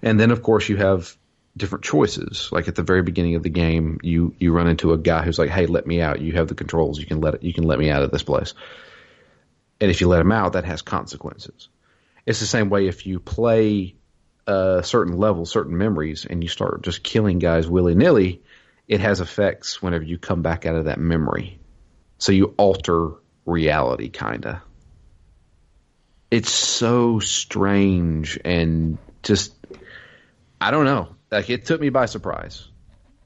[0.02, 1.16] And then of course you have
[1.56, 2.50] different choices.
[2.52, 5.38] Like at the very beginning of the game you you run into a guy who's
[5.38, 6.20] like hey let me out.
[6.20, 7.00] You have the controls.
[7.00, 8.56] You can let it you can let me out of this place.
[9.80, 11.68] And if you let him out, that has consequences.
[12.26, 13.96] It's the same way if you play
[14.48, 18.42] a certain level, certain memories, and you start just killing guys willy nilly,
[18.88, 21.60] it has effects whenever you come back out of that memory.
[22.24, 23.10] So you alter
[23.46, 24.60] reality, kind of.
[26.32, 29.54] It's so strange and just,
[30.62, 31.18] I don't know.
[31.30, 32.66] Like, it took me by surprise.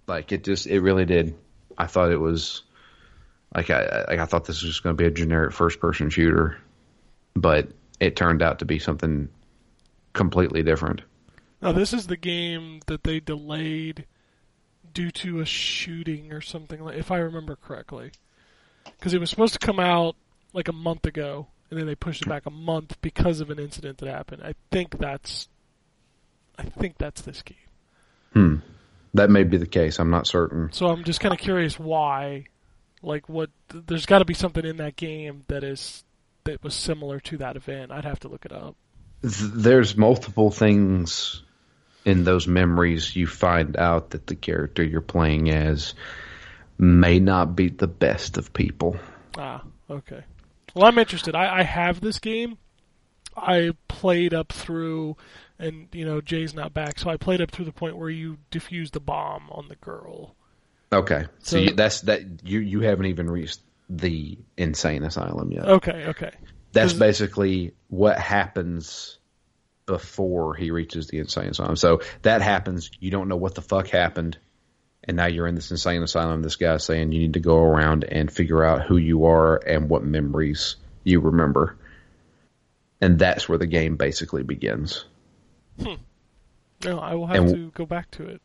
[0.08, 1.36] Like, it just, it really did.
[1.78, 2.64] I thought it was
[3.54, 6.10] like I, like I thought this was just going to be a generic first person
[6.10, 6.58] shooter,
[7.36, 7.68] but
[8.00, 9.30] it turned out to be something
[10.14, 11.04] completely different.
[11.62, 14.08] Now this is the game that they delayed
[14.92, 18.10] due to a shooting or something if I remember correctly,
[18.98, 20.16] because it was supposed to come out
[20.54, 23.60] like a month ago, and then they pushed it back a month because of an
[23.60, 24.42] incident that happened.
[24.44, 25.50] I think that's,
[26.58, 27.58] I think that's this game.
[28.34, 28.56] Hmm.
[29.14, 30.00] That may be the case.
[30.00, 30.72] I'm not certain.
[30.72, 32.46] So I'm just kind of curious why,
[33.02, 33.50] like what.
[33.70, 36.04] There's got to be something in that game that is
[36.44, 37.92] that was similar to that event.
[37.92, 38.76] I'd have to look it up.
[39.22, 41.42] There's multiple things
[42.06, 45.94] in those memories you find out that the character you're playing as
[46.78, 48.98] may not be the best of people.
[49.38, 50.24] Ah, okay.
[50.76, 51.36] Well, I'm interested.
[51.36, 52.58] I, I have this game.
[53.36, 55.16] I played up through,
[55.60, 58.38] and you know Jay's not back, so I played up through the point where you
[58.52, 60.36] defuse the bomb on the girl.
[60.92, 63.60] Okay, so, So- you, that's that you you haven't even reached
[63.90, 65.66] the insane asylum yet.
[65.66, 66.32] Okay, okay.
[66.74, 69.18] That's basically what happens
[69.86, 71.76] before he reaches the insane asylum.
[71.76, 72.92] So that happens.
[73.00, 74.38] You don't know what the fuck happened,
[75.08, 76.42] and now you're in this insane asylum.
[76.42, 79.90] This guy's saying you need to go around and figure out who you are and
[79.90, 81.78] what memories you remember,
[83.02, 85.06] and that's where the game basically begins.
[86.84, 88.42] No, I will have And- to go back to it.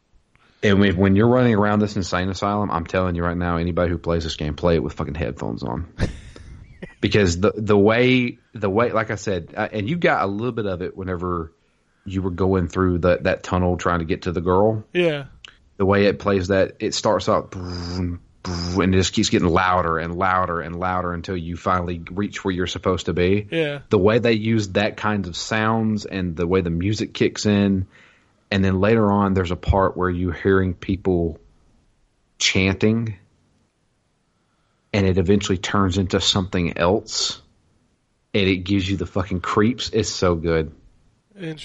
[0.64, 3.90] And when, when you're running around this insane asylum, I'm telling you right now, anybody
[3.90, 5.92] who plays this game, play it with fucking headphones on.
[7.00, 10.52] because the the way the way, like I said, uh, and you got a little
[10.52, 11.52] bit of it whenever
[12.04, 14.84] you were going through that that tunnel trying to get to the girl.
[14.92, 15.24] Yeah.
[15.76, 20.16] The way it plays that, it starts boom, and it just keeps getting louder and
[20.16, 23.46] louder and louder until you finally reach where you're supposed to be.
[23.50, 23.80] Yeah.
[23.88, 27.86] the way they use that kinds of sounds and the way the music kicks in
[28.50, 31.38] and then later on there's a part where you're hearing people
[32.38, 33.16] chanting
[34.92, 37.40] and it eventually turns into something else
[38.34, 39.90] and it gives you the fucking creeps.
[39.90, 40.72] It's so good.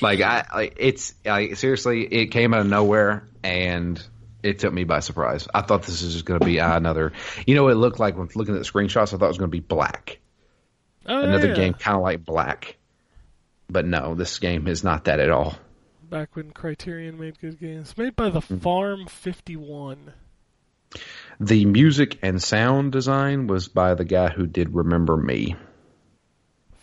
[0.02, 4.06] Like i like it's like seriously it came out of nowhere and
[4.44, 7.14] it took me by surprise i thought this was just going to be uh, another
[7.48, 9.38] you know what it looked like when looking at the screenshots i thought it was
[9.38, 10.20] going to be black
[11.10, 11.54] Oh, another yeah.
[11.56, 12.76] game kind of like Black.
[13.70, 15.56] But no, this game is not that at all.
[16.10, 20.12] Back when Criterion made good games, made by the Farm 51.
[21.40, 25.56] The music and sound design was by the guy who did Remember Me.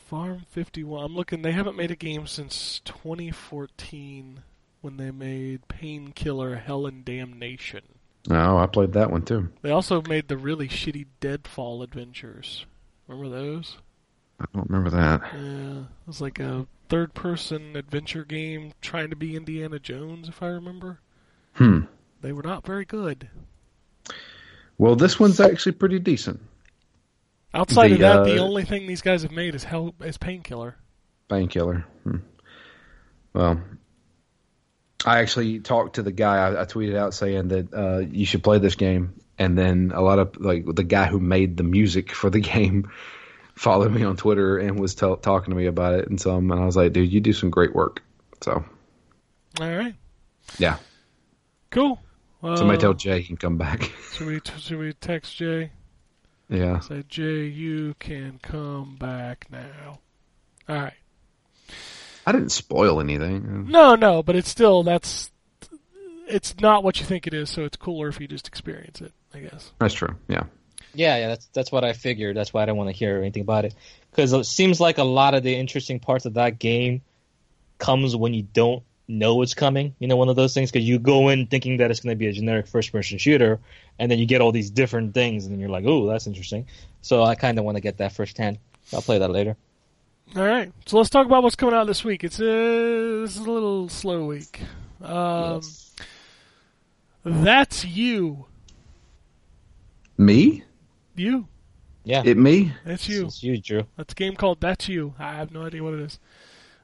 [0.06, 1.04] Farm 51.
[1.04, 1.42] I'm looking.
[1.42, 4.42] They haven't made a game since 2014
[4.84, 7.80] when they made Painkiller Hell and Damnation.
[8.30, 9.48] Oh, I played that one too.
[9.62, 12.66] They also made the really shitty Deadfall adventures.
[13.08, 13.78] Remember those?
[14.38, 15.22] I don't remember that.
[15.34, 20.48] Yeah, it was like a third-person adventure game trying to be Indiana Jones, if I
[20.48, 21.00] remember.
[21.54, 21.80] Hmm.
[22.20, 23.28] They were not very good.
[24.76, 26.40] Well, this one's actually pretty decent.
[27.52, 30.76] Outside of that, uh, the only thing these guys have made is Hell is Painkiller.
[31.28, 31.86] Painkiller.
[32.02, 32.16] Hmm.
[33.32, 33.60] Well,
[35.04, 36.36] I actually talked to the guy.
[36.36, 40.00] I, I tweeted out saying that uh, you should play this game, and then a
[40.00, 42.90] lot of like the guy who made the music for the game
[43.54, 46.52] followed me on Twitter and was t- talking to me about it, and so and
[46.52, 48.02] I was like, dude, you do some great work.
[48.40, 48.64] So
[49.60, 49.94] All right,
[50.58, 50.78] yeah,
[51.70, 52.00] cool.
[52.42, 53.82] Uh, somebody tell Jay he can come back.
[54.12, 55.70] Should we should we text Jay?
[56.48, 59.98] yeah, Say Jay, you can come back now.
[60.68, 60.92] All right.
[62.26, 63.66] I didn't spoil anything.
[63.68, 65.30] No, no, but it's still that's
[66.26, 67.50] it's not what you think it is.
[67.50, 69.12] So it's cooler if you just experience it.
[69.34, 69.72] I guess.
[69.78, 70.16] That's true.
[70.28, 70.44] Yeah.
[70.94, 72.36] Yeah, yeah, that's that's what I figured.
[72.36, 73.74] That's why I do not want to hear anything about it
[74.10, 77.02] because it seems like a lot of the interesting parts of that game
[77.78, 79.94] comes when you don't know it's coming.
[79.98, 82.18] You know, one of those things because you go in thinking that it's going to
[82.18, 83.60] be a generic first-person shooter,
[83.98, 86.66] and then you get all these different things, and then you're like, "Oh, that's interesting."
[87.02, 88.58] So I kind of want to get that firsthand.
[88.92, 89.56] I'll play that later.
[90.36, 92.24] All right, so let's talk about what's coming out this week.
[92.24, 94.60] It's a this is a little slow week.
[95.00, 95.92] Um, Yes.
[97.24, 98.46] That's you,
[100.18, 100.64] Me?
[101.14, 101.46] you.
[102.02, 102.72] Yeah, It me?
[102.84, 103.26] That's you.
[103.26, 103.84] It's you, Drew.
[103.96, 105.14] That's a game called That's You.
[105.18, 106.18] I have no idea what it is.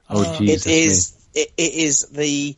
[0.09, 1.13] Oh, uh, geez, it is.
[1.35, 1.41] Me.
[1.41, 2.55] It, it is the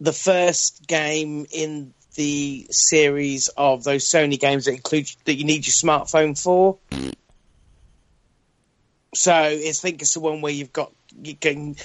[0.00, 5.66] the first game in the series of those Sony games that include that you need
[5.66, 6.78] your smartphone for.
[9.16, 11.76] So it's think it's the one where you've got you can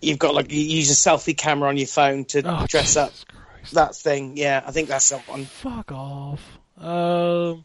[0.00, 3.12] you've got like you use a selfie camera on your phone to Oh, dress up
[3.28, 3.74] Christ.
[3.74, 4.36] that thing.
[4.36, 5.44] Yeah, I think that's that one.
[5.44, 6.40] Fuck off.
[6.78, 7.64] Um,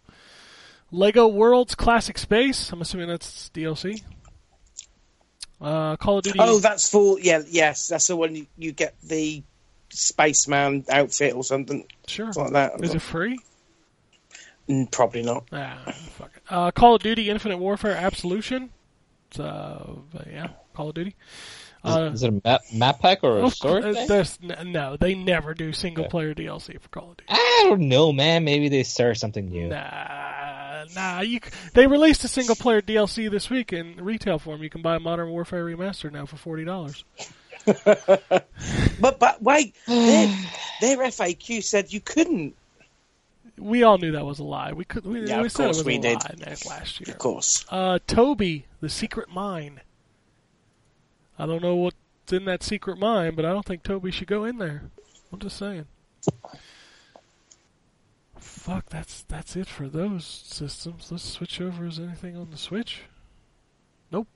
[0.91, 2.71] Lego Worlds Classic Space.
[2.71, 4.01] I'm assuming that's DLC.
[5.61, 6.39] Uh, Call of Duty.
[6.41, 9.43] Oh, that's for Yeah, yes, that's the one you, you get the
[9.89, 12.33] spaceman outfit or something sure.
[12.33, 12.83] something like that.
[12.83, 13.39] Is it free?
[14.67, 15.45] Mm, Probably not.
[15.53, 15.77] Ah,
[16.17, 16.43] fuck it.
[16.49, 18.71] Uh, Call of Duty Infinite Warfare Absolution.
[19.33, 19.95] It's, uh,
[20.31, 21.15] yeah, Call of Duty.
[21.83, 24.71] Uh, Is it a map, map pack or a of story course, thing?
[24.71, 27.29] no, they never do single player DLC for Call of Duty.
[27.29, 28.43] I don't know, man.
[28.45, 29.69] Maybe they start something new.
[29.69, 31.21] Nah, nah.
[31.21, 34.61] You, c- they released a single player DLC this week in retail form.
[34.61, 37.03] You can buy Modern Warfare Remastered now for forty dollars.
[38.99, 40.27] But but wait, their,
[40.79, 42.55] their FAQ said you couldn't.
[43.63, 44.73] We all knew that was a lie.
[44.73, 45.05] We could.
[45.05, 46.15] We, Yeah, we of said it course was we a did.
[46.23, 46.35] lie
[46.67, 47.11] last year.
[47.13, 47.65] Of course.
[47.69, 49.81] Uh, Toby, the secret mine.
[51.39, 51.95] I don't know what's
[52.31, 54.83] in that secret mine, but I don't think Toby should go in there.
[55.31, 55.85] I'm just saying.
[58.37, 61.11] Fuck, that's that's it for those systems.
[61.11, 61.85] Let's switch over.
[61.85, 63.01] Is anything on the Switch?
[64.11, 64.27] Nope.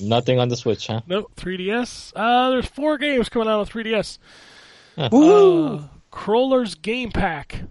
[0.00, 1.00] Nothing on the Switch, huh?
[1.06, 1.32] Nope.
[1.36, 2.12] 3DS.
[2.14, 4.18] Uh, there's four games coming out on 3DS.
[5.10, 5.76] Woo!
[5.76, 5.82] Uh,
[6.16, 7.64] Crawler's Game Pack.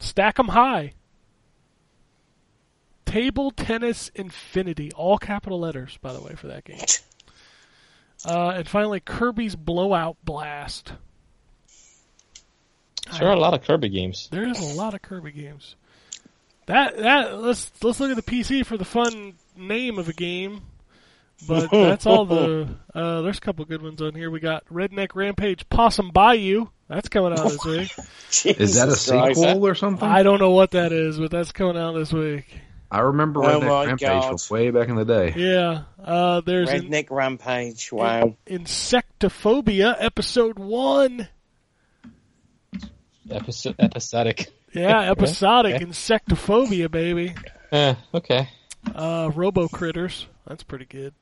[0.00, 0.94] Stack 'em High.
[3.06, 4.90] Table Tennis Infinity.
[4.92, 6.84] All capital letters, by the way, for that game.
[8.24, 10.92] Uh, and finally, Kirby's Blowout Blast.
[13.16, 14.28] Sure, a lot of Kirby games.
[14.32, 15.76] There is a lot of Kirby games.
[16.66, 20.62] That that let's let's look at the PC for the fun name of a game.
[21.46, 22.68] But that's all the.
[22.94, 24.30] Uh, there's a couple good ones on here.
[24.30, 26.68] We got Redneck Rampage Possum Bayou.
[26.88, 27.92] That's coming out this week.
[28.58, 29.40] Is that a Jesus Christ.
[29.40, 30.08] sequel or something?
[30.08, 32.46] I don't know what that is, but that's coming out this week.
[32.90, 34.40] I remember Oh Redneck my Rampage God.
[34.40, 35.32] from way back in the day.
[35.36, 35.82] Yeah.
[36.04, 37.92] Uh, there's in, Redneck Rampage.
[37.92, 38.34] Wow.
[38.48, 41.28] Insectophobia Episode One.
[43.28, 44.52] Episo- episodic.
[44.72, 45.84] Yeah, episodic okay.
[45.84, 47.34] Insectophobia, baby.
[47.70, 48.48] Eh, okay.
[48.92, 50.26] Uh, Robo Critters.
[50.46, 51.14] That's pretty good.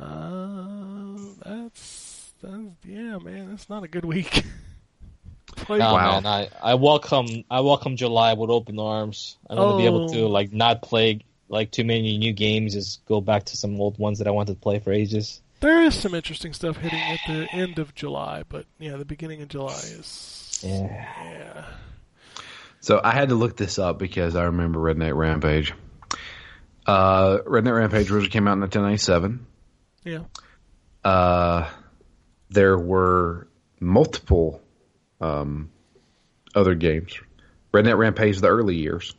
[0.00, 3.50] Uh, that's, that's yeah, man.
[3.50, 4.44] That's not a good week.
[5.56, 6.20] Play- Nah, Wow.
[6.20, 9.36] man, I, I welcome I welcome July with open arms.
[9.48, 10.28] I'm gonna be able to Oh.
[10.28, 14.18] like not play like too many new games, just go back to some old ones
[14.18, 15.40] that I wanted to play for ages.
[15.60, 19.42] There is some interesting stuff hitting at the end of July, but yeah, the beginning
[19.42, 21.06] of July is Yeah.
[21.24, 21.64] yeah.
[22.80, 25.74] So I had to look this up because I remember Redneck Rampage.
[26.86, 29.44] Uh, Redneck Rampage originally came out in 1997.
[30.04, 30.24] Yeah.
[31.04, 31.68] Uh,
[32.50, 33.48] there were
[33.80, 34.60] multiple
[35.20, 35.70] um,
[36.54, 37.18] other games.
[37.72, 39.14] Redneck Rampage, the early years.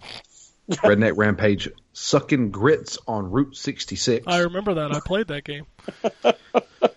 [0.70, 4.26] Redneck Rampage, sucking grits on Route 66.
[4.26, 4.94] I remember that.
[4.94, 5.66] I played that game.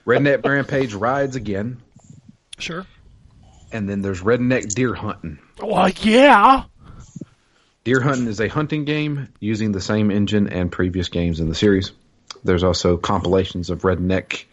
[0.06, 1.82] Redneck Rampage rides again,
[2.60, 2.86] Sure.
[3.72, 5.40] and then there's Redneck Deer Hunting.
[5.62, 6.66] Well, yeah.
[7.84, 11.56] Deer Hunting is a hunting game using the same engine and previous games in the
[11.56, 11.92] series.
[12.44, 14.46] There's also compilations of Redneck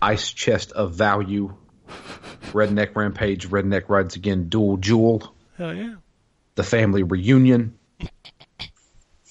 [0.00, 1.54] Ice Chest of Value,
[2.52, 5.94] Redneck Rampage, Redneck Rides Again, Dual Jewel, Hell yeah.
[6.54, 7.78] The Family Reunion,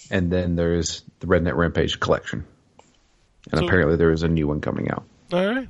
[0.09, 2.45] and then there's the Redneck Rampage collection.
[3.51, 5.03] And So- apparently there is a new one coming out.
[5.33, 5.67] All right.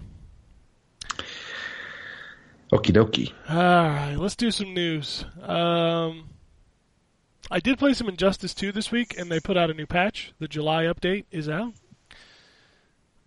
[2.72, 3.34] Okie dokie.
[3.50, 4.16] All right.
[4.16, 5.26] Let's do some news.
[5.42, 6.30] Um,
[7.50, 10.32] I did play some Injustice 2 this week, and they put out a new patch.
[10.40, 11.74] The July update is out.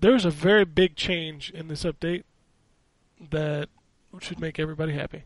[0.00, 2.24] There's a very big change in this update
[3.30, 3.68] that
[4.20, 5.24] should make everybody happy.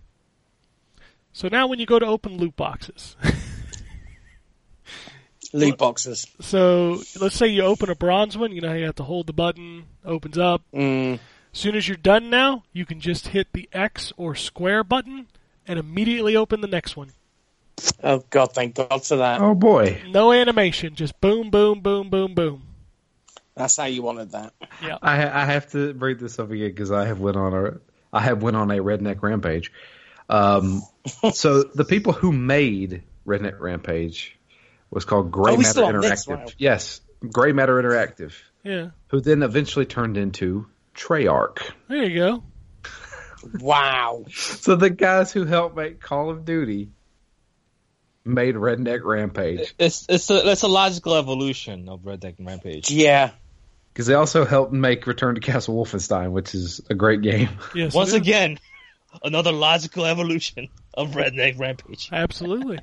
[1.32, 3.16] So now, when you go to open loot boxes,
[5.52, 6.26] Loot boxes.
[6.40, 9.26] so let's say you open a bronze one, you know how you have to hold
[9.26, 10.62] the button, opens up.
[10.74, 11.14] Mm.
[11.52, 15.28] As soon as you're done now, you can just hit the X or square button,
[15.66, 17.12] and immediately open the next one.
[18.02, 19.40] Oh God, thank God for that.
[19.40, 22.62] Oh boy, No animation, just boom, boom, boom, boom, boom.
[23.58, 24.54] That's how you wanted that.
[25.02, 27.80] I I have to bring this up again because I have went on a
[28.12, 29.72] I have went on a redneck rampage.
[30.28, 30.82] Um,
[31.32, 34.38] so the people who made Redneck Rampage
[34.90, 36.54] was called Gray Are we Matter still this Interactive.
[36.58, 37.00] Yes,
[37.32, 38.32] Gray Matter Interactive,
[38.64, 41.70] Yeah, who then eventually turned into Treyarch.
[41.88, 42.42] there you go.
[43.60, 44.24] Wow.
[44.32, 46.88] So the guys who helped make Call of Duty
[48.24, 52.90] made Redneck Rampage It's it's a it's a logical evolution of Redneck Rampage.
[52.90, 53.30] Yeah.
[53.98, 57.48] Because they also helped make Return to Castle Wolfenstein, which is a great game.
[57.74, 58.60] Yes, Once again,
[59.24, 62.08] another logical evolution of Redneck Rampage.
[62.12, 62.78] absolutely.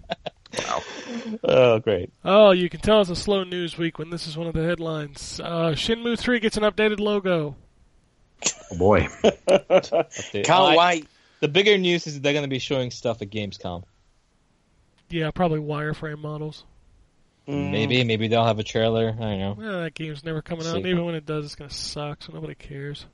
[0.60, 0.82] wow.
[1.46, 2.12] Oh, great!
[2.26, 4.64] Oh, you can tell it's a slow news week when this is one of the
[4.66, 5.40] headlines.
[5.42, 7.56] Uh, Shenmue 3 gets an updated logo.
[8.74, 10.44] Oh boy, Update.
[10.44, 11.08] Can't I- wait.
[11.40, 13.84] The bigger news is that they're going to be showing stuff at Gamescom.
[15.10, 16.66] Yeah, probably wireframe models.
[17.48, 17.72] Mm.
[17.72, 19.10] Maybe, maybe they'll have a trailer.
[19.10, 19.56] I don't know.
[19.62, 20.74] Eh, that game's never coming out.
[20.74, 20.80] See.
[20.90, 23.06] Even when it does, it's gonna suck, so nobody cares.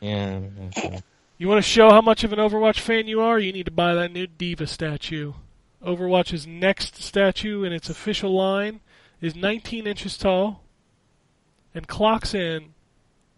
[0.00, 0.40] Yeah.
[0.76, 1.00] okay.
[1.38, 3.38] You want to show how much of an Overwatch fan you are?
[3.38, 5.32] You need to buy that new D.Va statue.
[5.84, 8.80] Overwatch's next statue in its official line
[9.22, 10.62] is 19 inches tall
[11.74, 12.74] and clocks in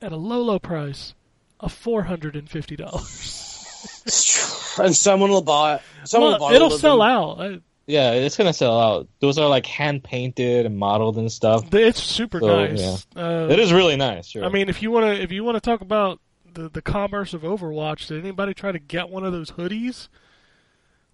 [0.00, 1.14] at a low, low price
[1.60, 3.48] of $450.
[4.78, 5.82] And someone will buy it.
[6.04, 7.08] Someone will buy it'll sell them.
[7.08, 7.60] out.
[7.88, 9.08] I- Yeah, it's gonna sell out.
[9.20, 11.72] Those are like hand painted and modeled and stuff.
[11.74, 13.06] It's super So, nice.
[13.16, 14.28] Uh, It is really nice.
[14.28, 14.44] Sure.
[14.44, 16.20] I mean, if you want to, if you want to talk about
[16.54, 20.08] the the commerce of Overwatch, did anybody try to get one of those hoodies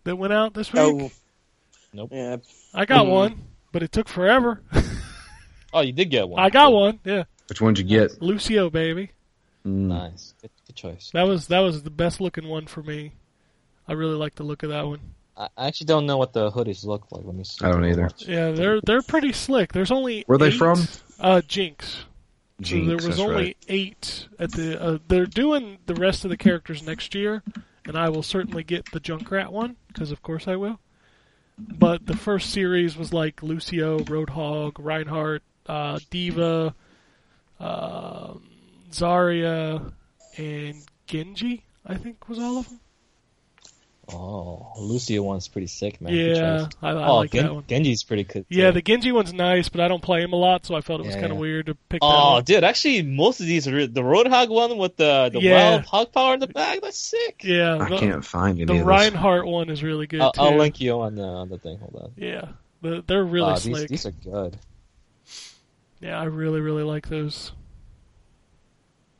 [0.04, 0.82] that went out this week?
[0.82, 1.10] Oh.
[1.92, 2.10] Nope.
[2.12, 2.36] Yeah.
[2.74, 3.10] I got Mm.
[3.10, 3.42] one,
[3.72, 4.60] but it took forever.
[5.72, 6.42] oh, you did get one.
[6.42, 6.98] I got one.
[7.04, 8.20] Yeah, which one'd you get?
[8.20, 9.10] Lucio, baby.
[9.66, 9.88] Mm.
[9.88, 10.34] Nice.
[10.42, 11.10] Good, good choice.
[11.14, 13.12] That was that was the best looking one for me.
[13.86, 15.00] I really like the look of that one.
[15.38, 17.24] I I actually don't know what the hoodies look like.
[17.24, 17.64] Let me see.
[17.64, 18.10] I don't either.
[18.18, 19.72] Yeah, they're they're pretty slick.
[19.72, 20.86] There's only Where are they eight- from?
[21.20, 22.04] Uh, Jinx.
[22.60, 23.56] Jinx, so there was that's only right.
[23.68, 24.82] eight at the.
[24.82, 27.42] Uh, they're doing the rest of the characters next year,
[27.86, 30.80] and I will certainly get the Junkrat one because of course I will.
[31.56, 36.74] But the first series was like Lucio, Roadhog, Reinhardt, uh, D.Va,
[37.60, 38.42] um
[38.90, 39.92] Zarya,
[40.36, 41.64] and Genji.
[41.86, 42.80] I think was all of them.
[44.10, 46.14] Oh, Lucio one's pretty sick, man.
[46.14, 46.68] Yeah.
[46.80, 47.64] I, I oh, like Gen- that one.
[47.68, 48.46] Genji's pretty good.
[48.48, 51.00] Yeah, the Genji one's nice, but I don't play him a lot, so I felt
[51.00, 51.42] it was Yeah, kind of yeah.
[51.42, 52.46] weird to pick Oh, up.
[52.46, 55.70] dude, actually, most of these are the Roadhog one with the the Yeah.
[55.72, 56.80] wild hog power in the back.
[56.80, 57.42] That's sick.
[57.44, 58.86] Yeah, I the, can't find any the of this.
[58.86, 60.40] Reinhardt one is really good I'll, too.
[60.40, 61.78] I'll link you on the on the thing.
[61.78, 62.12] Hold on.
[62.16, 62.48] Yeah,
[62.80, 63.88] the, they're really Wow, slick.
[63.90, 64.58] these are good.
[66.00, 67.52] Yeah, I really, really like those.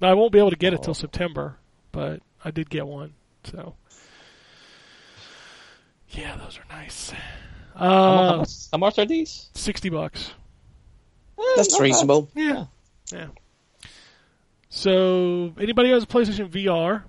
[0.00, 0.84] Now, I won't be able to get it Oh.
[0.84, 1.56] till September,
[1.92, 3.14] but I did get one.
[3.44, 3.74] So,
[6.10, 7.10] yeah, those are nice.
[7.74, 9.48] How, how Uh, much, how much are these?
[9.54, 10.32] sixty bucks.
[11.38, 11.84] Eh, That's not bad.
[11.84, 12.28] reasonable.
[12.34, 12.64] Yeah,
[13.12, 13.26] yeah.
[14.70, 17.04] So, anybody who has a PlayStation VR,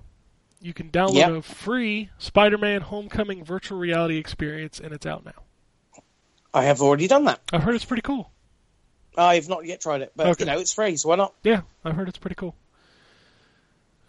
[0.60, 1.30] you can download Yep.
[1.30, 6.02] a free Spider-Man Homecoming virtual reality experience, and it's out now.
[6.54, 7.40] I have already done that.
[7.52, 8.30] I've heard it's pretty cool.
[9.16, 10.44] I've not yet tried it, but Okay.
[10.44, 11.34] you know it's free, so why not?
[11.42, 12.54] Yeah, I've heard it's pretty cool.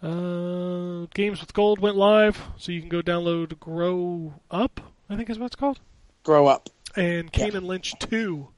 [0.02, 5.30] Uh, Games with Gold went live, so you can go download Grow Up, I think
[5.30, 5.78] is what it's called,
[6.24, 6.68] Grow up.
[6.96, 8.48] and Kane and Lynch 2.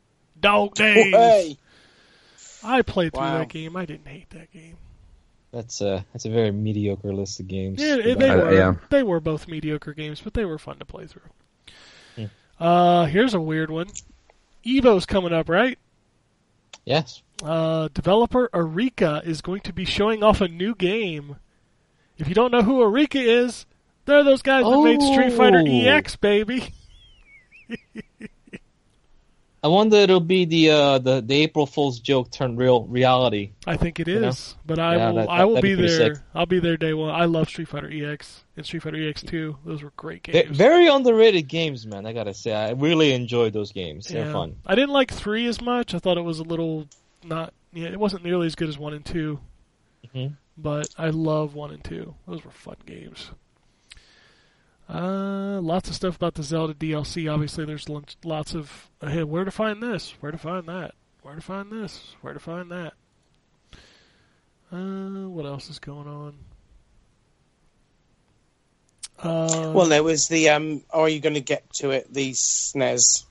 [0.40, 1.14] Dog Days.
[1.14, 1.56] Hey.
[2.62, 3.38] I played through Wow.
[3.38, 3.76] that game.
[3.76, 4.76] I didn't hate that game.
[5.52, 7.80] That's a that's a very mediocre list of games.
[7.80, 8.74] Yeah, they I- were yeah.
[8.90, 11.22] they were both mediocre games, but they were fun to play through.
[12.16, 12.24] Hmm.
[12.62, 13.86] Uh, here's a weird one.
[14.64, 15.78] Evo's coming up, right?
[16.84, 17.22] Yes.
[17.44, 21.36] Uh, developer Arika is going to be showing off a new game.
[22.16, 23.66] If you don't know who Arika is,
[24.06, 25.66] they're those guys that made Street Fighter Oh.
[25.66, 26.72] EX, baby.
[29.62, 33.52] I wonder it'll be the uh, the the April Fool's joke turned real reality.
[33.66, 34.60] I think it is, You know?
[34.66, 35.14] but I Yeah, will.
[35.16, 36.14] that- I will be be there.
[36.14, 36.22] sick.
[36.34, 37.14] I'll be there day one.
[37.14, 39.56] I love Street Fighter EX and Street Fighter EX Two.
[39.64, 40.56] Those were great They're games.
[40.56, 42.04] very underrated games, man.
[42.04, 44.06] I gotta say, I really enjoyed those games.
[44.08, 44.32] They're Yeah.
[44.32, 44.56] fun.
[44.66, 45.94] I didn't like three as much.
[45.94, 46.86] I thought it was a little
[47.24, 47.52] not.
[47.72, 49.40] Yeah, it wasn't nearly as good as one and 2
[50.14, 50.36] Mhm.
[50.56, 52.14] But I love one and two.
[52.28, 53.30] Those were fun games.
[54.88, 57.26] Uh, lots of stuff about the Zelda DLC.
[57.32, 61.34] Obviously, there's lots of uh, hey, where to find this, where to find that, where
[61.34, 62.92] to find this, where to find that.
[64.70, 66.34] Uh, what else is going on?
[69.18, 70.82] Uh, Well, there was the um.
[70.90, 72.12] Are you going to get to it?
[72.12, 73.24] The SNES,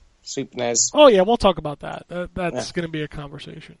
[0.94, 2.06] Oh yeah, we'll talk about that.
[2.08, 2.72] that that's Yeah.
[2.74, 3.76] going to be a conversation.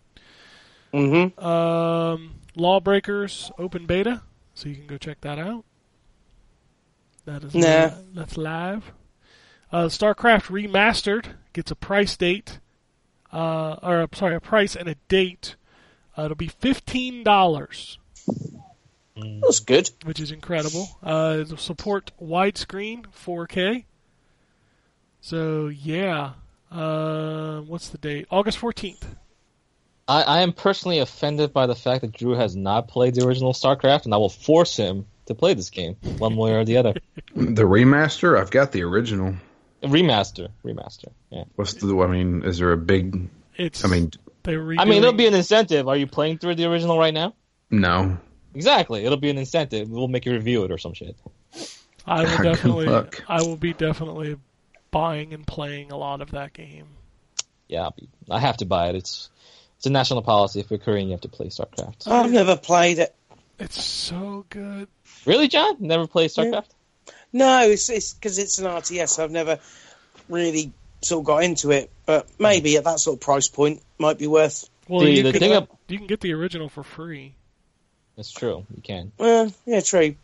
[0.92, 1.44] Mm-hmm.
[1.44, 4.22] Um, Lawbreakers open beta,
[4.54, 5.64] so you can go check that out.
[7.24, 7.60] That is Nah.
[7.86, 8.92] li- that's live.
[9.72, 12.60] Uh, StarCraft Remastered gets a price date,
[13.32, 15.56] uh, or sorry, a price and a date.
[16.16, 17.98] Uh, it'll be fifteen dollars,
[19.16, 19.90] That's good.
[20.04, 20.88] which is incredible.
[21.02, 23.84] Uh, it'll support widescreen 4K.
[25.24, 26.32] So yeah,
[26.70, 28.26] uh, what's the date?
[28.30, 29.06] August fourteenth.
[30.06, 33.54] I, I am personally offended by the fact that Drew has not played the original
[33.54, 36.94] StarCraft, and I will force him to play this game one way or the other.
[37.34, 39.34] The remaster, I've got the original.
[39.82, 41.08] Remaster, remaster.
[41.30, 41.44] Yeah.
[41.56, 41.98] What's the?
[42.02, 43.30] I mean, is there a big?
[43.56, 44.10] It's I mean,
[44.42, 45.88] they redoing, I mean, it'll be an incentive.
[45.88, 47.34] Are you playing through the original right now?
[47.70, 48.18] no.
[48.54, 49.06] Exactly.
[49.06, 49.88] It'll be an incentive.
[49.88, 51.16] We'll make you review it or some shit.
[52.06, 53.10] I will definitely.
[53.26, 54.36] I will be definitely
[54.94, 56.86] buying and playing a lot of that game.
[57.68, 58.94] Yeah, I'll be, I have to buy it.
[58.94, 59.28] It's
[59.76, 60.60] it's a national policy.
[60.60, 62.06] If you're Korean, you have to play StarCraft.
[62.06, 63.14] I've never played it.
[63.58, 64.86] It's so good.
[65.26, 65.76] Really, John?
[65.80, 66.68] Never played StarCraft?
[67.32, 69.18] No, it's it's because it's an RTS.
[69.18, 69.58] I've never
[70.28, 70.72] really
[71.02, 74.28] sort of got into it, but maybe at that sort of price point might be
[74.28, 74.68] worth.
[74.88, 77.34] Well, The- you, the can, thing ab- you can get the original for free.
[78.16, 78.64] That's true.
[78.74, 79.10] You can.
[79.18, 80.14] Uh, yeah, true.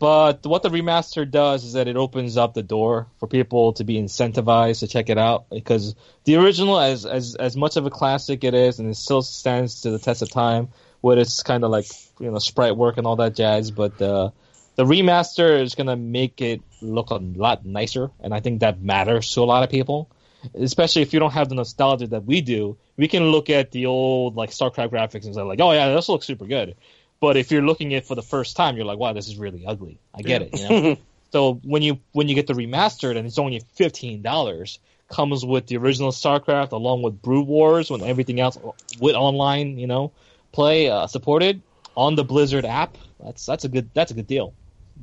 [0.00, 3.84] But what the remaster does is that it opens up the door for people to
[3.84, 5.94] be incentivized to check it out because
[6.24, 9.82] the original, as as as much of a classic it is, and it still stands
[9.82, 10.68] to the test of time,
[11.02, 11.84] with its kind of like
[12.18, 13.70] you know sprite work and all that jazz.
[13.70, 14.30] But uh,
[14.76, 19.30] the remaster is gonna make it look a lot nicer, and I think that matters
[19.34, 20.10] to a lot of people.
[20.54, 23.84] Especially if you don't have the nostalgia that we do, we can look at the
[23.84, 26.76] old like StarCraft graphics and say like, "Oh yeah, this looks super good."
[27.20, 29.36] But if you're looking at it for the first time, you're like, "Wow, this is
[29.36, 30.96] really ugly." I get it, you know.
[31.32, 34.78] so when you when you get the remastered and it's only fifteen dollars,
[35.08, 38.56] comes with the original StarCraft along with Brood Wars and everything else
[39.00, 40.12] with online, you know,
[40.52, 41.60] play uh, supported
[41.94, 42.96] on the Blizzard app.
[43.22, 44.54] That's that's a good that's a good deal.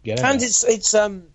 [0.04, 0.48] Get And there.
[0.48, 1.28] it's it's um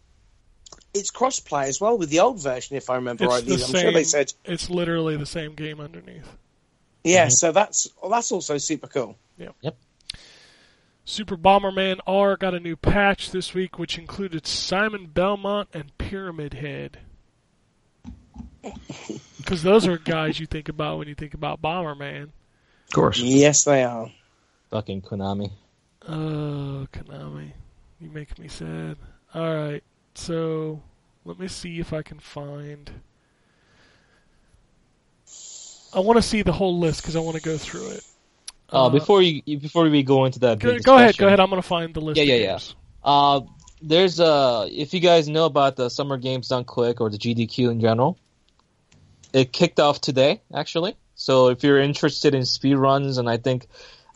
[0.95, 3.57] it's cross-play as well with the old version, if I remember It's rightly.
[3.57, 3.83] the I'm same.
[3.83, 4.33] sure they said.
[4.45, 6.29] It's literally the same game underneath.
[7.05, 9.17] Yeah, so that's that's also super cool.
[11.05, 16.55] Super Bomberman R got a new patch this week, which included Simon Belmont and Pyramid
[16.55, 16.99] Head.
[19.39, 22.23] Because those are guys you think about when you think about Bomberman.
[22.87, 23.19] Of course.
[23.19, 24.09] Yes, they are.
[24.70, 25.51] fucking Konami.
[26.09, 27.51] Oh, Konami.
[28.01, 28.97] You make me sad.
[29.35, 29.83] Alright,
[30.15, 30.81] so
[31.24, 32.89] let me see if I can find.
[35.93, 38.05] I want to see the whole list because I want to go through it.
[38.73, 41.40] Uh, Uh, before you before we go into that, Go, go ahead, go ahead.
[41.40, 42.19] I'm going to find the list.
[42.19, 42.59] Yeah, yeah, yeah.
[43.05, 43.40] Uh,
[43.82, 47.70] there's uh, if you guys know about the Summer Games Done Quick or the GDQ
[47.70, 48.19] in general,
[49.32, 50.97] it kicked off today actually.
[51.15, 53.66] So if you're interested in speed runs, and I think,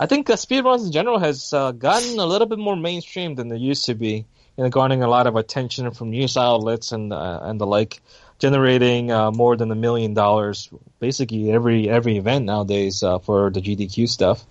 [0.01, 3.35] I think uh, speed runs in general has uh, gotten a little bit more mainstream
[3.35, 4.27] than they used to be,
[4.57, 8.01] you know, garnering a lot of attention from news outlets and uh, and the like,
[8.39, 10.69] generating uh, more than a million dollars
[11.01, 14.45] basically every every event nowadays uh, for the GDQ stuff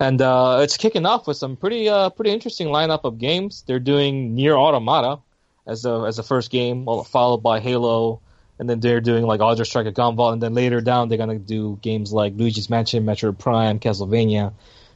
[0.00, 3.62] and uh, it's kicking off with some pretty uh, pretty interesting lineup of games.
[3.66, 5.20] They're doing Nier Automata
[5.64, 8.20] as a as a first game, followed by Halo,
[8.58, 11.78] and then they're doing like Ultra Strike Gunvolt, and then later down they're gonna do
[11.82, 14.52] games like Luigi's Mansion, Metroid Prime, Castlevania,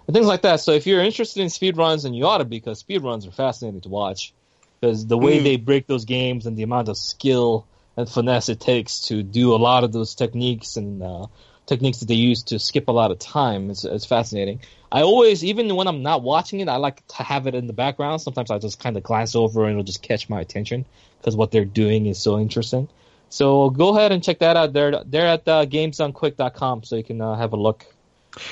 [0.08, 0.58] and things like that.
[0.58, 3.82] So if you're interested in speedruns, and you ought to be, because speedruns are fascinating
[3.82, 4.32] to watch,
[4.80, 5.44] because the way Mm.
[5.44, 7.64] they break those games and the amount of skill
[7.96, 11.26] and finesse it takes to do a lot of those techniques and uh,
[11.66, 13.70] techniques that they use to skip a lot of time.
[13.70, 14.60] It's, it's fascinating.
[14.92, 17.72] I always, even when I'm not watching it, I like to have it in the
[17.72, 18.20] background.
[18.20, 20.84] Sometimes I just kind of glance over and it'll just catch my attention
[21.18, 22.88] because what they're doing is so interesting.
[23.28, 24.72] So go ahead and check that out.
[24.72, 27.84] They're they're at uh, gamesdonequick.com, so you can uh, have a look.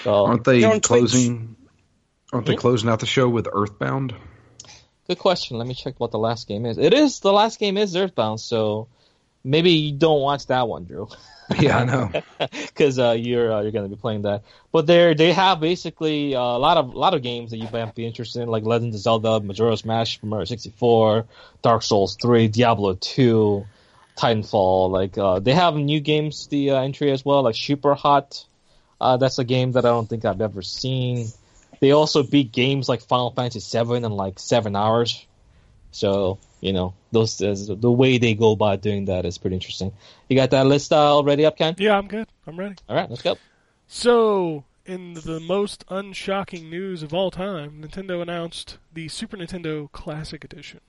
[0.02, 0.82] So, Aren't they They're Twitch.
[0.82, 1.56] closing?
[2.32, 2.60] Aren't they Hmm?
[2.60, 4.14] closing out the show with Earthbound?
[5.06, 5.58] good question.
[5.58, 6.78] Let me check what the last game is.
[6.78, 8.88] It is the last game is Earthbound, so
[9.44, 11.08] maybe you don't watch that one, Drew.
[11.60, 12.22] Yeah, I know.
[12.50, 14.44] because uh, you're uh, you're going to be playing that.
[14.72, 17.68] But they they have basically uh, a lot of a lot of games that you
[17.70, 21.26] might be interested in, like Legend of Zelda, Majora's Mask Mario 64,
[21.60, 23.66] Dark Souls 3, Diablo 2,
[24.16, 24.90] Titanfall.
[24.90, 28.42] Like uh, they have new games the uh, entry as well, like Super Hot.
[28.98, 31.26] Uh, that's a game that I don't think I've ever seen.
[31.80, 35.26] They also beat games like Final Fantasy 7 in like seven hours.
[35.94, 39.92] So you know those the way they go about doing that is pretty interesting.
[40.28, 41.76] You got that list uh, already up, Ken?
[41.78, 42.26] Yeah, I'm good.
[42.46, 42.74] I'm ready.
[42.88, 43.36] All right, let's go.
[43.86, 50.42] So, in the most unshocking news of all time, Nintendo announced the Super Nintendo Classic
[50.42, 50.80] Edition.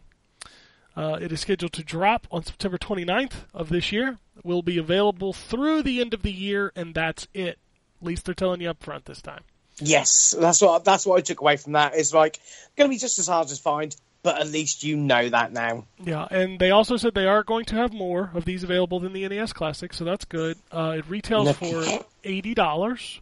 [0.96, 4.18] Uh, it is scheduled to drop on September 29th of this year.
[4.44, 7.60] Will be available through the end of the year, and that's it.
[8.02, 9.44] At least they're telling you up front this time.
[9.78, 11.96] Yes, that's what that's what I took away from that.
[11.96, 12.40] Is like
[12.76, 13.96] going to be just as hard to find,
[14.26, 15.86] but at least you know that now.
[16.04, 19.14] Yeah, and they also said they are going to have more of these available than
[19.14, 20.58] the NES Classic, so that's good.
[20.72, 21.86] Uh, it retails for
[22.24, 23.22] eighty dollars,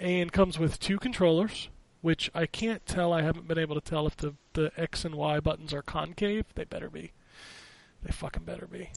[0.00, 1.68] and comes with two controllers,
[2.02, 3.12] which I can't tell.
[3.12, 6.46] I haven't been able to tell if the the X and Y buttons are concave.
[6.54, 7.10] They better be.
[8.04, 8.90] They fucking better be.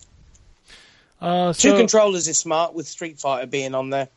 [1.19, 4.07] Uh, Two controllers is smart with Street Fighter being on there.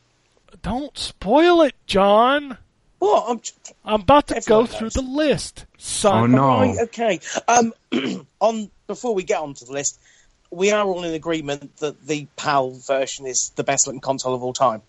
[0.62, 2.58] don't spoil it, John.
[3.02, 3.28] What?
[3.28, 3.40] I'm,
[3.84, 4.92] I'm about to Everyone go through knows.
[4.94, 6.22] the list, son.
[6.22, 6.60] Oh, no.
[6.60, 7.18] Right, okay.
[7.48, 7.72] Um,
[8.40, 9.98] on before we get onto the list,
[10.52, 14.42] we are all in agreement that the PAL version is the best looking console of
[14.44, 14.82] all time.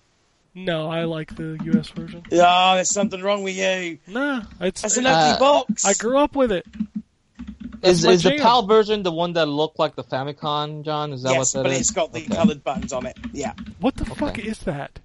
[0.53, 2.21] No, I like the US version.
[2.31, 3.97] Oh, there's something wrong with you.
[4.05, 4.83] Nah, it's.
[4.83, 5.83] That's an Uh, box.
[5.83, 6.67] I grew up with it.
[7.81, 8.39] Is, my is the jam.
[8.41, 11.13] PAL version the one that looked like the Famicom, John?
[11.13, 11.79] Is that yes, what that but is?
[11.81, 12.35] it's got the Okay.
[12.35, 13.17] coloured buttons on it.
[13.33, 13.53] Yeah.
[13.79, 14.99] What the fuck is that?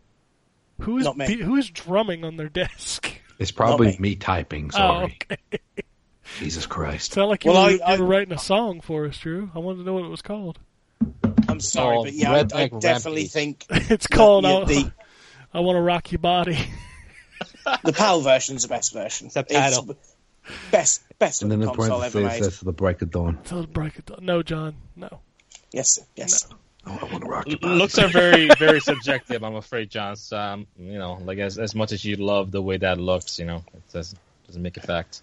[0.83, 1.27] Who is Not me.
[1.27, 3.13] be- who is drumming on their desk?
[3.39, 3.97] It's probably me.
[3.99, 4.67] me typing.
[4.75, 5.19] Oh, Sorry.
[5.33, 5.59] okay.
[6.39, 7.13] Jesus Christ.
[7.13, 9.51] Sound like you, Well, were, I- you I- were writing a song for us, Drew.
[9.55, 10.59] I wanted to know what it was called.
[11.49, 13.31] I'm sorry, Oh, but yeah, I, I definitely Rampage.
[13.31, 14.93] think it's called yeah, uh, the-
[15.55, 16.59] I Want to Rock Your Body.
[17.85, 19.31] the PAL version's the best version.
[19.31, 19.91] Subtitle.
[19.93, 20.15] It's
[20.71, 22.43] best best And then the console ever made.
[22.43, 23.39] says the break of dawn.
[23.45, 24.19] Till the break of dawn.
[24.23, 24.75] No, John.
[24.97, 25.21] No.
[25.73, 26.47] Yes, yes.
[26.51, 26.57] Oh,
[26.89, 27.75] I want to rock your body.
[27.75, 29.43] Looks are very, very subjective.
[29.43, 30.17] I'm afraid, John.
[30.17, 33.39] So, um, you know, like as as much as you love the way that looks,
[33.39, 35.23] you know, it doesn't doesn't make a fact.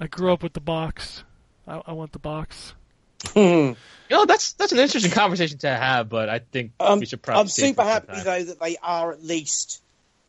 [0.00, 1.24] I grew up with the box.
[1.66, 2.74] I, I want the box.
[3.34, 3.72] Hmm.
[4.08, 7.22] You know, that's that's an interesting conversation to have, but I think Um, we should
[7.22, 7.40] probably.
[7.40, 8.22] I'm super happy time.
[8.24, 9.82] though that they are at least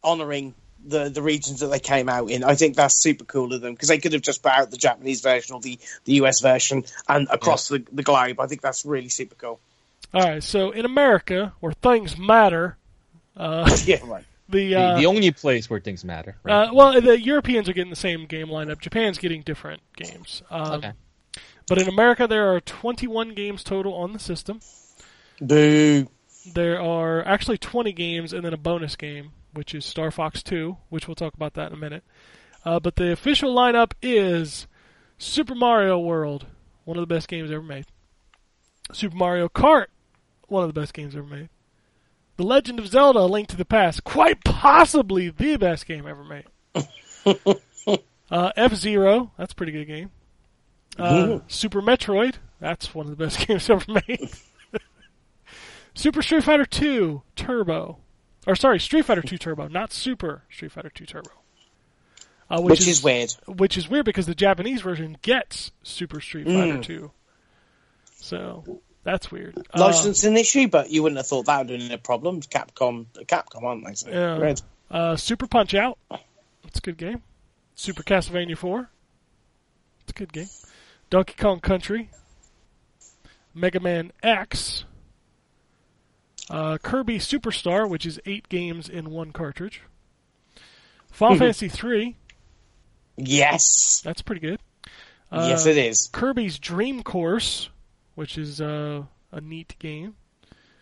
[0.04, 2.44] honouring the the regions that they came out in.
[2.44, 4.78] I think that's super cool of them because they could have just put out the
[4.78, 8.40] Japanese version or the, the US version and across the, the globe.
[8.40, 9.60] I think that's really super cool.
[10.14, 10.44] All right.
[10.44, 12.78] So in America, where things matter,
[13.36, 14.26] uh, Yeah, right.
[14.50, 16.38] the, The, uh, the only place where things matter.
[16.44, 16.68] Right?
[16.70, 18.80] uh, well, the Europeans are getting the same game lineup.
[18.80, 20.42] Japan's getting different games.
[20.50, 20.92] Um, okay.
[21.68, 24.62] But in America, there are 21 games total on the system.
[25.42, 26.08] Boo.
[26.54, 30.78] There are actually 20 games and then a bonus game, which is Star Fox 2,
[30.90, 32.04] which we'll talk about that in a minute.
[32.64, 34.66] Uh, but the official lineup is
[35.18, 36.48] Super Mario World,
[36.86, 37.86] one of the best games ever made.
[38.94, 39.88] Super Mario Kart,
[40.48, 41.50] one of the best games ever made.
[42.38, 46.24] The Legend of Zelda: A Link to the Past, quite possibly the best game ever
[46.24, 46.46] made.
[48.32, 50.12] uh, F Zero, that's a pretty good game.
[50.98, 54.30] Uh, Super Metroid, that's one of the best games ever made.
[55.94, 57.98] Super Street Fighter 2 Turbo.
[58.46, 61.32] Or sorry, Street Fighter 2 Turbo, not Super Street Fighter 2 Turbo.
[62.50, 63.32] Uh, Which, is, weird.
[63.46, 67.12] Which is weird because the Japanese version gets Super Street Fighter 2.
[68.16, 69.58] So, that's weird.
[69.74, 72.42] Uh, Licensing issue, but you wouldn't have thought that would have been a problem.
[72.42, 73.94] Capcom, Capcom, aren't they?
[73.94, 74.38] So, Yeah.
[74.38, 74.62] Red.
[74.90, 75.98] Uh, Super Punch Out.
[76.66, 77.22] It's a good game.
[77.76, 78.90] Super Castlevania 4.
[80.02, 80.48] It's a good game.
[81.10, 82.10] Donkey Kong Country.
[83.54, 84.84] Mega Man X.
[86.50, 89.82] Uh, Kirby Superstar, which is eight games in one cartridge.
[91.12, 92.16] Final Fantasy 3.
[93.18, 94.02] Yes.
[94.04, 94.60] That's pretty good.
[95.32, 96.08] Uh, yes, it is.
[96.14, 97.70] Kirby's Dream Course,
[98.18, 100.16] which is uh, a neat game.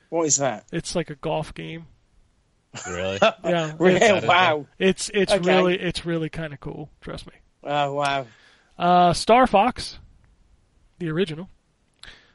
[0.08, 0.64] What is that?
[0.72, 1.88] It's like a golf game.
[2.88, 3.20] Really?
[3.44, 4.00] Yeah, Really?
[4.00, 4.66] it's wow.
[4.80, 5.54] it's, it's Okay.
[5.56, 6.90] really it's really kind of cool.
[7.02, 7.34] Trust me.
[7.64, 8.26] Oh, wow.
[8.80, 10.00] Uh, Star Fox,
[11.00, 11.50] the original.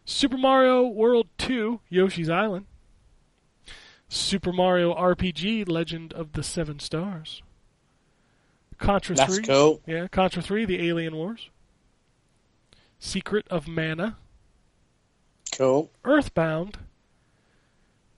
[0.05, 2.67] Super Mario World 2, Yoshi's Island.
[4.09, 7.43] Super Mario RPG, Legend of the Seven Stars.
[8.77, 9.45] Contra That's 3.
[9.45, 9.81] cool.
[9.87, 11.49] Yeah, Contra 3, The Alien Wars.
[12.99, 14.17] Secret of Mana.
[15.61, 15.91] Cool.
[16.07, 16.79] Earthbound.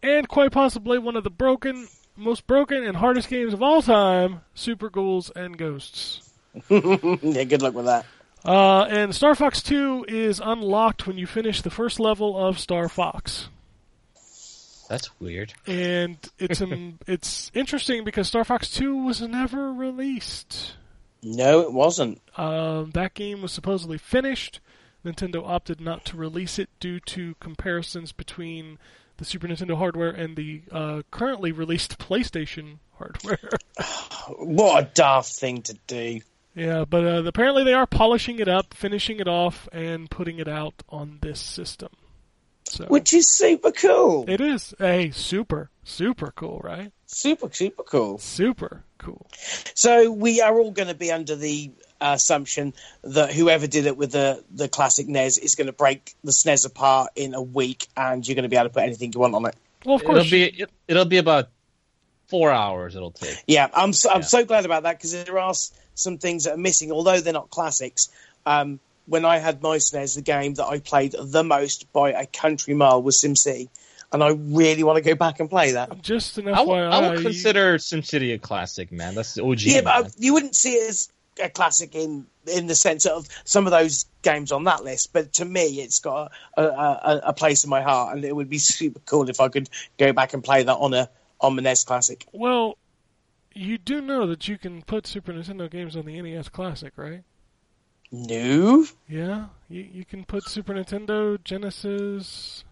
[0.01, 4.43] And quite possibly one of the broken, most broken and hardest games of all time,
[4.55, 6.31] Super Ghouls and Ghosts.
[6.70, 8.06] yeah, good luck with that.
[8.44, 12.89] Uh, and Star Fox 2 is unlocked when you finish the first level of Star
[12.89, 13.48] Fox.
[14.89, 15.52] That's weird.
[15.66, 20.74] And it's um, it's interesting because Star Fox 2 was never released.
[21.24, 22.20] No, it wasn't.
[22.36, 24.60] Um, that game was supposedly finished.
[25.05, 28.79] Nintendo opted not to release it due to comparisons between
[29.16, 33.51] the Super Nintendo hardware and the uh, currently released PlayStation hardware.
[34.39, 36.20] What a daft thing to do.
[36.55, 40.47] yeah, but uh, apparently they are polishing it up, finishing it off, and putting it
[40.47, 41.89] out on this system.
[42.65, 44.24] So Which is super cool.
[44.29, 46.93] it is a super super cool, right?
[47.07, 48.19] Super, super cool.
[48.19, 49.27] Super cool.
[49.74, 54.12] So we are all going to be under the assumption that whoever did it with
[54.12, 58.27] the, the classic NES is going to break the SNES apart in a week and
[58.27, 59.57] you're going to be able to put anything you want on it.
[59.85, 61.49] Well, of course, It'll course, be it, it'll be about
[62.27, 63.43] four hours it'll take.
[63.47, 65.55] Yeah, I'm so, I'm so glad about that because there are
[65.95, 68.09] some things that are missing, although they're not classics.
[68.47, 72.27] Um, when I had my SNES, the game that I played the most by a
[72.27, 73.69] country mile was SimCity,
[74.12, 76.02] and I really want to go back and play that.
[76.02, 79.14] Just an I would, FYI, I would you- consider SimCity a classic, man.
[79.14, 79.60] That's the OG.
[79.62, 80.05] Yeah, but man.
[80.05, 81.09] uh, you wouldn't see it as
[81.43, 85.12] a classic in in the sense of some of those games on that list.
[85.12, 88.34] But to me, it's got a, a, a, a place in my heart, and it
[88.34, 89.68] would be super cool if I could
[89.98, 91.09] go back and play that on a
[91.40, 92.26] on the NES Classic.
[92.32, 92.76] Well,
[93.55, 97.22] you do know that you can put Super Nintendo games on the NES Classic, right?
[98.10, 102.64] No, Yeah, you you can put Super Nintendo, Genesis,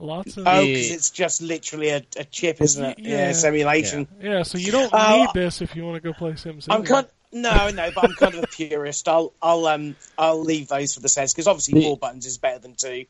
[0.00, 0.46] lots of.
[0.46, 0.74] oh, Yeah.
[0.74, 2.98] because it's just literally a, a chip, isn't it?
[2.98, 3.28] Yeah.
[3.28, 4.08] Yeah, simulation.
[4.20, 6.66] yeah, so you don't Uh, need this if you want to go play SimCity.
[6.70, 7.06] I'm kind.
[7.32, 9.06] No, no, but I'm kind of a purist.
[9.08, 12.38] I'll, I'll, um, I'll leave those for the sets because obviously The- four buttons is
[12.38, 13.04] better than two.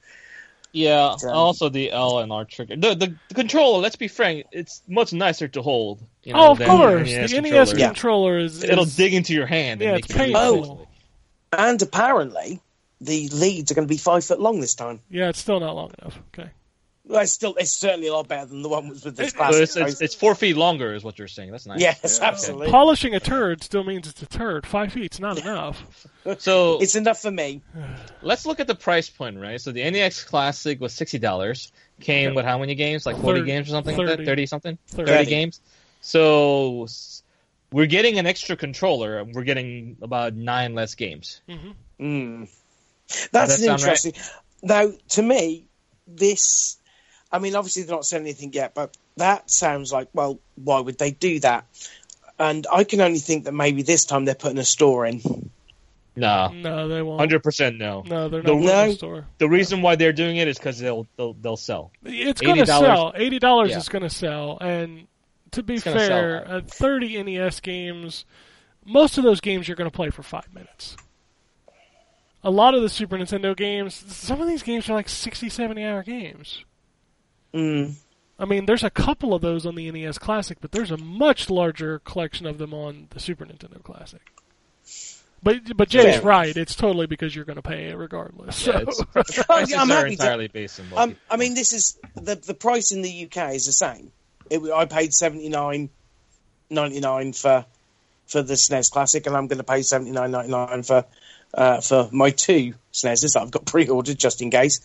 [0.73, 2.77] Yeah, Um, also the L and R trigger.
[2.77, 3.81] The, the the controller.
[3.81, 6.01] Let's be frank, it's much nicer to hold.
[6.23, 7.79] You know, oh, of than course, the the NES controller.
[7.79, 7.87] Yeah.
[7.89, 8.63] controller is.
[8.63, 9.81] It'll dig into your hand.
[9.81, 10.87] Yeah, and it's make you painful.
[11.53, 11.59] Oh.
[11.59, 12.61] And apparently,
[13.01, 15.01] the leads are going to be five foot long this time.
[15.11, 16.21] Yeah, it's still not long enough.
[16.39, 16.51] Okay.
[17.11, 19.31] Well, it's still, it's certainly a lot better than the one was with the It-
[19.33, 19.63] So classic.
[19.63, 21.51] it's, it's, it's four feet longer, is what you're saying.
[21.51, 21.81] That's nice.
[21.81, 22.71] yes, absolutely.
[22.71, 24.65] Polishing a turd still means it's a turd.
[24.65, 26.07] Five feet's not enough.
[26.39, 27.63] So It's enough for me.
[28.23, 29.59] let's look at the price point, right?
[29.61, 31.73] So the NES Classic was sixty dollars.
[32.01, 32.37] Came Okay.
[32.37, 33.07] with how many games?
[33.07, 34.17] Like forty Thirty- games or something like 30.
[34.25, 34.27] that?
[34.31, 34.79] Thirty something?
[34.89, 35.11] 30.
[35.11, 35.61] Thirty games.
[36.03, 36.87] So
[37.73, 39.19] we're getting an extra controller.
[39.19, 41.41] and We're getting about nine less games.
[41.99, 42.49] Mm.
[43.09, 44.05] Does That's that an sound right?
[44.05, 44.13] interesting.
[44.63, 45.65] Now, to me,
[46.07, 46.77] this.
[47.33, 50.99] I mean, obviously they're not saying anything yet, but that sounds like, well, why would
[50.99, 51.67] they do that?
[52.39, 55.51] And I can only think that maybe this time they're putting a store in.
[56.17, 57.21] No, No, they won't.
[57.21, 58.03] hundred percent no.
[58.05, 58.87] No, they're not in No.
[58.89, 59.27] the store.
[59.39, 61.93] The reason why they're doing it is because they'll, they'll they'll sell.
[62.05, 63.13] It's going to $80 sell.
[63.15, 63.79] Eighty dollars Yeah.
[63.79, 65.07] is going to sell, and
[65.53, 68.25] to be fair, uh, thirty NES games,
[68.85, 70.97] most of those games you're going to play for five minutes.
[72.43, 75.85] A lot of the Super Nintendo games, some of these games are like 60, 70
[75.85, 76.65] hour games.
[77.55, 77.95] Mm.
[78.39, 81.51] I mean, there's a couple of those on the NES Classic, but there's a much
[81.51, 84.21] larger collection of them on the Super Nintendo Classic.
[85.43, 86.23] But but Jay's Fair.
[86.23, 86.57] right.
[86.57, 88.67] It's totally because you're going to pay it regardless.
[88.67, 91.55] Yeah, So- it's, Oh, yeah, I'm are happy to- entirely based on Um, I mean,
[91.55, 94.13] this is the the price in the UK is the same.
[94.51, 95.89] It, I paid seventy nine
[96.69, 97.65] ninety nine for
[98.27, 101.05] for the SNES Classic, and I'm going to pay seventy nine ninety nine for
[101.55, 104.81] uh, for my two SNESes that I've got pre ordered just in case.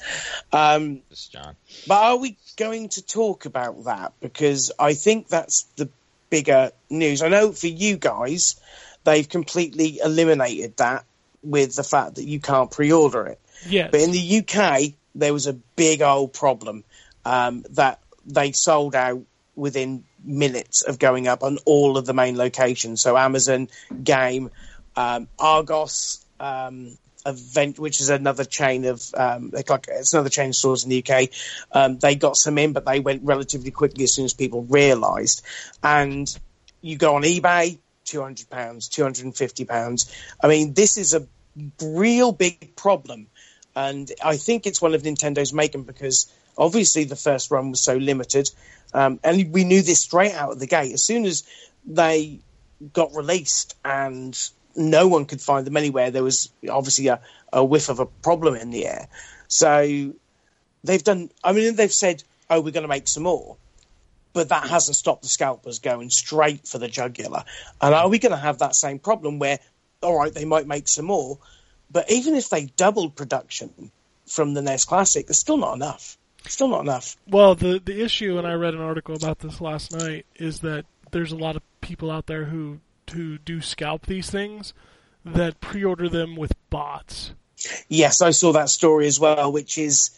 [0.51, 1.55] Um, This, John.
[1.87, 4.13] but are we going to talk about that?
[4.21, 5.89] Because I think that's the
[6.29, 7.21] bigger news.
[7.21, 8.55] I know for you guys,
[9.03, 11.05] they've completely eliminated that
[11.43, 13.39] with the fact that you can't pre order it.
[13.67, 13.89] yes.
[13.91, 16.83] But in the UK, there was a big old problem
[17.23, 19.21] um, that they sold out
[19.55, 23.01] within minutes of going up on all of the main locations.
[23.01, 23.69] So Amazon,
[24.03, 24.49] Game,
[24.95, 30.55] um, Argos, um, Event, which is another chain of um, like it's another chain of
[30.55, 31.29] stores in the UK.
[31.71, 35.43] Um, they got some in, but they went relatively quickly as soon as people realised.
[35.83, 36.27] And
[36.81, 40.13] you go on eBay, two hundred pounds, two hundred and fifty pounds.
[40.41, 41.27] I mean, this is a
[41.81, 43.27] real big problem
[43.75, 47.95] and I think it's one of Nintendo's making because obviously the first run was so
[47.95, 48.49] limited,
[48.93, 50.93] um, and we knew this straight out of the gate.
[50.93, 51.43] As soon as
[51.85, 52.39] they
[52.93, 54.37] got released and
[54.75, 57.21] no one could find them anywhere, there was obviously a,
[57.51, 59.07] a whiff of a problem in the air.
[59.47, 60.13] So
[60.83, 61.29] they've done.
[61.43, 63.57] I mean, they've said, "Oh, we're going to make some more."
[64.33, 67.45] But that hasn't stopped the scalpers going straight for the jugular.
[67.79, 69.59] And are we going to have that same problem where,
[70.01, 71.39] all right, they might make some more,
[71.89, 73.91] but even if they doubled production
[74.25, 76.17] from the NES Classic, it's still not enough.
[76.47, 77.15] Still not enough.
[77.27, 80.85] Well, the the issue, and I read an article about this last night, is that
[81.11, 82.79] there's a lot of people out there who
[83.11, 84.73] who do scalp these things
[85.23, 87.33] that pre-order them with bots.
[87.87, 90.11] Yes, I saw that story as well, which is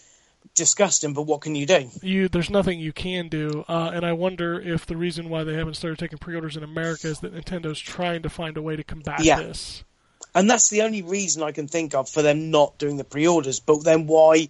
[0.55, 1.14] disgusting.
[1.14, 1.89] But what can you do?
[2.01, 5.53] You there's nothing you can do, uh, and I wonder if the reason why they
[5.53, 8.84] haven't started taking pre-orders in America is that Nintendo's trying to find a way to
[8.84, 9.39] combat Yeah.
[9.41, 9.84] this.
[10.35, 13.59] And that's the only reason I can think of for them not doing the pre-orders.
[13.59, 14.49] But then why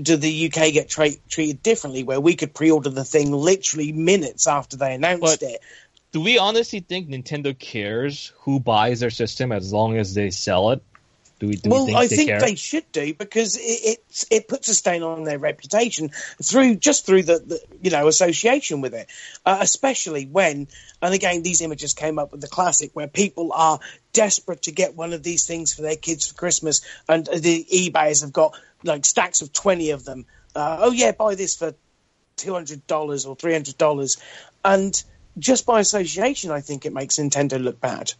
[0.00, 4.48] do the UK get tra- treated differently, where we could pre-order the thing literally minutes
[4.48, 5.60] after they announced But- it?
[6.14, 10.70] Do we honestly think Nintendo cares who buys their system as long as they sell
[10.70, 10.80] it?
[11.40, 11.56] Do we?
[11.56, 12.40] Do well, we think I they think care?
[12.40, 13.60] they should do because it,
[13.98, 16.10] it it puts a stain on their reputation
[16.40, 19.08] through just through the, the you know association with it,
[19.44, 20.68] uh, especially when
[21.02, 23.80] and again these images came up with the classic where people are
[24.12, 28.20] desperate to get one of these things for their kids for Christmas, and the eBays
[28.20, 30.26] have got like stacks of twenty of them.
[30.54, 31.74] Uh, oh yeah, buy this for
[32.36, 34.18] two hundred dollars or three hundred dollars,
[34.64, 35.02] and
[35.38, 38.12] just by association, I think it makes Nintendo look bad.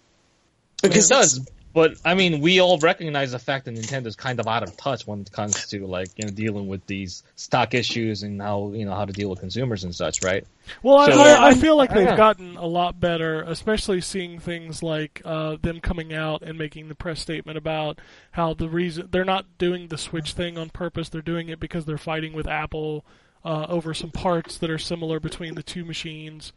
[0.82, 4.46] It Because does, but I mean, we all recognize the fact that Nintendo's kind of
[4.46, 8.22] out of touch when it comes to like you know dealing with these stock issues
[8.22, 10.46] and how you know how to deal with consumers and such, right?
[10.82, 12.16] Well, I, So- I, I feel like they've Yeah.
[12.16, 16.94] gotten a lot better, especially seeing things like uh, them coming out and making the
[16.94, 17.98] press statement about
[18.32, 21.08] how the reason they're not doing the Switch thing on purpose.
[21.08, 23.04] They're doing it because they're fighting with Apple
[23.44, 26.52] uh, over some parts that are similar between the two machines,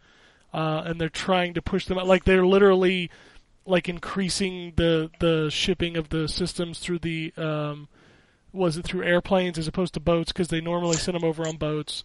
[0.57, 2.07] uh, and they're trying to push them out.
[2.07, 3.11] Like they're literally
[3.67, 7.87] like increasing the the shipping of the systems through the um,
[8.51, 11.57] was it through airplanes as opposed to boats because they normally send them over on
[11.57, 12.03] boats.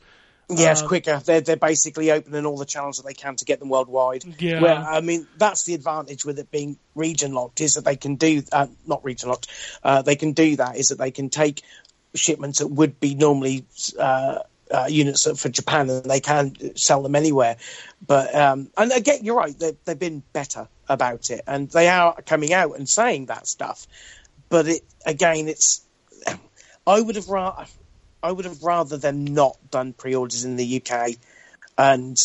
[0.50, 1.18] Yes, Um, quicker.
[1.24, 4.22] They're they're basically opening all the channels that they can to get them worldwide.
[4.38, 4.60] Yeah.
[4.60, 8.16] Well, I mean, that's the advantage with it being region locked is that they can
[8.16, 9.46] do uh, not region locked.
[9.82, 11.62] Uh, they can do that is that they can take
[12.14, 13.64] shipments that would be normally
[13.98, 14.40] uh,
[14.72, 17.56] uh, units for Japan and they can sell them anywhere.
[18.06, 19.56] But um, and again, you're right.
[19.58, 23.86] They, they've been better about it, and they are coming out and saying that stuff.
[24.48, 25.82] But it again, it's
[26.86, 27.66] I would have rather
[28.22, 31.16] I would have rather them not done pre-orders in the UK
[31.76, 32.16] and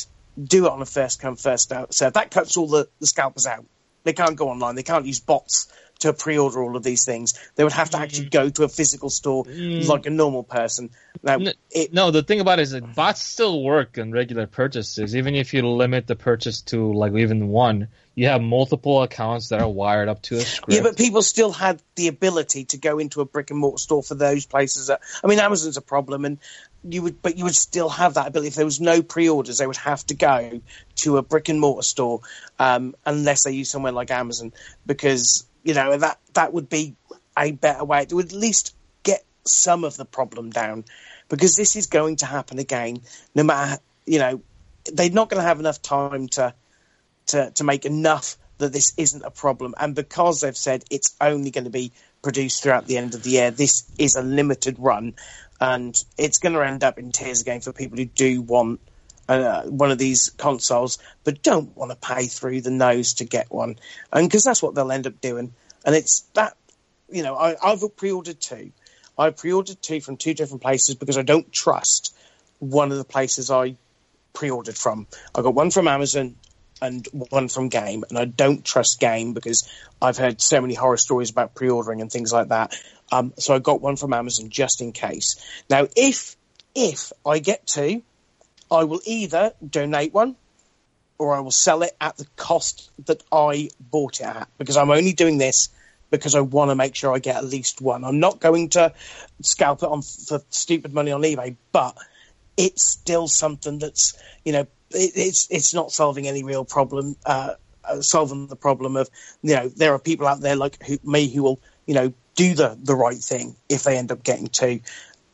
[0.41, 3.47] do it on a first come first out So That cuts all the, the scalpers
[3.47, 3.65] out.
[4.03, 4.75] They can't go online.
[4.75, 5.67] They can't use bots
[5.99, 7.33] to pre-order all of these things.
[7.55, 10.91] They would have to actually go to a physical store like a normal person.
[11.23, 14.47] Now, N- it, No, the thing about it is that bots still work on regular
[14.47, 15.15] purchases.
[15.15, 19.61] Even if you limit the purchase to like even one, you have multiple accounts that
[19.61, 20.73] are wired up to a script.
[20.73, 24.03] yeah, but people still had the ability to go into a brick and mortar store
[24.03, 24.87] for those places.
[24.87, 26.39] That, I mean, Amazon's a problem, and
[26.83, 28.49] you would, but you would still have that ability.
[28.49, 30.61] If there was no pre-orders, they would have to go
[30.97, 32.21] to a brick and mortar store,
[32.59, 34.53] um, unless they use somewhere like Amazon,
[34.85, 36.95] because you know that that would be
[37.37, 38.03] a better way.
[38.03, 40.85] It would at least get some of the problem down,
[41.29, 43.01] because this is going to happen again.
[43.35, 44.41] No matter you know,
[44.91, 46.53] they're not going to have enough time to
[47.27, 49.75] to, to make enough that this isn't a problem.
[49.77, 51.91] And because they've said it's only going to be
[52.23, 55.13] produced throughout the end of the year, this is a limited run.
[55.59, 58.79] And it's going to end up in tears again for people who do want
[59.27, 63.51] uh, one of these consoles, but don't want to pay through the nose to get
[63.51, 63.77] one.
[64.11, 65.53] And because that's what they'll end up doing.
[65.85, 66.55] And it's that,
[67.09, 68.71] you know, I, I've pre-ordered two.
[69.17, 72.15] I pre-ordered two from two different places because I don't trust
[72.59, 73.75] one of the places I
[74.33, 75.07] pre-ordered from.
[75.35, 76.35] I got one from Amazon
[76.81, 79.67] and one from Game, and I don't trust Game because
[80.01, 82.75] I've heard so many horror stories about pre-ordering and things like that.
[83.11, 85.35] Um, so I got one from Amazon just in case.
[85.69, 86.35] Now, if
[86.75, 88.03] if I get two,
[88.71, 90.35] I will either donate one
[91.17, 94.91] or I will sell it at the cost that I bought it at because I'm
[94.91, 95.69] only doing this
[96.09, 98.03] because I want to make sure I get at least one.
[98.03, 98.93] I'm not going to
[99.41, 101.97] scalp it on for stupid money on eBay, but
[102.55, 107.15] it's still something that's you know it, it's it's not solving any real problem.
[107.25, 107.53] Uh,
[107.83, 109.09] uh, solving the problem of
[109.41, 112.53] you know there are people out there like who, me who will you know do
[112.53, 114.81] the the right thing if they end up getting two.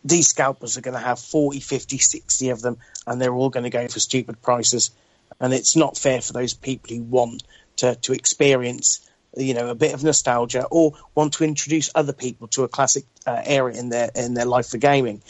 [0.05, 3.63] These scalpers are going to have 40, 50, 60 of them, and they're all going
[3.63, 4.91] to go for stupid prices.
[5.39, 7.43] And it's not fair for those people who want
[7.77, 12.47] to, to experience, you know, a bit of nostalgia or want to introduce other people
[12.49, 15.21] to a classic uh, area in their in their life for gaming.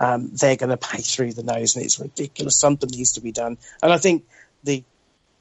[0.00, 2.58] Um, they're going to pay through the nose, and it's ridiculous.
[2.58, 4.24] Something needs to be done, and I think
[4.64, 4.84] the,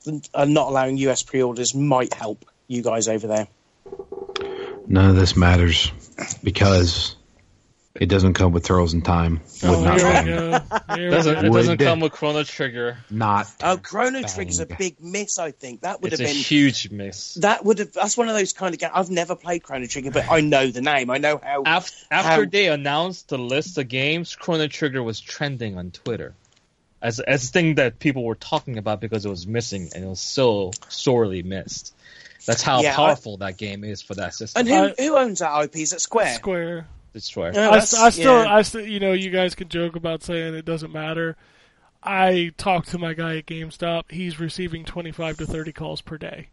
[0.03, 3.47] the uh, not allowing US pre-orders might help you guys over there.
[4.87, 5.91] None of this matters
[6.43, 7.15] because
[7.95, 9.41] it doesn't come with Turtles in Time.
[9.63, 11.09] Would Oh, not, here we go.
[11.11, 11.47] Doesn't, go.
[11.47, 12.97] it doesn't come with Chrono Trigger.
[13.09, 13.47] not.
[13.61, 15.37] Oh, Chrono Trigger's a big miss.
[15.39, 17.33] I think that would It's have been a huge miss.
[17.35, 17.91] that would have.
[17.91, 18.93] That's one of those kind of games.
[18.95, 21.09] I've never played Chrono Trigger, but I know the name.
[21.09, 21.63] I know how.
[21.65, 26.33] After, after How- they announced the list of games, Chrono Trigger was trending on Twitter
[27.01, 30.07] as as a thing that people were talking about because it was missing and it
[30.07, 31.93] was so sorely missed.
[32.45, 34.65] That's how Yeah, I- powerful that game is for that system.
[34.67, 35.75] And who, who owns that IP?
[35.77, 36.35] Is it Square?
[36.35, 36.87] Square.
[37.13, 37.51] Destroy.
[37.53, 37.79] Yeah, I, I
[38.09, 38.55] still, yeah.
[38.55, 41.35] I still, you know, you guys can joke about saying it doesn't matter.
[42.03, 44.11] I talked to my guy at GameStop.
[44.11, 46.47] He's receiving 25 to 30 calls per day.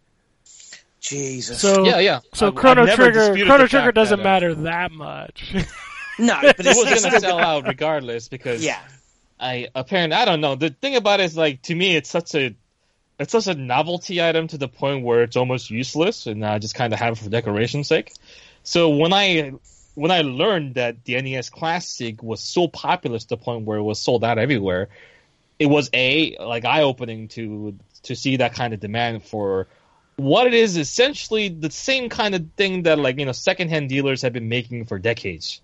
[1.01, 1.61] Jesus.
[1.61, 2.21] So, Yeah, yeah.
[2.35, 5.55] so I've- Chrono Trigger, Chrono Trigger doesn't that, uh, matter that much.
[6.19, 8.81] no, but It was gonna sell out regardless because yeah.
[9.39, 10.57] I apparently I don't know.
[10.57, 12.57] The thing about it is like to me it's such a
[13.21, 16.75] it's such a novelty item to the point where it's almost useless and I just
[16.75, 18.13] kind of have it for decoration's sake.
[18.65, 19.53] So when I
[19.99, 23.83] when I learned that the NES Classic was so popular to the point where it
[23.83, 24.91] was sold out everywhere,
[25.59, 29.67] it was a like eye opening to to see that kind of demand for
[30.15, 34.23] what it is essentially the same kind of thing that like you know secondhand dealers
[34.23, 35.61] have been making for decades.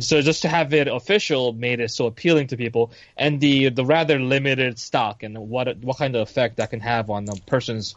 [0.00, 3.84] So just to have it official made it so appealing to people, and the the
[3.84, 7.96] rather limited stock and what what kind of effect that can have on a person's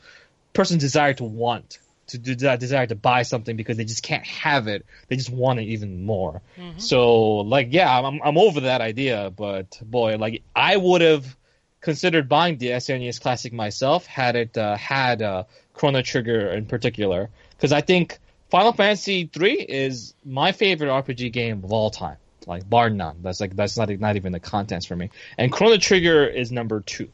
[0.51, 4.25] person's desire to want to do that desire to buy something because they just can't
[4.25, 4.85] have it.
[5.07, 6.41] They just want it even more.
[6.79, 11.35] So like yeah, I'm I'm over that idea, but boy, like I would have
[11.81, 15.43] considered buying the SNES Classic myself had it uh, had uh,
[15.73, 18.19] Chrono Trigger in particular because I think
[18.49, 23.17] Final Fantasy three is my favorite RPG game of all time, like bar none.
[23.21, 25.09] That's like that's not not even the contents for me.
[25.37, 27.09] And Chrono Trigger is number two.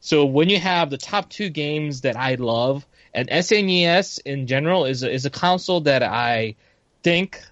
[0.00, 4.84] So when you have the top two games that I love, and SNES in general
[4.84, 6.56] is a, is a console that I
[7.02, 7.42] think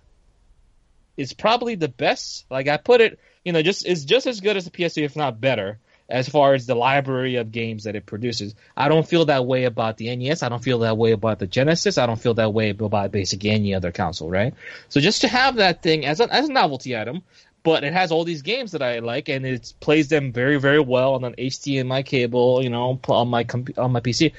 [1.17, 2.47] is probably the best.
[2.51, 5.17] Like I put it, you know, just is just as good as the PS2, if
[5.17, 5.79] not better,
[6.09, 8.55] as far as the library of games that it produces.
[8.77, 10.43] I don't feel that way about the NES.
[10.43, 11.99] I don't feel that way about the Genesis.
[11.99, 14.55] I don't feel that way about basically any other console, right?
[14.89, 17.23] So just to have that thing as a, as a novelty item,
[17.63, 20.81] but it has all these games that I like, and it plays them very, very
[20.81, 23.45] well on an HDMI cable, you know, on my
[23.77, 24.33] on my PC,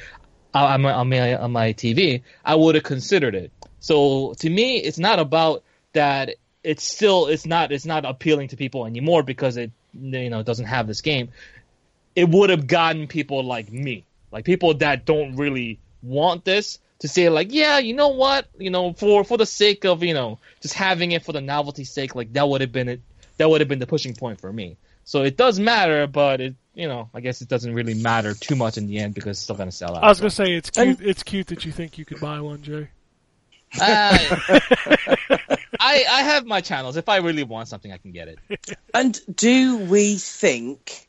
[0.54, 2.24] Uh, on my on my, on my TV.
[2.44, 3.52] I would have considered it.
[3.80, 5.64] So to me, it's not about
[5.94, 6.36] that.
[6.64, 10.66] It's still it's not it's not appealing to people anymore because it you know doesn't
[10.66, 11.30] have this game.
[12.16, 17.08] It would have gotten people like me, like people that don't really want this to
[17.08, 20.40] say like, yeah, you know what, you know, for for the sake of you know
[20.62, 23.02] just having it for the novelty sake, like that would have been it.
[23.38, 24.78] That would have been the pushing point for me.
[25.10, 28.56] So it does matter, but it you know I guess it doesn't really matter too
[28.56, 30.04] much in the end because it's still gonna sell out.
[30.04, 31.02] I was gonna say it's cute.
[31.02, 32.90] It's cute that you think you could buy one, Jay.
[33.82, 34.18] Uh,
[35.80, 36.96] I I have my channels.
[36.96, 38.38] If I really want something, I can get it.
[38.94, 41.08] And do we think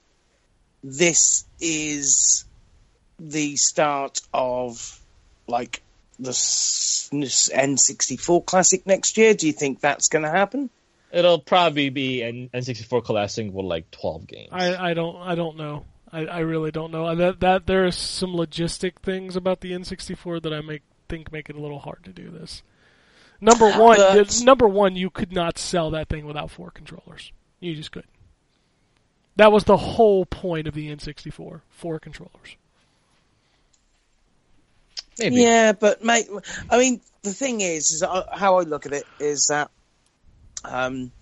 [0.82, 2.46] this is
[3.18, 4.98] the start of
[5.46, 5.82] like
[6.18, 9.34] the N64 Classic next year?
[9.34, 10.70] Do you think that's going to happen?
[11.12, 14.48] It'll probably be an N64 classic with like 12 games.
[14.52, 15.84] I, I don't I don't know.
[16.12, 17.14] I, I really don't know.
[17.14, 21.50] That that there are some logistic things about the N64 that I make think make
[21.50, 22.62] it a little hard to do this.
[23.40, 27.32] Number one, But- number one, you could not sell that thing without four controllers.
[27.58, 28.10] You just couldn't.
[29.36, 31.60] That was the whole point of the N64.
[31.70, 32.56] Four controllers.
[35.18, 35.36] Maybe.
[35.42, 36.26] Yeah, but mate,
[36.68, 39.70] I mean, the thing is, is uh, how I look at it is that,
[40.64, 41.12] um,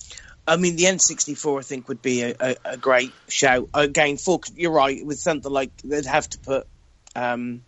[0.47, 3.69] I mean, the N64 I think would be a, a, a great show.
[3.75, 5.05] Again, full, you're right.
[5.05, 6.67] With something like they'd have to put
[7.15, 7.63] um,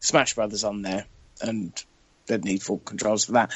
[0.00, 1.06] Smash Brothers on there,
[1.40, 1.72] and
[2.26, 3.52] they'd need full controls for that.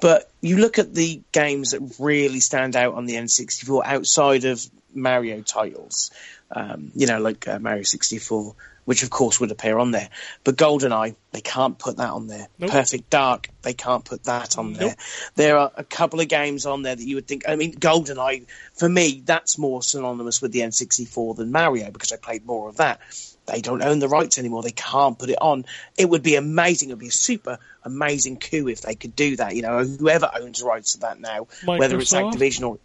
[0.00, 4.64] But you look at the games that really stand out on the N64 outside of
[4.94, 6.10] Mario titles,
[6.50, 10.08] um, you know, like uh, Mario 64, which of course would appear on there.
[10.44, 12.48] But GoldenEye, they can't put that on there.
[12.58, 12.70] Nope.
[12.70, 14.88] Perfect Dark, they can't put that on there.
[14.88, 14.98] Nope.
[15.36, 17.48] There are a couple of games on there that you would think.
[17.48, 22.16] I mean, GoldenEye, for me, that's more synonymous with the N64 than Mario because I
[22.16, 23.00] played more of that.
[23.46, 24.62] They don't own the rights anymore.
[24.62, 25.64] They can't put it on.
[25.98, 26.90] It would be amazing.
[26.90, 29.56] It would be a super amazing coup if they could do that.
[29.56, 32.78] You know, whoever owns the rights to that now, whether it's Activision or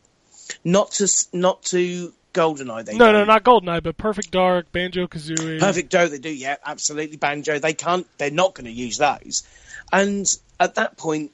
[0.64, 2.86] not to not to GoldenEye.
[2.86, 3.28] They No, no, don't.
[3.28, 5.60] not GoldenEye, but Perfect Dark, Banjo Kazooie.
[5.60, 7.18] Perfect Joe, they do, yeah, absolutely.
[7.18, 9.44] Banjo, they can't, they're not going to use those.
[9.92, 10.26] And
[10.60, 11.32] at that point,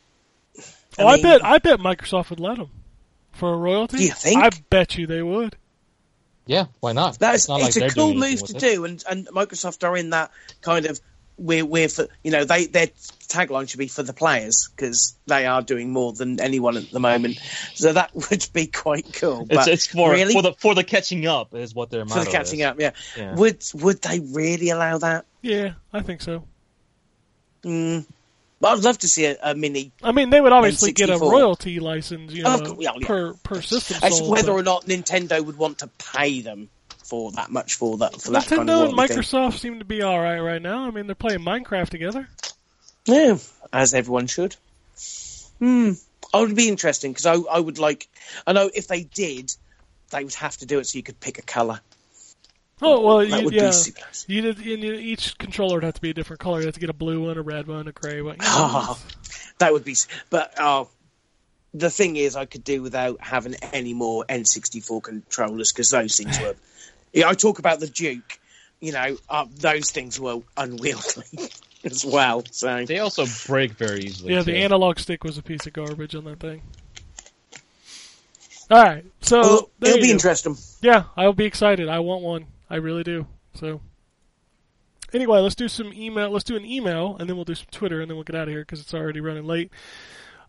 [1.00, 2.70] Oh, I bet I bet Microsoft would let them
[3.32, 3.98] for a royalty.
[3.98, 4.44] Do you think?
[4.44, 5.56] I bet you they would.
[6.46, 7.18] Yeah, why not?
[7.18, 8.60] That's not it's like a cool move to it.
[8.60, 10.30] do, and and Microsoft are in that
[10.62, 11.00] kind of
[11.38, 12.88] we're we're for you know they their
[13.28, 17.00] tagline should be for the players because they are doing more than anyone at the
[17.00, 17.40] moment,
[17.74, 19.42] so that would be quite cool.
[19.50, 22.24] It's, But it's for really for the for the catching up is what they're for
[22.24, 22.66] the catching is.
[22.68, 22.92] up, yeah.
[23.18, 23.36] Yeah.
[23.36, 25.26] Would would they really allow that?
[25.42, 26.44] Yeah, I think so.
[27.64, 28.06] Mm.
[28.60, 29.92] But I'd love to see a, a mini.
[30.02, 31.32] I mean, they would obviously get a N64.
[31.32, 33.08] royalty license, you know, Of course, yeah, yeah.
[33.08, 34.32] per per system It's sold.
[34.32, 36.70] whether but or not Nintendo would want to pay them
[37.04, 38.98] for that much for that for that Nintendo kind of and.
[38.98, 40.88] Microsoft seem to be all right right now.
[40.88, 42.28] I mean, they're playing Minecraft together.
[43.06, 43.38] Yeah,
[43.72, 44.56] as everyone should.
[45.60, 45.92] Hmm.
[46.34, 48.08] I would be interesting because I, I would like.
[48.48, 49.54] I know if they did,
[50.10, 51.80] they would have to do it so you could pick a color.
[52.82, 53.68] Oh well, That you, would yeah.
[53.68, 54.26] be super nice.
[54.28, 56.60] You did, you- each controller would have to be a different color.
[56.60, 58.36] You have to get a blue one, a red one, a gray one.
[58.36, 59.00] You know, Oh,
[59.60, 59.96] that would be.
[60.30, 60.90] But oh,
[61.74, 66.40] the thing is, I could do without having any more N64 controllers because those things
[66.40, 66.56] were.
[67.14, 68.40] Yeah, I talk about the Duke.
[68.82, 71.50] You know, uh, those things were unwieldy
[71.86, 72.44] as well.
[72.52, 74.34] So They also break very easily.
[74.34, 74.52] yeah, too.
[74.52, 76.62] the analog stick was a piece of garbage on that thing.
[78.72, 80.14] All right, so well, it'll be go.
[80.14, 80.58] interesting.
[80.82, 81.90] Yeah, I'll be excited.
[81.90, 82.46] I want one.
[82.70, 83.28] I really do.
[83.56, 83.82] So,
[85.14, 86.30] anyway, let's do some email.
[86.32, 88.44] Let's do an email, and then we'll do some Twitter, and then we'll get out
[88.48, 89.70] of here because it's already running late.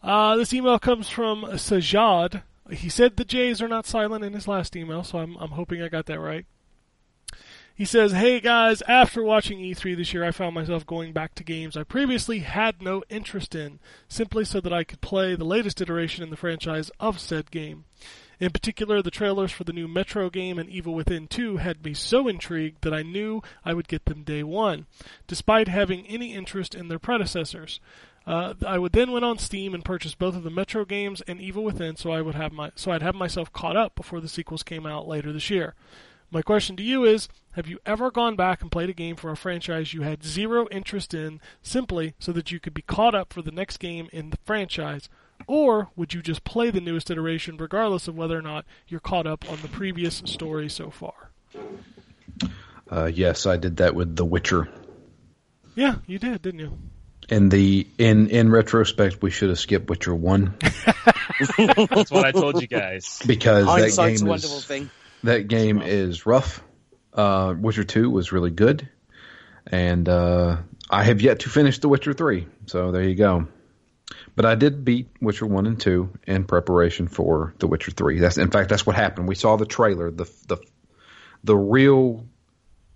[0.03, 2.43] Uh, this email comes from Sajad.
[2.71, 5.83] He said the J's are not silent in his last email, so I'm I'm hoping
[5.83, 6.47] I got that right.
[7.77, 11.43] He says, "Hey guys, after watching E3 this year, I found myself going back to
[11.43, 15.81] games I previously had no interest in, simply so that I could play the latest
[15.81, 17.85] iteration in the franchise of said game.
[18.39, 21.95] In particular, the trailers for the new Metro game and Evil Within 2 had me
[21.95, 24.87] so intrigued that I knew I would get them day one,
[25.27, 27.81] despite having any interest in their predecessors.
[28.25, 31.41] Uh, I would then went on Steam and purchased both of the Metro games and
[31.41, 34.29] Evil Within, so I would have my so I'd have myself caught up before the
[34.29, 35.75] sequels came out later this year.
[36.35, 39.31] My question to you is Have you ever gone back and played a game for
[39.31, 43.33] a franchise you had zero interest in simply so that you could be caught up
[43.33, 45.09] for the next game in the franchise?
[45.47, 49.29] Or would you just play the newest iteration regardless of whether or not you're caught
[49.29, 51.31] up on the previous story so far?
[52.91, 54.69] Uh, yes, I did that with The Witcher.
[55.77, 56.77] Yeah, you did, didn't you?
[57.29, 60.57] In the in in retrospect, we should have skipped Witcher One
[61.59, 63.23] That's what I told you guys.
[63.25, 64.91] because that Hindsight's a game wonderful is thing.
[65.25, 66.63] That game is rough.
[67.13, 68.89] Uh, Witcher Two was really good,
[69.67, 70.59] and uh,
[70.91, 72.47] I have yet to finish The Witcher Three.
[72.67, 73.49] So there you go.
[74.37, 78.19] But I did beat Witcher One and Two in preparation for The Witcher Three.
[78.19, 79.29] That's in fact that's what happened.
[79.29, 80.59] We saw the trailer, the the
[81.45, 82.27] the real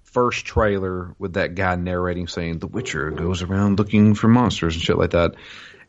[0.04, 4.82] first trailer with that guy narrating saying The Witcher goes around looking for monsters and
[4.82, 5.34] shit like that.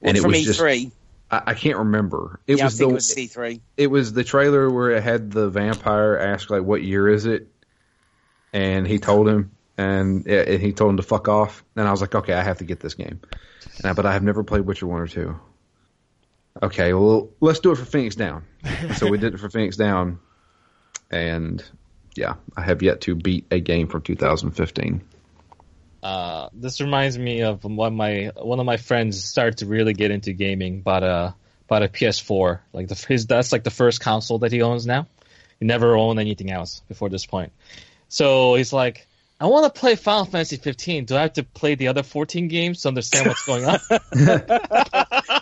[0.02, 0.92] And it was just E3.
[1.32, 2.40] I, I can't remember.
[2.48, 3.62] It yeah, was I think the it was E3.
[3.78, 7.48] it was the trailer where it had the vampire ask like what year is it?
[8.54, 11.64] And he told him and it, it- he told him to fuck off.
[11.76, 13.20] And i was like okay i have to get this game.
[13.80, 15.40] And I, but i have never played witcher 1 or 2
[16.64, 18.44] okay well let's do it for phoenix down.
[18.96, 20.20] So we did it for phoenix down.
[21.12, 21.64] And
[22.16, 25.02] yeah i have yet to beat a game from 2015
[26.02, 30.12] Uh, this reminds me of when my one of my friends started to really get
[30.12, 31.36] into gaming, bought a
[31.68, 32.60] bought a PS4.
[32.74, 35.08] Like the his that's like the first console that he owns now.
[35.60, 37.52] He never owned anything else before this point.
[38.08, 39.08] So he's like,
[39.42, 41.06] I want to play Final Fantasy 15.
[41.06, 43.80] Do I have to play the other 14 games to understand what's going on?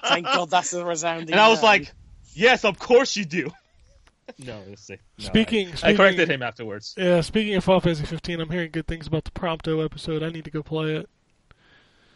[0.04, 1.32] Thank God that's a resounding.
[1.32, 1.68] and I was no.
[1.68, 1.94] like,
[2.38, 3.52] Yes, of course you do.
[4.40, 4.98] No, let's see.
[5.20, 6.94] No, Speaking- I, I corrected him afterwards.
[6.98, 10.24] Yeah, speaking of Final Fantasy 15, I'm hearing good things about the Prompto episode.
[10.24, 11.10] I need to go play it.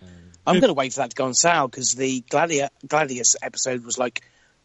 [0.02, 0.08] Um,
[0.48, 3.84] I'm going to wait for that to go on sale because the Gladia- Gladius episode
[3.86, 4.22] was like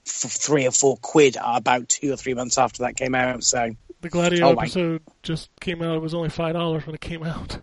[0.07, 3.45] f- three or four quid about two or three months after that came out.
[3.45, 3.71] So,
[4.01, 4.59] The Gladio Oh, wait.
[4.65, 5.97] episode just came out.
[5.97, 7.59] It was only five dollars when it came out.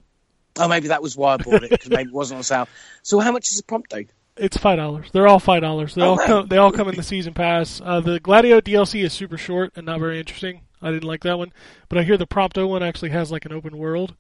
[0.60, 2.68] oh, maybe that was why I bought it because maybe it wasn't on sale.
[3.02, 4.08] So, how much is the Prompto?
[4.36, 5.08] It's five dollars.
[5.12, 5.94] They're all five dollars.
[5.96, 6.26] They Oh, all wow.
[6.26, 6.48] come.
[6.48, 7.82] They all come in the season pass.
[7.84, 10.62] Uh, the Gladio DLC is super short and not very interesting.
[10.82, 11.54] I didn't like that one,
[11.88, 14.16] but I hear the Prompto one actually has like an open world.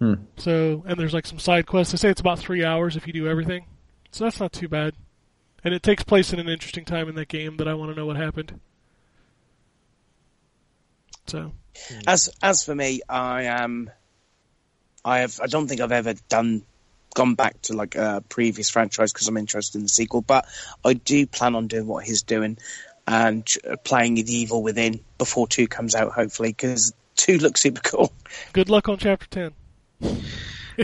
[0.00, 0.14] Hmm.
[0.38, 1.92] So and there's like some side quests.
[1.92, 3.66] They say it's about three hours if you do everything.
[4.10, 4.94] So that's not too bad.
[5.62, 7.96] And it takes place in an interesting time in that game that I want to
[7.96, 8.60] know what happened.
[11.26, 11.52] So
[12.06, 13.90] As as for me, I am.
[15.04, 15.38] I have.
[15.42, 16.64] I don't think I've ever done
[17.14, 20.20] gone back to like a previous franchise because I'm interested in the sequel.
[20.20, 20.46] But
[20.84, 22.58] I do plan on doing what he's doing
[23.06, 27.80] and uh, playing the Evil Within before two comes out, hopefully, because two looks super
[27.80, 28.12] cool.
[28.52, 29.52] good luck on chapter ten.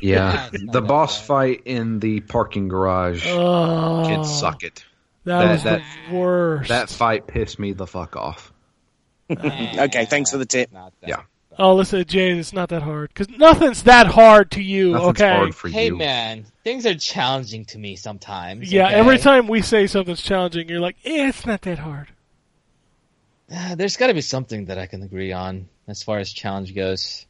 [0.02, 1.26] yeah the boss bad.
[1.26, 4.84] fight in the parking garage Oh, can suck it
[5.24, 6.68] That, That- was that- the worst.
[6.68, 8.52] that fight pissed me the fuck off
[9.30, 10.72] Okay, thanks for the tip.
[10.72, 11.22] Not that Yeah.
[11.50, 11.56] Bad.
[11.62, 14.92] Oh, listen, Jay, it's not that hard because nothing's that hard to you.
[14.92, 15.36] Nothing's okay.
[15.36, 18.72] hard for Hey you man, things are challenging to me sometimes.
[18.72, 18.86] yeah.
[18.86, 18.94] okay?
[18.94, 22.08] Every time we say something's challenging, you're like, eh, it's not that hard.
[23.52, 26.74] Uh, there's got to be something that I can agree on as far as challenge
[26.74, 27.26] goes.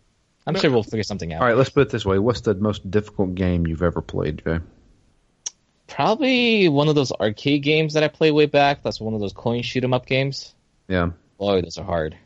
[0.47, 1.43] I'm sure we'll figure something out.
[1.43, 2.19] All right, let's put it this way.
[2.19, 4.59] What's the most difficult game you've ever played, Jay?
[5.87, 8.83] Probably one of those arcade games that I played way back.
[8.83, 10.55] That's one of those coin shoot 'em up games.
[10.89, 11.11] Yeah.
[11.39, 12.17] Boy, those are hard.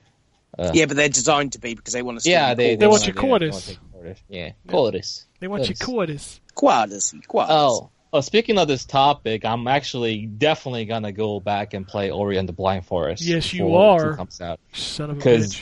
[0.59, 2.29] Uh, yeah, but they're designed to be because they want to.
[2.31, 3.67] Yeah, they They want wanna- your quarters.
[3.67, 4.19] wanna quarters.
[4.29, 5.27] Yeah, quarters.
[5.41, 5.83] They want you Yes.
[5.83, 6.41] quarters.
[6.55, 7.15] Quarters.
[7.29, 7.51] quadras.
[7.51, 12.37] Oh, oh, speaking of this topic, I'm actually definitely gonna go back and play Ori
[12.39, 13.23] and the Blind Forest.
[13.23, 14.15] Yes, you are.
[14.17, 14.61] comes out.
[14.73, 15.61] Son of a 'Cause- bitch.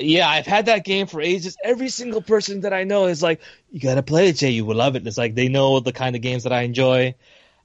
[0.00, 1.56] Yeah, I've had that game for ages.
[1.64, 3.40] Every single person that I know is like,
[3.72, 4.50] "You gotta play it, Jay.
[4.50, 7.16] You will love it." It's like they know the kind of games that I enjoy,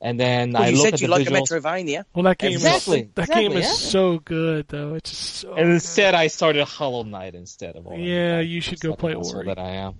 [0.04, 1.48] and then Well, I you look said at you the like a visuals.
[1.62, 2.04] Metroidvania.
[2.14, 3.90] Well, that game Exactly, is that game exactly, is yeah.
[3.90, 4.94] so good though.
[4.94, 5.54] It's just so.
[5.56, 8.04] And instead, I started Hollow Knight instead of Ori.
[8.08, 9.46] Yeah, you should go play the asshole Ori.
[9.48, 9.96] That I am.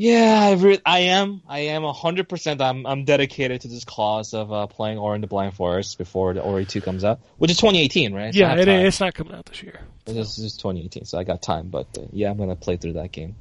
[0.00, 1.42] Yeah, I, re- I am.
[1.48, 2.60] I am hundred percent.
[2.60, 6.34] I'm I'm dedicated to this cause of uh, playing Ori and the Blind Forest before
[6.34, 8.32] the Ori two comes out, which is 2018, right?
[8.32, 9.80] So yeah, have it, it's not coming out this year.
[10.04, 11.68] This is 2018, so I got time.
[11.70, 13.34] But uh, yeah, I'm gonna play through that game.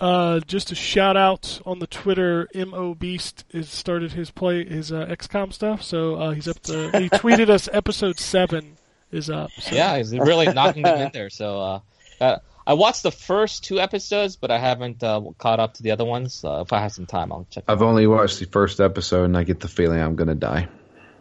[0.00, 2.48] Uh, just a shout out on the Twitter.
[2.54, 6.90] Mo Beast has started his play his uh, XCOM stuff, so uh, he's up to.
[6.98, 8.76] He tweeted us episode seven
[9.10, 9.50] is up.
[9.58, 9.74] So.
[9.74, 11.30] Yeah, he's really knocking them in there.
[11.30, 11.80] So uh,
[12.20, 15.90] uh, I watched the first two episodes, but I haven't uh, caught up to the
[15.90, 16.44] other ones.
[16.44, 17.64] Uh, if I have some time, I'll check.
[17.66, 20.68] I've only watched the first episode, and I get the feeling I'm gonna die.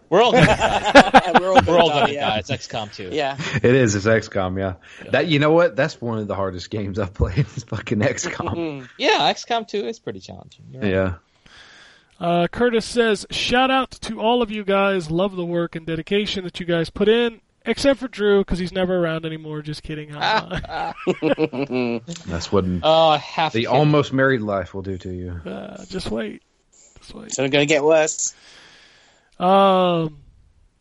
[0.09, 1.31] We're all gonna die.
[1.39, 2.29] We're all We're all die, gonna yeah.
[2.29, 2.37] die.
[2.39, 3.09] It's XCOM 2.
[3.11, 3.37] Yeah.
[3.55, 3.95] It is.
[3.95, 4.57] It's XCOM.
[4.57, 4.73] Yeah.
[5.11, 5.75] That you know what?
[5.75, 7.39] That's one of the hardest games I've played.
[7.55, 8.55] Is fucking XCOM.
[8.55, 8.89] Mm.
[8.97, 10.65] Yeah, XCOM 2 is pretty challenging.
[10.71, 10.91] You're right.
[10.91, 11.13] yeah.
[12.19, 15.09] Uh, Curtis says, "Shout out to all of you guys.
[15.09, 18.71] Love the work and dedication that you guys put in." Except for Drew, because he's
[18.71, 19.61] never around anymore.
[19.61, 20.09] Just kidding.
[22.25, 23.67] That's what Oh, half the kid.
[23.67, 25.31] almost married life will do to you.
[25.45, 26.41] uh, just wait.
[26.99, 27.31] Just wait.
[27.33, 28.33] So it's going to get worse.
[29.39, 30.21] Um.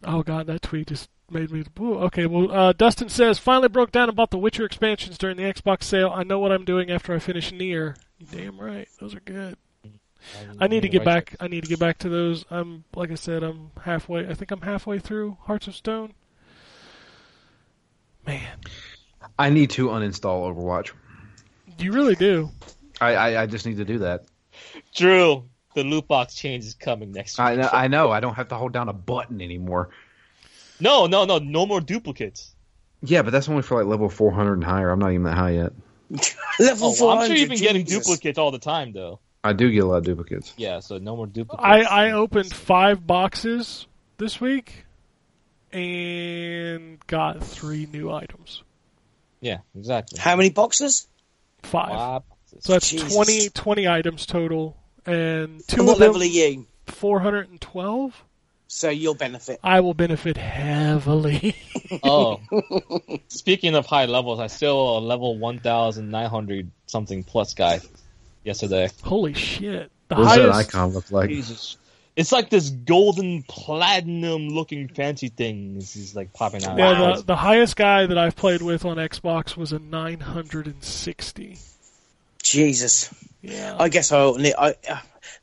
[0.04, 1.64] Oh god, that tweet just made me.
[1.80, 5.36] Ooh, okay, well, uh, Dustin says finally broke down and bought the Witcher expansions during
[5.36, 6.10] the Xbox sale.
[6.14, 7.96] I know what I'm doing after I finish Nier.
[8.18, 9.56] You damn right, those are good.
[10.60, 11.36] I need to get back.
[11.40, 12.44] I need to get back to those.
[12.50, 14.28] I'm like I said, I'm halfway.
[14.28, 16.12] I think I'm halfway through Hearts of Stone.
[18.26, 18.58] Man,
[19.38, 20.90] I need to uninstall Overwatch.
[21.78, 22.50] you really do.
[23.00, 24.24] I, I, I just need to do that.
[24.94, 25.44] Drew,
[25.82, 27.46] the loot box change is coming next week.
[27.46, 28.10] I know, I know.
[28.10, 29.90] I don't have to hold down a button anymore.
[30.80, 32.54] No, no, no, no more duplicates.
[33.02, 34.90] Yeah, but that's only for like level 400 and higher.
[34.90, 35.72] I'm not even that high yet.
[36.58, 37.22] Level Oh, 400.
[37.22, 38.04] I'm sure you've been getting Jesus.
[38.06, 39.20] duplicates all the time, though.
[39.44, 40.52] I do get a lot of duplicates.
[40.56, 41.64] Yeah, so no more duplicates.
[41.64, 43.86] I I opened five boxes
[44.16, 44.84] this week,
[45.72, 48.62] and got three new items.
[49.40, 50.18] Yeah, exactly.
[50.18, 51.06] How many boxes?
[51.62, 51.90] Five.
[51.90, 52.24] Wow.
[52.60, 53.14] So that's Jesus.
[53.14, 54.76] 20, 20 items total,
[55.08, 56.66] and two And what of them level are you?
[56.86, 58.24] 412.
[58.70, 59.60] So you'll benefit.
[59.64, 61.56] I will benefit heavily.
[62.02, 62.40] Oh,
[63.28, 67.80] speaking of high levels, I still a level 1,900 something plus guy
[68.44, 68.90] yesterday.
[69.02, 69.90] Holy shit!
[70.08, 71.30] The What does that highest, icon look like?
[71.30, 71.78] Jesus.
[72.14, 75.76] It's like this golden platinum looking fancy thing.
[75.76, 76.76] This is like popping out.
[76.76, 81.58] yeah, the, the highest guy that I've played with on Xbox was a 960.
[82.50, 83.12] Jesus.
[83.42, 84.98] Yeah, I guess I, only- I uh,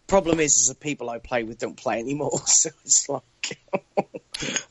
[0.08, 2.40] problem is, is the people I play with don't play anymore.
[2.46, 3.24] So it's like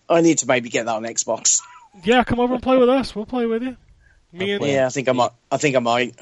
[0.09, 1.61] I need to maybe get that on Xbox.
[2.03, 2.25] yeah.
[2.25, 3.15] Come over and play with us.
[3.15, 3.77] We'll play with you.
[4.33, 5.31] Me and Yeah, I think I might.
[5.51, 6.17] I think I might.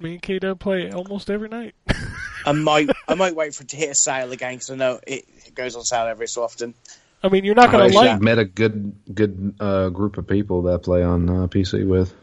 [0.00, 1.74] me and K Dub play almost every night.
[2.46, 2.90] I might.
[3.06, 5.54] I might wait for it to hit a sale again because I know it, it
[5.54, 6.74] goes on sale every so often.
[7.22, 8.20] I mean, you're not gonna actually like.
[8.22, 12.14] met a good good uh, group of people that I play on uh, PC with.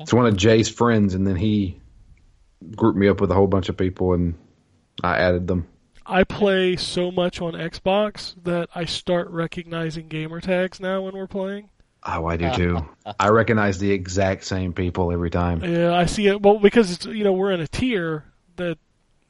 [0.00, 1.80] It's one of Jay's friends, and then he
[2.76, 4.34] grouped me up with a whole bunch of people, and
[5.02, 5.66] I added them.
[6.04, 11.28] I play so much on Xbox that I start recognizing gamer tags now when we're
[11.28, 11.68] playing.
[12.04, 12.88] Oh, I do too.
[13.18, 15.62] I recognize the exact same people every time.
[15.64, 16.42] Yeah, I see it.
[16.42, 18.24] Well, because it's, you know we're in a tier
[18.56, 18.78] that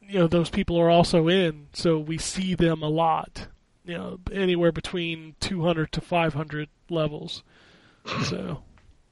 [0.00, 3.48] you know those people are also in, so we see them a lot.
[3.84, 7.42] You know, anywhere between 200 to 500 levels.
[8.24, 8.62] So,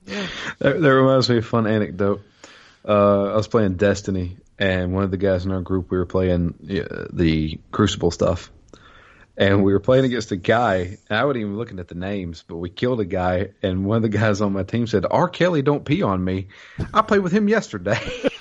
[0.06, 0.26] yeah.
[0.58, 2.22] That, that reminds me of a fun anecdote.
[2.86, 6.06] Uh, I was playing Destiny, and one of the guys in our group, we were
[6.06, 8.50] playing uh, the Crucible stuff.
[9.36, 12.44] And we were playing against a guy, and I wasn't even looking at the names,
[12.46, 15.30] but we killed a guy, and one of the guys on my team said, R.
[15.30, 16.48] Kelly, don't pee on me.
[16.92, 17.98] I played with him yesterday.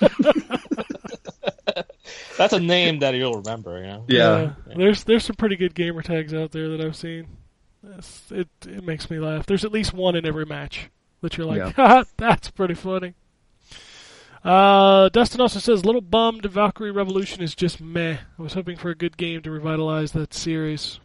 [2.36, 4.04] That's a name that you'll remember, you know?
[4.08, 4.52] yeah.
[4.74, 7.28] There's there's some pretty good gamer tags out there that I've seen.
[7.82, 9.46] It's, it it makes me laugh.
[9.46, 10.90] There's at least one in every match
[11.20, 12.04] that you're like, Yeah.
[12.16, 13.14] That's pretty funny.
[14.42, 18.18] Uh, Dustin also says, "Little bummed Valkyria Revolution is just meh.
[18.38, 20.98] I was hoping for a good game to revitalize that series."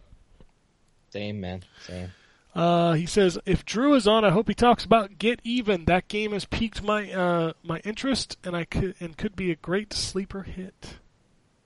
[1.10, 1.64] Same, man.
[1.86, 2.12] Same.
[2.54, 5.84] Uh, he says, "If Drew is on, I hope he talks about Get Even.
[5.86, 9.56] That game has piqued my uh, my interest, and I could and could be a
[9.56, 11.00] great sleeper hit."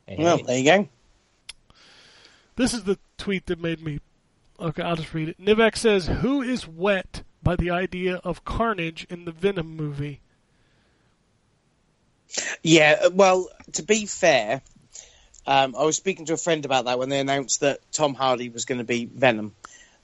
[0.08, 0.90] Hey, Well, there you go.
[2.56, 4.00] This is the tweet that made me.
[4.60, 5.40] Okay, I'll just read it.
[5.40, 10.22] Nivek says, "Who is wet by the idea of Carnage in the Venom movie?"
[12.64, 14.62] Yeah, uh, well, to be fair,
[15.48, 18.50] um, I was speaking to a friend about that when they announced that Tom Hardy
[18.50, 19.56] was going to be Venom.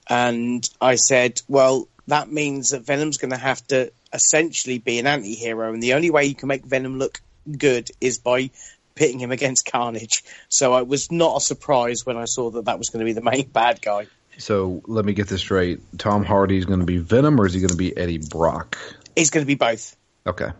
[0.08, 5.06] And I said, well, that means that Venom's going to have to essentially be an
[5.06, 5.72] anti hero.
[5.72, 7.20] And the only way you can make Venom look
[7.50, 8.50] good is by
[8.94, 10.24] pitting him against Carnage.
[10.48, 13.12] So I was not a surprise when I saw that that was going to be
[13.12, 14.06] the main bad guy.
[14.38, 15.80] So let me get this straight.
[15.98, 18.76] Tom Hardy is going to be Venom, or is he going to be Eddie Brock?
[19.14, 19.96] He's going to be both.
[20.26, 20.50] Okay.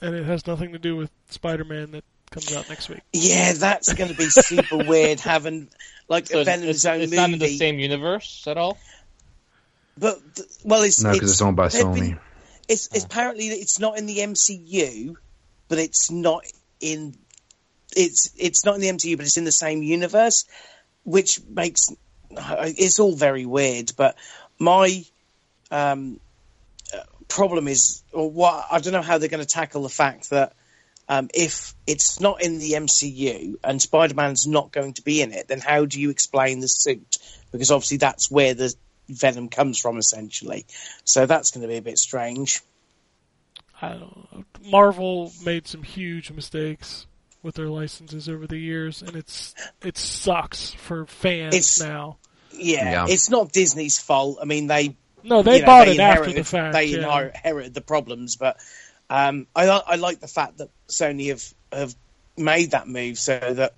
[0.00, 3.00] Yep, and it has nothing to do with Spider-Man that comes out next week.
[3.12, 5.68] Yeah, that's going to be super weird having
[6.08, 7.16] like So Venom's it's, own it's movie.
[7.16, 8.78] not in the same universe at all?
[9.98, 10.18] But
[10.64, 11.94] well, it's No, because it's owned by Sony.
[12.00, 12.20] been-
[12.68, 15.16] it's, it's apparently it's not in the MCU,
[15.68, 16.44] but it's not
[16.80, 17.16] in
[17.96, 20.44] it's it's not in the MCU, but it's in the same universe,
[21.02, 21.88] which makes
[22.30, 23.92] it's all very weird.
[23.96, 24.16] But
[24.60, 25.04] my
[25.72, 26.20] um,
[27.30, 30.54] problem is, or what I don't know how they're going to tackle the fact that
[31.08, 35.48] um, if it's not in the MCU and Spider-Man's not going to be in it,
[35.48, 37.18] then how do you explain the suit?
[37.50, 38.72] Because obviously that's where the
[39.08, 40.66] Venom comes from, essentially.
[41.04, 42.60] So that's going to be a bit strange.
[43.82, 44.44] I don't know.
[44.70, 47.06] Marvel made some huge mistakes
[47.42, 52.18] with their licenses over the years, and it's it sucks for fans It's- now.
[52.52, 53.06] Yeah, Yeah.
[53.08, 54.38] it's not Disney's fault.
[54.42, 56.72] I mean, they No, they you know, bought they it after the fact.
[56.72, 57.30] They yeah.
[57.34, 58.58] inherited the problems, but
[59.08, 61.42] um, I, I like the fact that Sony have
[61.72, 61.94] have
[62.36, 63.74] made that move so that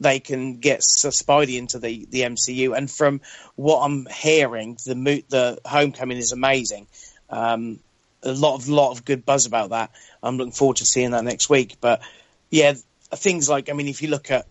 [0.00, 2.76] they can get Spidey into the, the MCU.
[2.76, 3.20] And from
[3.54, 6.86] what I'm hearing, the mo- the Homecoming is amazing.
[7.28, 7.80] Um,
[8.22, 9.90] a lot of lot of good buzz about that.
[10.22, 11.76] I'm looking forward to seeing that next week.
[11.80, 12.00] But
[12.48, 12.74] yeah,
[13.12, 14.46] things like I mean, if you look at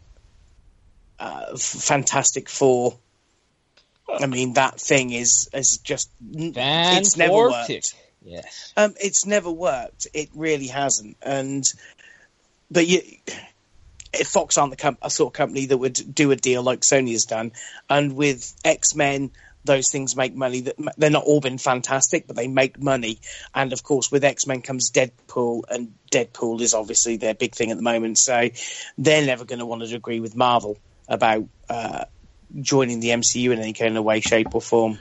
[1.20, 2.98] uh, Fantastic Four.
[4.19, 7.95] I mean that thing is is just it's never worked.
[8.22, 8.73] Yes.
[8.76, 10.07] Um, it's never worked.
[10.14, 11.18] It really hasn't.
[11.22, 11.65] And
[12.69, 13.02] but you,
[14.26, 17.11] Fox aren't the com- a sort of company that would do a deal like Sony
[17.11, 17.52] has done,
[17.90, 19.31] and with X Men,
[19.64, 20.61] those things make money.
[20.61, 23.19] That they're not all been fantastic, but they make money.
[23.53, 27.72] And of course, with X Men comes Deadpool, and Deadpool is obviously their big thing
[27.72, 28.18] at the moment.
[28.18, 28.49] So
[28.98, 30.77] they're never going to want to agree with Marvel
[31.07, 31.48] about.
[31.69, 32.06] Uh,
[32.62, 34.98] Joining the MCU in any kind of way, shape, or form.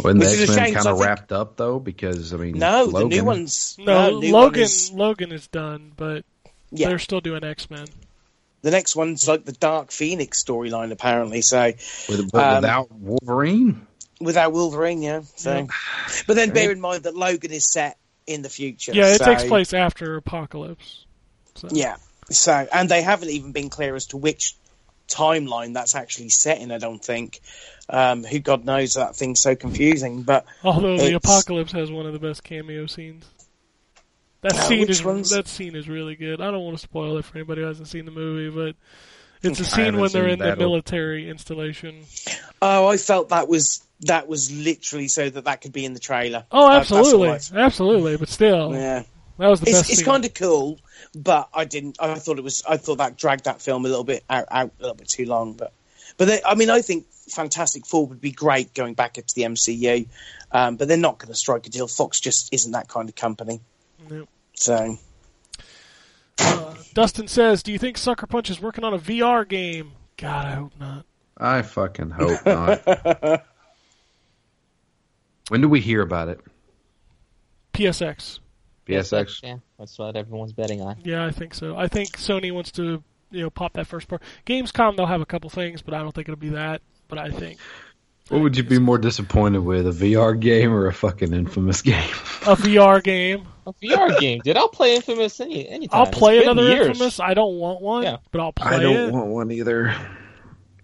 [0.00, 1.56] When the Which is a X Men shame, 'cause kind I of think- wrapped up
[1.56, 3.76] though, because I mean, No, the Logan, new ones.
[3.78, 6.24] No, new one Logan is- Logan is done, but
[6.70, 7.86] yeah, they're still doing X Men.
[8.62, 11.42] the next one's like the Dark Phoenix storyline, apparently.
[11.42, 11.72] So
[12.08, 13.86] with, but um, without Wolverine.
[14.20, 15.22] without Wolverine, yeah.
[15.36, 15.66] So, Yeah.
[16.28, 18.92] but then bear in mind that Logan is set in the future.
[18.94, 21.04] Yeah, it so- takes place after Apocalypse.
[21.56, 21.68] So.
[21.72, 21.96] Yeah.
[22.30, 24.54] So, and they haven't even been clear as to which
[25.12, 26.70] timeline that's actually set in.
[26.72, 27.40] I don't think.
[27.88, 32.12] Um, who God knows that thing's so confusing, but Although the Apocalypse has one of
[32.14, 33.24] the best cameo scenes.
[34.40, 35.30] That Uh, scene is ones?
[35.30, 36.40] that scene is really good.
[36.40, 38.76] I don't want to spoil it for anybody who hasn't seen the movie, but
[39.48, 40.70] it's a scene when they're in the Battle.
[40.70, 42.04] military installation.
[42.62, 46.00] oh, I felt that was that was literally so that that could be in the
[46.00, 46.44] trailer.
[46.50, 47.28] Oh, That- that's all absolutely,
[47.60, 48.16] I- absolutely.
[48.16, 49.02] But still, Yeah.
[49.38, 49.90] That was the it's, best.
[49.92, 50.78] it's kind of cool,
[51.14, 51.96] but I didn't.
[52.00, 52.62] I thought it was.
[52.68, 55.24] I thought that dragged that film a little bit out, out a little bit too
[55.26, 55.54] long.
[55.54, 55.72] But,
[56.16, 59.42] but they, I mean, I think Fantastic Four would be great going back into the
[59.42, 60.06] MCU,
[60.52, 61.88] um, but they're not going to strike a deal.
[61.88, 63.60] Fox just isn't that kind of company.
[64.08, 64.28] Nope.
[64.54, 64.98] So
[66.38, 70.46] Uh, Dustin says, "Do you think Sucker Punch is working on a VR game?" God,
[70.46, 71.06] I hope not.
[71.36, 73.42] I fucking hope not.
[75.48, 76.40] when do we hear about it?
[77.72, 78.38] PSX.
[78.88, 79.42] PSX.
[79.42, 80.96] Yeah, that's what everyone's betting on.
[81.04, 81.76] Yeah, I think so.
[81.76, 84.22] I think Sony wants to, you know, pop that first part.
[84.46, 86.82] Gamescom, they'll have a couple things, but I don't think it'll be that.
[87.08, 87.58] But I think
[88.28, 92.08] What would you be more disappointed with, a VR game or a fucking infamous game?
[92.46, 93.46] a VR game.
[93.66, 94.56] A VR game, dude.
[94.56, 96.00] I'll play Infamous any anytime.
[96.00, 96.86] I'll play It's another years.
[96.88, 97.20] Infamous.
[97.20, 98.16] I don't want one, Yeah.
[98.32, 98.74] but I'll play it.
[98.80, 99.12] I don't it.
[99.12, 99.94] want one either.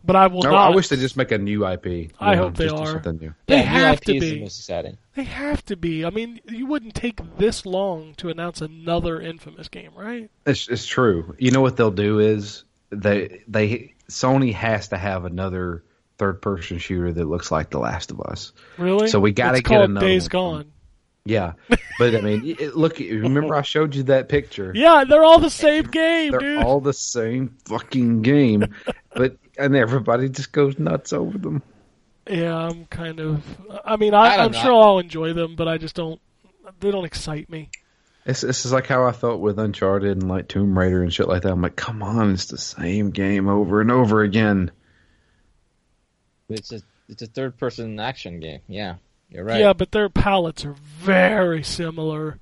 [0.09, 0.73] But I will I, not.
[0.73, 1.85] I wish they just make a new IP.
[1.85, 2.87] you I know, hope they do are.
[2.87, 3.35] Something new.
[3.45, 4.41] They yeah, have new to IP is the be.
[4.41, 4.97] most exciting.
[5.15, 6.07] They have to be.
[6.07, 10.31] I mean, you wouldn't take this long to announce another Infamous game, right?
[10.47, 11.37] It's it's true.
[11.39, 15.85] You know what they'll do is they they Sony has to have another
[16.17, 18.55] third person shooter that looks like The Last of Us.
[18.79, 19.09] Really?
[19.09, 20.31] So we gotta get called another Days one.
[20.31, 20.73] Gone.
[21.25, 21.53] Yeah,
[21.99, 22.99] but I mean, look.
[22.99, 24.73] Remember, I showed you that picture.
[24.75, 26.63] Yeah, they're all the same game, They're dude.
[26.63, 28.75] all the same fucking game,
[29.15, 31.63] but and everybody just goes nuts over them.
[32.31, 33.45] Yeah, I'm kind of.
[33.85, 34.59] I mean, I, I I'm know.
[34.59, 36.21] sure I'll enjoy them, but I just don't.
[36.81, 37.71] They don't excite me.
[38.25, 41.29] It's this is like how I felt with Uncharted and like Tomb Raider and shit
[41.29, 41.53] like that.
[41.53, 44.71] I'm like, come on, it's the same game over and over again.
[46.49, 48.61] It's a it's a third person action game.
[48.69, 48.97] Yeah,
[49.31, 49.61] you're right.
[49.61, 52.39] Yeah, but their palettes are very similar.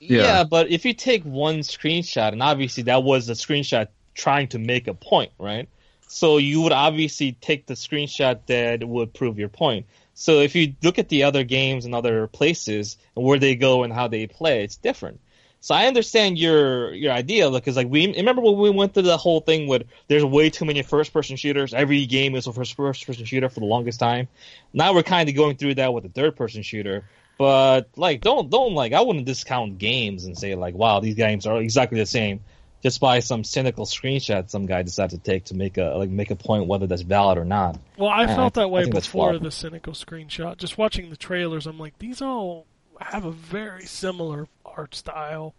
[0.00, 0.22] Yeah.
[0.22, 0.44] Yeah.
[0.44, 4.86] but if you take one screenshot, and obviously that was a screenshot trying to make
[4.86, 5.68] a point, right?
[6.08, 9.86] So you would obviously take the screenshot that would prove your point.
[10.14, 13.82] So if you look at the other games and other places and where they go
[13.82, 15.20] and how they play, it's different.
[15.64, 19.16] So I understand your your idea because like we remember when we went through the
[19.16, 21.72] whole thing with there's way too many first person shooters.
[21.72, 24.28] Every game is a first person shooter for the longest time.
[24.74, 27.04] Now we're kind of going through that with a third person shooter.
[27.38, 28.92] But like, don't don't like.
[28.92, 32.40] I wouldn't discount games and say like, wow, these games are exactly the same,
[32.82, 36.30] just by some cynical screenshot some guy decided to take to make a like make
[36.30, 37.78] a point whether that's valid or not.
[37.96, 40.58] Well, I Yeah, felt I- that way before the cynical screenshot.
[40.58, 42.66] Just watching the trailers, I'm like, these all
[43.04, 45.54] have a very similar art style.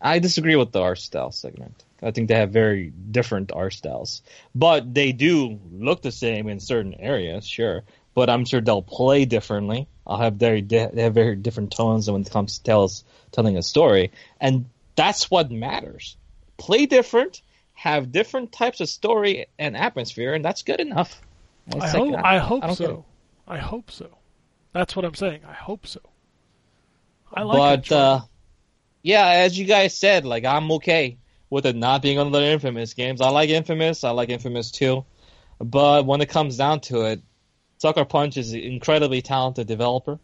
[0.00, 1.84] I disagree with the art style segment.
[2.02, 4.22] I think they have very different art styles,
[4.54, 7.82] but they do look the same in certain areas, sure.
[8.14, 9.88] But I'm sure they'll play differently.
[10.06, 13.56] I'll have very di- they have very different tones when it comes to tells telling
[13.56, 14.66] a story, and
[14.96, 16.16] that's what matters.
[16.56, 17.42] Play different,
[17.74, 21.20] have different types of story and atmosphere, and that's good enough.
[21.72, 22.14] I like, hope.
[22.16, 22.94] I hope don't get it.
[22.94, 23.04] so.
[23.46, 24.17] I hope so.
[24.78, 25.40] That's what I'm saying.
[25.44, 25.98] I hope so.
[27.34, 28.20] I like but uh,
[29.02, 31.18] yeah, as you guys said, like I'm okay
[31.50, 33.20] with it not being on the Infamous games.
[33.20, 34.04] I like Infamous.
[34.04, 35.04] I like Infamous too.
[35.58, 37.20] But when it comes down to it,
[37.78, 40.20] Sucker Punch is an incredibly talented developer.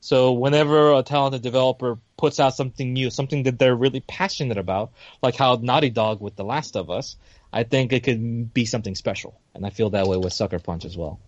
[0.00, 4.90] So whenever a talented developer puts out something new, something that they're really passionate about,
[5.22, 7.14] like how Naughty Dog with The Last of Us,
[7.52, 9.40] I think it could be something special.
[9.54, 11.20] And I feel that way with Sucker Punch as well.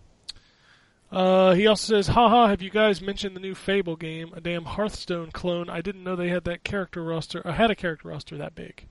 [1.11, 4.33] Uh, he also says, haha, have you guys mentioned the new Fable game?
[4.35, 5.69] A damn Hearthstone clone.
[5.69, 8.85] I didn't know they had that character roster, I had a character roster that big.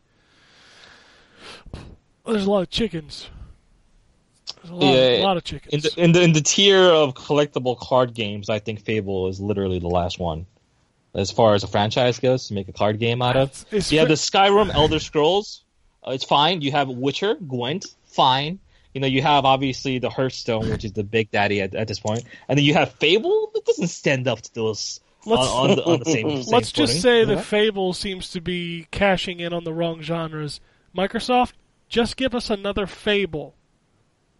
[2.27, 3.29] There's a lot of chickens.
[4.63, 5.83] There's a lot, Yeah, a lot of In chickens.
[5.95, 9.79] the, in the in the tier of collectible card games, I think Fable is literally
[9.79, 10.47] the last one.
[11.15, 13.49] As far as a franchise goes, to make a card game out of.
[13.51, 15.63] It's- it's You have the Skyrim, Elder Scrolls.
[16.07, 16.61] Uh, it's fine.
[16.61, 18.59] You have Witcher, Gwent, fine.
[18.95, 21.99] You know, you have obviously the Hearthstone, which is the big daddy at, at this
[22.01, 23.51] point, and then you have Fable.
[23.53, 26.31] That doesn't stand up to those Let's- on, the, on the same.
[26.43, 27.03] same Let's just footing.
[27.03, 30.61] say that Fable seems to be cashing in on the wrong genres.
[30.97, 31.53] Microsoft,
[31.89, 33.55] just give us another Fable.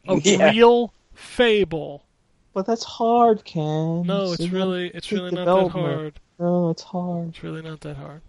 [0.09, 0.51] A Yeah.
[0.53, 2.05] real Fable.
[2.53, 4.03] But that's hard, Ken.
[4.03, 6.21] No, it's not really, it's really not that hard.
[6.39, 7.31] No, it's hard.
[7.31, 8.21] It's really not that hard.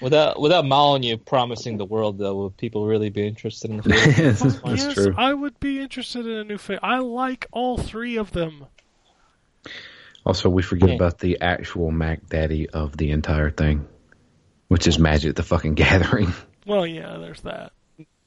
[0.00, 4.50] Without without Molyneux promising the world, though, would people really be interested in the Fable?
[4.72, 5.14] That's yes, true.
[5.16, 6.80] I would be interested in a new Fable.
[6.82, 8.66] I like all three of them.
[10.24, 10.94] Also, we forget Yeah.
[10.96, 13.86] about the actual Mac Daddy of the entire thing,
[14.68, 16.32] which is Magic the fucking Gathering.
[16.66, 17.70] Well, yeah, there's that.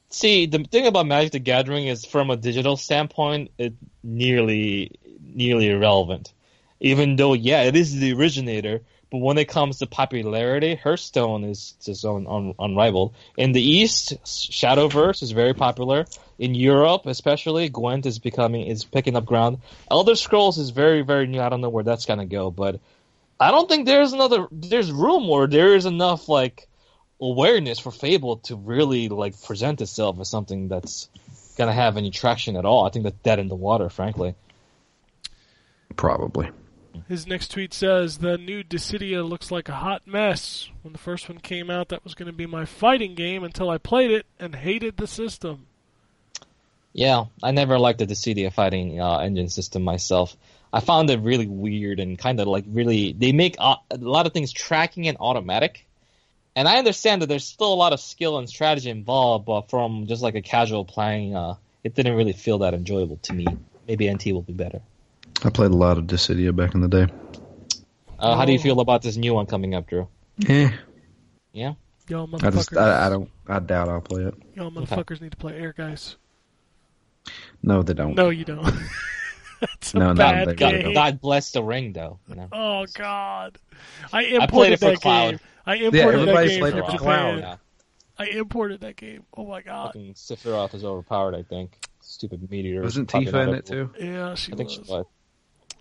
[0.08, 4.92] See, the thing about Magic the Gathering is, from a digital standpoint, it nearly
[5.22, 6.32] nearly irrelevant.
[6.80, 8.80] Even though, yeah, it is the originator,
[9.10, 13.14] but when it comes to popularity, Hearthstone is just un, un, unrivaled.
[13.36, 16.06] In the East, Shadowverse is very popular.
[16.38, 19.58] In Europe, especially, Gwent is becoming is picking up ground.
[19.90, 21.40] Elder Scrolls is very very new.
[21.40, 22.80] I don't know where that's gonna go, but
[23.38, 26.68] I don't think there's another there's room or there is enough like
[27.20, 31.08] awareness for Fable to really like present itself as something that's
[31.58, 32.86] gonna have any traction at all.
[32.86, 34.36] I think that's dead in the water, frankly.
[35.96, 36.50] Probably.
[37.08, 40.68] His next tweet says the new Dissidia looks like a hot mess.
[40.82, 43.68] When the first one came out, that was going to be my fighting game until
[43.68, 45.66] I played it and hated the system.
[46.92, 50.36] Yeah, I never liked the Dissidia fighting uh, engine system myself.
[50.72, 54.32] I found it really weird and kind of like really they make a lot of
[54.32, 55.86] things tracking and automatic.
[56.56, 60.06] And I understand that there's still a lot of skill and strategy involved, but from
[60.06, 61.54] just like a casual playing, uh,
[61.84, 63.46] it didn't really feel that enjoyable to me.
[63.86, 64.82] Maybe NT will be better.
[65.44, 67.06] I played a lot of Dissidia back in the day.
[68.18, 70.08] Uh, How do you feel about this new one coming up, Drew?
[70.48, 70.70] Eh,
[71.52, 71.74] Yeah.
[72.08, 74.34] Y'all I just I, I don't I doubt I'll play it.
[74.56, 76.16] y'all motherfuckers need to play Ehrgeiz.
[77.62, 78.16] No, they don't.
[78.16, 78.64] No, you don't.
[79.60, 80.94] That's a No, not bad they God.
[80.94, 82.18] God bless the ring, though.
[82.26, 82.48] You know.
[82.50, 83.58] Oh God,
[84.12, 85.30] I played imported it for that Cloud.
[85.30, 85.40] game.
[85.66, 87.38] I imported that everybody game played it for Cloud.
[87.38, 87.56] Yeah.
[88.18, 89.22] I imported that game.
[89.36, 89.86] Oh my God.
[89.88, 91.78] Fucking Sephiroth is overpowered, I think.
[92.00, 92.82] Stupid meteor.
[92.82, 93.90] Wasn't popping Tifa in it too?
[94.00, 94.74] Yeah, she I think was.
[94.74, 95.06] she was.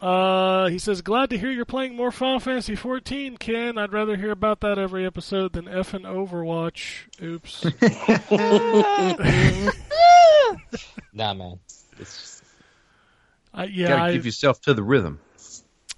[0.02, 3.78] Uh, he says, glad to hear you're playing more Final Fantasy 14, Ken.
[3.78, 7.08] I'd rather hear about that every episode than effing Overwatch.
[7.22, 7.66] Oops.
[11.14, 11.60] Nah, man.
[12.00, 12.42] It's
[13.54, 15.20] I, yeah, Gotta I, give yourself to the rhythm.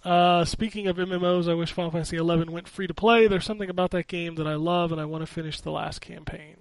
[0.03, 3.27] uh, speaking of MMOs, I wish Final Fantasy 11 went free to play.
[3.27, 6.01] There's something about that game that I love, and I want to finish the last
[6.01, 6.55] campaign.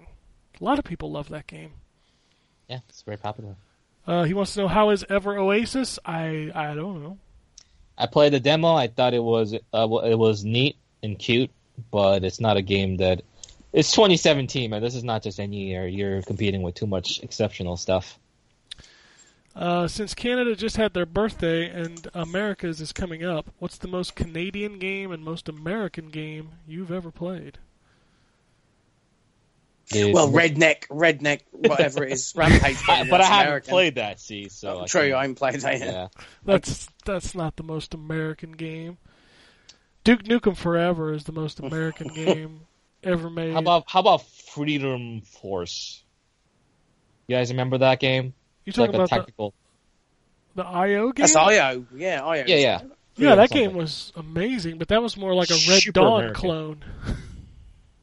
[0.59, 1.71] A lot of people love that game.
[2.67, 3.55] yeah, it's very popular.
[4.05, 5.97] Uh, he wants to know how is Ever Oasis.
[6.05, 7.17] I I don't know.
[7.97, 8.73] I played the demo.
[8.75, 11.51] I thought it was uh, it was neat and cute,
[11.91, 13.21] but it's not a game that.
[13.73, 14.81] It's 2017, man.
[14.81, 15.87] This is not just any year.
[15.87, 18.19] You're competing with too much exceptional stuff.
[19.55, 24.13] Uh, since Canada just had their birthday and America's is coming up, what's the most
[24.13, 27.59] Canadian game and most American game you've ever played?
[29.93, 32.77] It- Well, redneck, redneck, whatever it is, rampage.
[32.85, 33.71] But I haven't American.
[33.71, 34.19] played that.
[34.19, 35.87] See, so Oh, I true, I haven't played that yet.
[35.93, 36.07] yeah.
[36.45, 38.97] That's that's not the most American game.
[40.03, 42.61] Duke Nukem Forever is the most American game
[43.03, 43.53] ever made.
[43.53, 46.03] How about how about Freedom Force?
[47.27, 48.33] You guys remember that game?
[48.65, 49.51] you It's talking like a about the,
[50.55, 51.23] the IO game?
[51.23, 51.85] That's IO.
[51.95, 52.43] Yeah, IO.
[52.45, 52.81] Yeah, yeah.
[53.15, 53.69] yeah, that something.
[53.69, 56.33] game was amazing, but that was more like a Red Super Dawn American.
[56.41, 56.85] clone.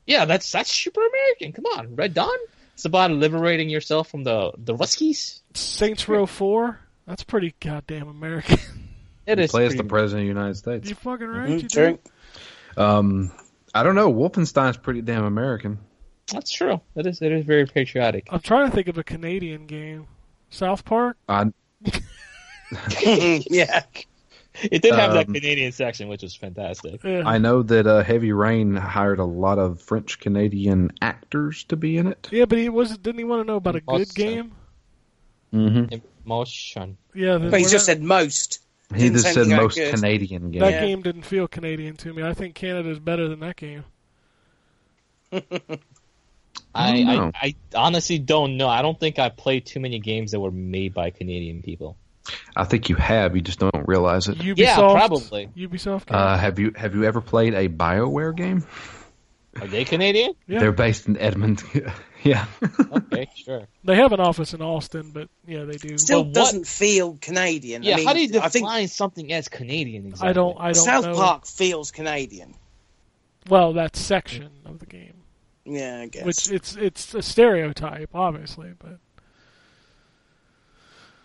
[0.07, 1.53] Yeah, that's that's super American.
[1.53, 2.35] Come on, Red Dawn.
[2.73, 5.41] It's about liberating yourself from the the Ruskies.
[5.53, 8.59] Saints Row 4, that's pretty goddamn American.
[9.29, 10.89] It you is play as the pretty- president of the United States.
[10.89, 11.49] You fucking right.
[11.49, 11.99] Mhm, you true.
[12.77, 12.83] do.
[12.83, 13.33] Um,
[13.75, 14.11] I don't know.
[14.13, 15.79] Wolfenstein's pretty damn American.
[16.33, 16.81] That's true.
[16.95, 17.21] It is.
[17.23, 18.29] It is very patriotic.
[18.31, 20.07] I'm trying to think of a Canadian game.
[20.51, 21.17] South Park.
[21.29, 21.53] I,
[23.03, 23.83] yeah.
[24.61, 27.05] It did have that Um, Canadian section, which was fantastic.
[27.05, 31.97] I know that uh, Heavy Rain hired a lot of French Canadian actors to be
[31.97, 32.29] in it.
[32.33, 34.53] yeah, but he was didn't he want to know about a good Most, uh, game?
[35.55, 35.95] Mm-hmm.
[36.27, 36.97] Emotion.
[37.15, 38.61] Yeah, But he just not- said most.
[38.95, 39.95] He just said anything most good.
[39.95, 40.61] Canadian game.
[40.61, 40.81] that Yeah.
[40.87, 42.23] game didn't feel Canadian to me.
[42.23, 43.85] I think Canada is better than that game.
[45.33, 45.41] I,
[46.75, 47.37] I don't.
[47.37, 48.69] I, I honestly don't know.
[48.69, 51.97] I don't think I played too many games that were made by Canadian people.
[52.57, 53.35] I think you have.
[53.37, 54.39] You just don't realize it.
[54.39, 54.59] Ubisoft.
[54.59, 55.49] Yeah, probably.
[55.57, 56.07] Ubisoft.
[56.07, 56.17] Game.
[56.19, 58.67] Uh, have you have you ever played a Bioware game?
[59.61, 60.35] Are they Canadian?
[60.47, 61.91] yeah, They're based in Edmonton.
[62.23, 62.47] yeah.
[62.93, 63.67] Okay, sure.
[63.85, 65.97] they have an office in Austin, but yeah, they do.
[65.99, 67.83] Still But what- doesn't feel Canadian.
[67.83, 70.29] Yeah, I mean, how do you I think define something as Canadian exactly?
[70.29, 70.57] I don't.
[70.59, 70.93] I don't know.
[70.93, 71.15] South know.
[71.15, 72.55] Park feels Canadian.
[73.49, 75.15] Well, that section of the game,
[75.65, 76.25] Yeah, I guess.
[76.25, 78.99] which it's it's a stereotype, obviously, but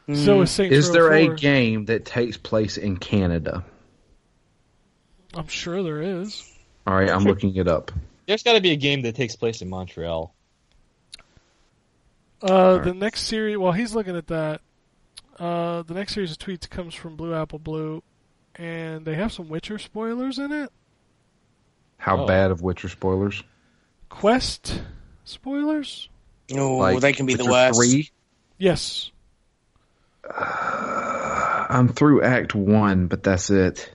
[0.06, 0.16] Hmm.
[0.16, 3.64] so is Saints Is there a game that takes place in Canada?
[5.34, 6.44] I'm sure there is.
[6.86, 7.92] All right, I'm looking it up.
[8.28, 10.34] There's got to be a game that takes place in Montreal.
[12.44, 14.62] Uh, the next series, while he's looking at that,
[15.40, 18.04] uh, the next series of tweets comes from Blue Apple Blue,
[18.56, 20.70] and they have some Witcher spoilers in it.
[21.98, 22.26] How Oh.
[22.28, 23.42] bad of Witcher spoilers?
[24.10, 24.82] Quest
[25.24, 26.10] spoilers?
[26.56, 27.80] oh, Like they can be the Witcher worst.
[27.80, 28.12] 3?
[28.58, 29.12] Yes.
[30.30, 33.94] I'm through Act One, but that's it.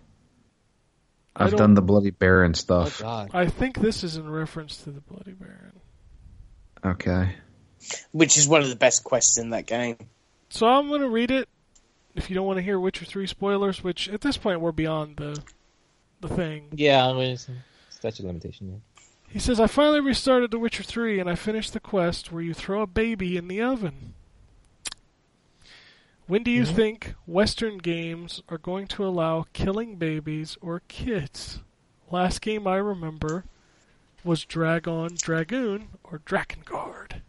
[1.36, 3.00] I I've done the Bloody Baron Oh stuff.
[3.00, 3.30] God.
[3.32, 5.80] I think this is in reference to the Bloody Baron.
[6.84, 7.36] Okay.
[8.12, 9.96] Which is one of the best quests in that game.
[10.48, 11.48] So I'm going to read it.
[12.14, 15.16] If you don't want to hear Witcher 3 spoilers, which at this point we're beyond
[15.16, 15.40] the
[16.20, 16.68] the thing.
[16.72, 17.48] Yeah, I mean, it's
[17.90, 18.70] statute of limitation.
[18.70, 19.02] Yeah.
[19.28, 22.54] He says, I finally restarted The Witcher 3 and I finished the quest where you
[22.54, 24.14] throw a baby in the oven.
[26.26, 26.74] When do you mm-hmm.
[26.74, 31.60] think Western games are going to allow killing babies or kids?
[32.10, 33.44] Last game I remember
[34.24, 37.20] was Dragon Dragoon or Drakengard.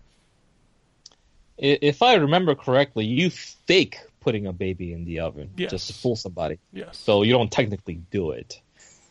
[1.62, 5.72] I- If I remember correctly, you fake putting a baby in the oven Yes.
[5.72, 6.98] just to fool somebody, Yes.
[6.98, 8.60] so you don't technically do it.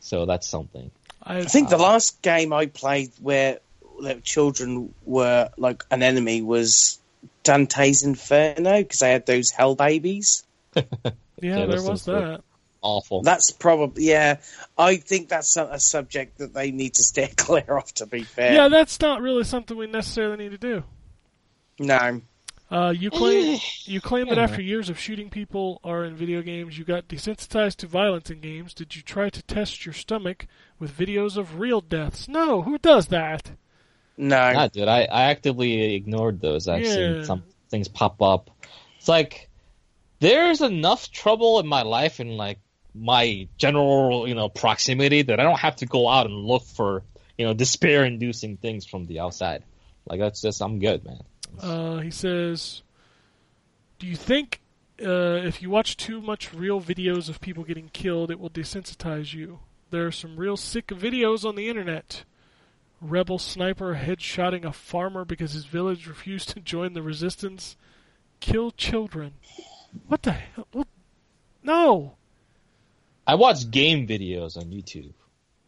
[0.00, 0.90] So that's something.
[1.22, 3.58] I, I think the uh, last game I played where
[4.00, 6.98] the children were like an enemy was
[7.42, 10.44] Dante's Inferno because I had those hell babies.
[10.76, 10.82] yeah,
[11.40, 12.42] Yeah, there was that.
[12.80, 13.22] Awful.
[13.22, 14.36] That's probably yeah.
[14.78, 17.93] I think that's a, a subject that they need to steer clear of.
[17.94, 20.85] To be fair, Yeah, that's not really something we necessarily need to do.
[21.80, 22.20] no.
[22.71, 26.43] Uh, you claim Eh, you claim that after years of shooting people are in video
[26.43, 28.74] games, you got desensitized to violence in games.
[28.74, 30.47] Did you try to test your stomach
[30.79, 32.29] with videos of real deaths?
[32.29, 33.53] No, who does that?
[34.19, 36.69] No, Nah, dude, I, I actively ignored those.
[36.69, 36.93] I've Yeah.
[36.93, 38.51] seen some things pop up.
[38.98, 39.48] It's like
[40.21, 42.59] there's enough trouble in my life and like
[42.95, 47.03] my general, you know, proximity that I don't have to go out and look for,
[47.38, 49.63] you know, despair-inducing things from the outside.
[50.06, 51.21] Like that's just I'm good, man.
[51.60, 52.82] Uh, he says,
[53.98, 54.60] "Do you think
[55.01, 59.35] uh, if you watch too much real videos of people getting killed, it will desensitize
[59.35, 59.60] you?
[59.90, 62.24] There are some real sick videos on the internet.
[63.01, 67.77] Rebel sniper headshotting a farmer because his village refused to join the resistance.
[68.40, 69.35] Kill children.
[70.09, 70.66] What the hell?
[70.72, 70.88] What?
[71.62, 72.16] No.
[73.27, 75.12] I watch game videos on YouTube.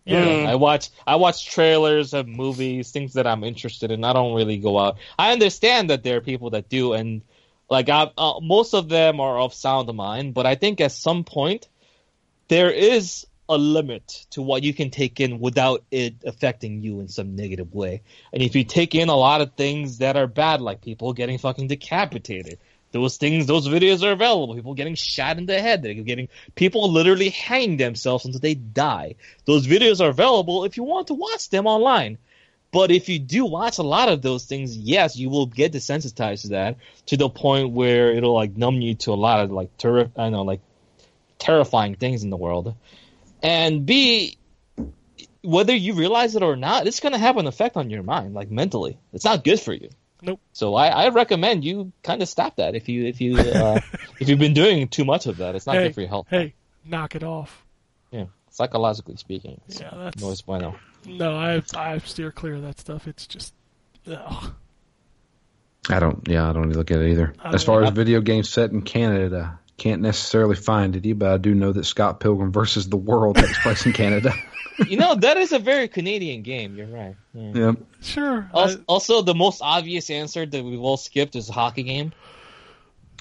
[0.04, 0.24] Yeah.
[0.24, 0.46] Mm.
[0.46, 4.04] I watch I watch trailers of movies, things that I'm interested in.
[4.04, 4.96] I don't really go out.
[5.18, 7.22] I understand that there are people that do, and
[7.68, 10.34] like I, uh, most of them are of sound mind.
[10.34, 11.68] But I think at some point
[12.48, 17.08] there is a limit to what you can take in without it affecting you in
[17.08, 18.02] some negative way.
[18.32, 21.36] And if you take in a lot of things that are bad, like people getting
[21.36, 22.58] fucking decapitated.
[22.92, 24.54] Those things, those videos are available.
[24.54, 25.82] People getting shot in the head.
[25.82, 29.14] They're getting people literally hang themselves until they die.
[29.44, 32.18] Those videos are available if you want to watch them online.
[32.72, 36.42] But if you do watch a lot of those things, yes, you will get desensitized
[36.42, 39.76] to that to the point where it'll like numb you to a lot of like
[39.76, 40.60] terri- I know like
[41.38, 42.74] terrifying things in the world.
[43.42, 44.38] And B,
[45.42, 48.50] whether you realize it or not, it's gonna have an effect on your mind, like
[48.50, 48.98] mentally.
[49.12, 49.90] It's not good for you.
[50.22, 50.40] Nope.
[50.52, 53.80] So I, I recommend you kind of stop that if you if you uh,
[54.20, 55.54] if you've been doing too much of that.
[55.54, 56.26] It's not hey, good for your health.
[56.28, 57.64] hey, knock it off.
[58.10, 59.60] Yeah, psychologically speaking.
[59.66, 60.76] it's Yeah, that's no bueno.
[61.06, 61.34] no.
[61.34, 63.06] I I steer clear of that stuff.
[63.06, 63.54] It's just.
[64.06, 64.52] Ugh.
[65.88, 66.26] I don't.
[66.28, 67.34] Yeah, I don't look at it either.
[67.42, 71.38] As far mean, as video games set in Canada, Can't necessarily find it, but I
[71.38, 74.34] do know that Scott Pilgrim versus the World takes place in Canada.
[74.88, 76.76] you know that is a very Canadian game.
[76.76, 77.16] You're right.
[77.34, 77.52] Yeah.
[77.54, 77.72] yeah.
[78.02, 78.48] Sure.
[78.52, 82.12] Also, I- also, the most obvious answer that we've all skipped is a hockey game.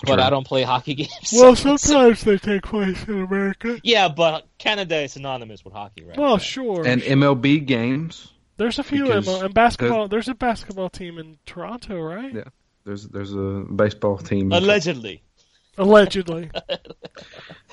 [0.01, 0.21] But Sure.
[0.21, 1.33] I don't play hockey games.
[1.33, 3.79] well, sometimes they take place in America.
[3.83, 6.17] yeah, but Canada is synonymous with hockey, right?
[6.17, 6.87] Well, sure.
[6.87, 8.31] And MLB games.
[8.55, 10.07] there's a few because ML and basketball.
[10.07, 12.33] There's a basketball team in Toronto, right?
[12.33, 12.43] Yeah.
[12.85, 14.51] There's there's a baseball team.
[14.53, 15.21] Allegedly.
[15.77, 16.49] Allegedly.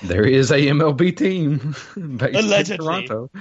[0.03, 1.57] There is a MLB team
[1.95, 2.85] based in Allegedly.
[3.07, 3.31] Toronto.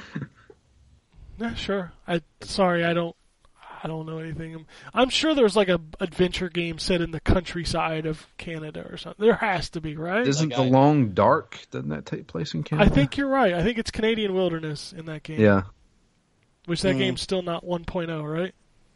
[1.38, 1.92] Yeah, sure.
[2.06, 3.14] I sorry, I don't.
[3.82, 4.66] I don't know anything.
[4.94, 9.24] I'm sure there's like a adventure game set in the countryside of Canada or something.
[9.24, 10.26] There has to be, right?
[10.26, 11.58] Isn't Like the I- Long Dark?
[11.70, 12.90] Doesn't that take place in Canada?
[12.90, 13.52] I think you're right.
[13.54, 15.40] I think it's Canadian Wilderness in that game.
[15.40, 15.62] Yeah.
[16.64, 16.98] Which that Hmm.
[16.98, 18.52] game's still not 1.0, right?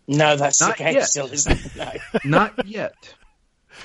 [0.08, 1.06] No, that's Not the game yet.
[1.08, 1.76] still, isn't it?
[1.76, 1.92] No.
[2.24, 2.94] Not yet.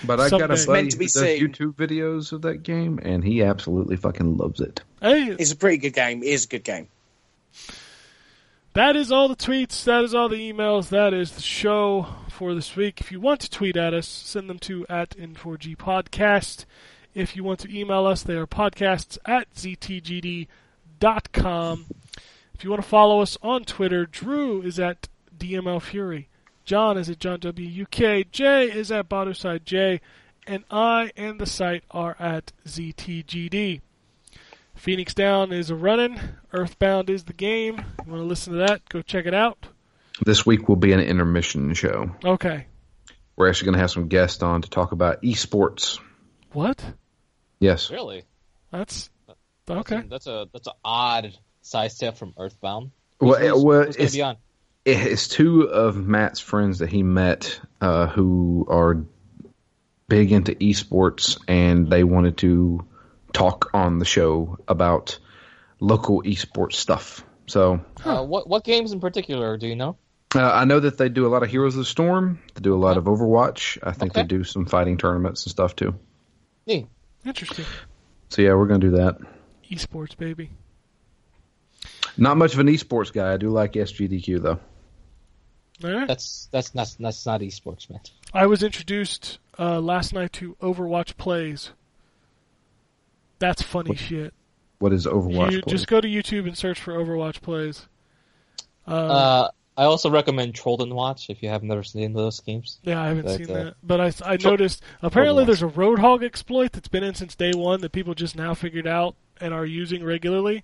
[0.04, 1.48] But I got a buddy meant to be who does seen.
[1.48, 4.82] YouTube videos of that game, and he absolutely fucking loves it.
[5.02, 6.24] Hey, It's a pretty good game.
[6.24, 6.88] It is a good game.
[8.76, 9.86] That is all the tweets.
[9.86, 10.90] That is all the emails.
[10.90, 13.00] That is the show for this week.
[13.00, 16.66] If you want to tweet at us, send them to at N4G Podcast.
[17.14, 20.50] If you want to email us, they are podcasts at ztgd.com.
[22.54, 26.28] If you want to follow us on Twitter, Drew is at DML Fury.
[26.66, 27.40] John is at John.
[27.40, 30.02] Jay is at Botoside J.
[30.46, 33.80] And I and the site are at ZTGD.
[34.76, 36.20] Phoenix Down is a running.
[36.54, 37.78] Earthbound is the game.
[38.06, 38.88] You want to listen to that?
[38.90, 39.68] Go check it out.
[40.26, 42.12] This week will be an intermission show.
[42.24, 42.68] Okay.
[43.36, 46.00] We're actually going to have some guests on to talk about esports.
[46.52, 46.84] What?
[47.60, 47.90] Yes.
[47.90, 48.24] Really?
[48.72, 49.10] That's
[49.70, 50.04] okay.
[50.10, 52.92] That's a that's an odd side step from Earthbound.
[53.20, 54.38] Well, Who's- well, who's gonna it's, be on?
[54.86, 59.04] it's two of Matt's friends that he met uh, who are
[60.08, 62.86] big into esports, and they wanted to
[63.36, 65.20] talk on the show about
[65.80, 67.24] local esports stuff.
[67.48, 69.98] So Uh, what what games in particular do you know?
[70.36, 72.40] uh, I know that they do a lot of Heroes of the Storm.
[72.56, 73.78] They do a lot of Overwatch.
[73.84, 74.22] I think Okay.
[74.22, 75.94] they do some fighting tournaments and stuff too.
[76.66, 76.88] Neat.
[77.26, 77.66] Interesting.
[78.30, 79.18] So yeah, we're gonna do that.
[79.70, 80.50] Esports, baby.
[82.18, 83.34] Not much of an esports guy.
[83.34, 84.60] I do like SGDQ though.
[85.84, 86.08] All right.
[86.08, 88.00] That's that's not that's not esports, man.
[88.34, 91.72] I was introduced uh, last night to Overwatch Plays.
[93.46, 94.34] That's funny shit.
[94.80, 95.52] What is Overwatch?
[95.52, 95.72] you play?
[95.72, 97.88] just go to YouTube and search for Overwatch Plays.
[98.88, 102.80] Uh, Uh, I also recommend Trollden Watch if you have never seen those games.
[102.84, 105.48] yeah, I haven't but, seen uh, that, but I, I Tro- noticed apparently Overwatch.
[105.48, 108.88] there's a Roadhog exploit that's been in since day one that people just now figured
[108.88, 110.64] out and are using regularly.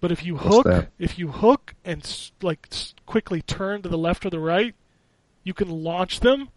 [0.00, 0.88] But if you What's hook, that?
[0.98, 2.68] if you hook and like
[3.06, 4.74] quickly turn to the left or the right,
[5.44, 6.48] you can launch them.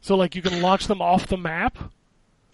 [0.00, 1.76] So like you can launch them off the map.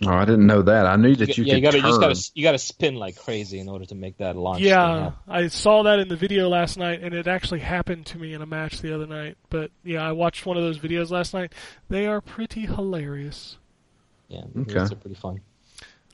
[0.07, 0.87] Oh, I didn't know that.
[0.87, 2.09] I knew that you, yeah, could you gotta you just turn.
[2.09, 4.61] gotta you gotta spin like crazy in order to make that launch.
[4.63, 5.11] Yeah.
[5.29, 8.41] I saw that in the video last night, and it actually happened to me in
[8.41, 9.37] a match the other night.
[9.51, 11.53] But yeah, I watched one of those videos last night.
[11.91, 13.59] They are pretty hilarious.
[14.29, 14.45] yeah.
[14.59, 14.73] Okay.
[14.75, 15.41] Those are pretty fun.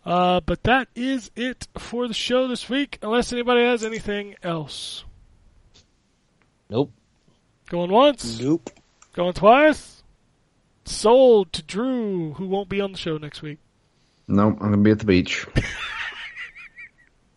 [0.05, 2.99] Uh, but that is it for the show this week.
[3.03, 5.05] Unless anybody has anything else,
[6.71, 6.93] Nope.
[7.69, 8.71] going once, Nope.
[9.13, 10.03] going twice.
[10.85, 13.59] Sold to Drew, who won't be on the show next week.
[14.29, 15.47] No, I'm gonna be at the beach.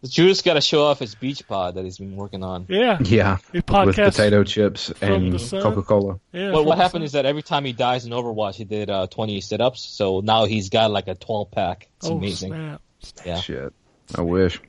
[0.09, 2.65] Drew's got to show off his beach pod that he's been working on.
[2.69, 4.11] Yeah, Yeah, a with podcast.
[4.15, 5.61] potato chips from and the sun.
[5.61, 6.19] Coca Cola.
[6.31, 7.05] Yeah, Well, from what the happened sun.
[7.07, 9.81] is that every time he dies in Overwatch, he did uh, 20 sit-ups.
[9.81, 11.89] So now he's got like a 12 pack.
[11.97, 12.53] It's oh amazing.
[12.53, 12.81] snap!
[13.25, 13.39] Yeah.
[13.41, 13.73] Shit,
[14.15, 14.61] I wish.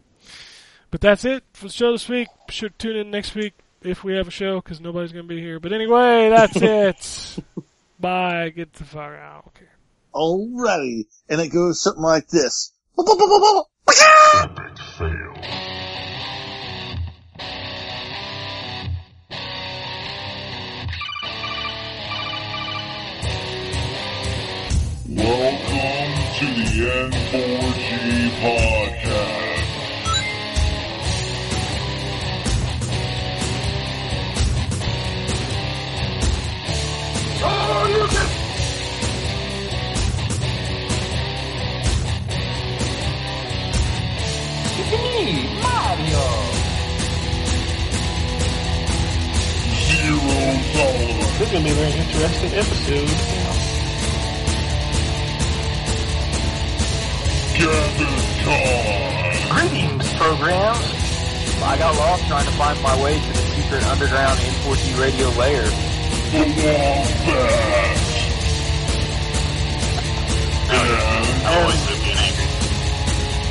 [0.91, 2.27] But that's it for the show this week.
[2.49, 5.41] Should tune in next week if we have a show because nobody's going to be
[5.41, 5.61] here.
[5.61, 6.57] But anyway, that's
[7.37, 7.45] it.
[8.01, 8.49] Bye.
[8.49, 9.45] Get the fuck out.
[9.47, 9.67] Okay.
[10.15, 11.07] Alrighty.
[11.29, 12.73] And it goes something like this.
[12.99, 15.35] Epic fail.
[25.13, 26.69] Welcome to the
[27.11, 28.80] N4G podcast.
[50.11, 50.19] Zero.
[51.39, 53.11] This is going to be a very interesting episode.
[58.43, 58.81] Khan.
[59.55, 60.87] Greetings, programs.
[61.63, 65.63] I got lost trying to find my way to the secret underground N4G radio layer.
[65.63, 67.07] The Wombat.
[70.71, 70.91] And
[71.47, 72.49] I always being angry.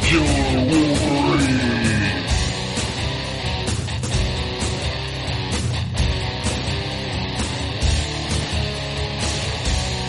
[0.04, 1.39] Killer Wolverine.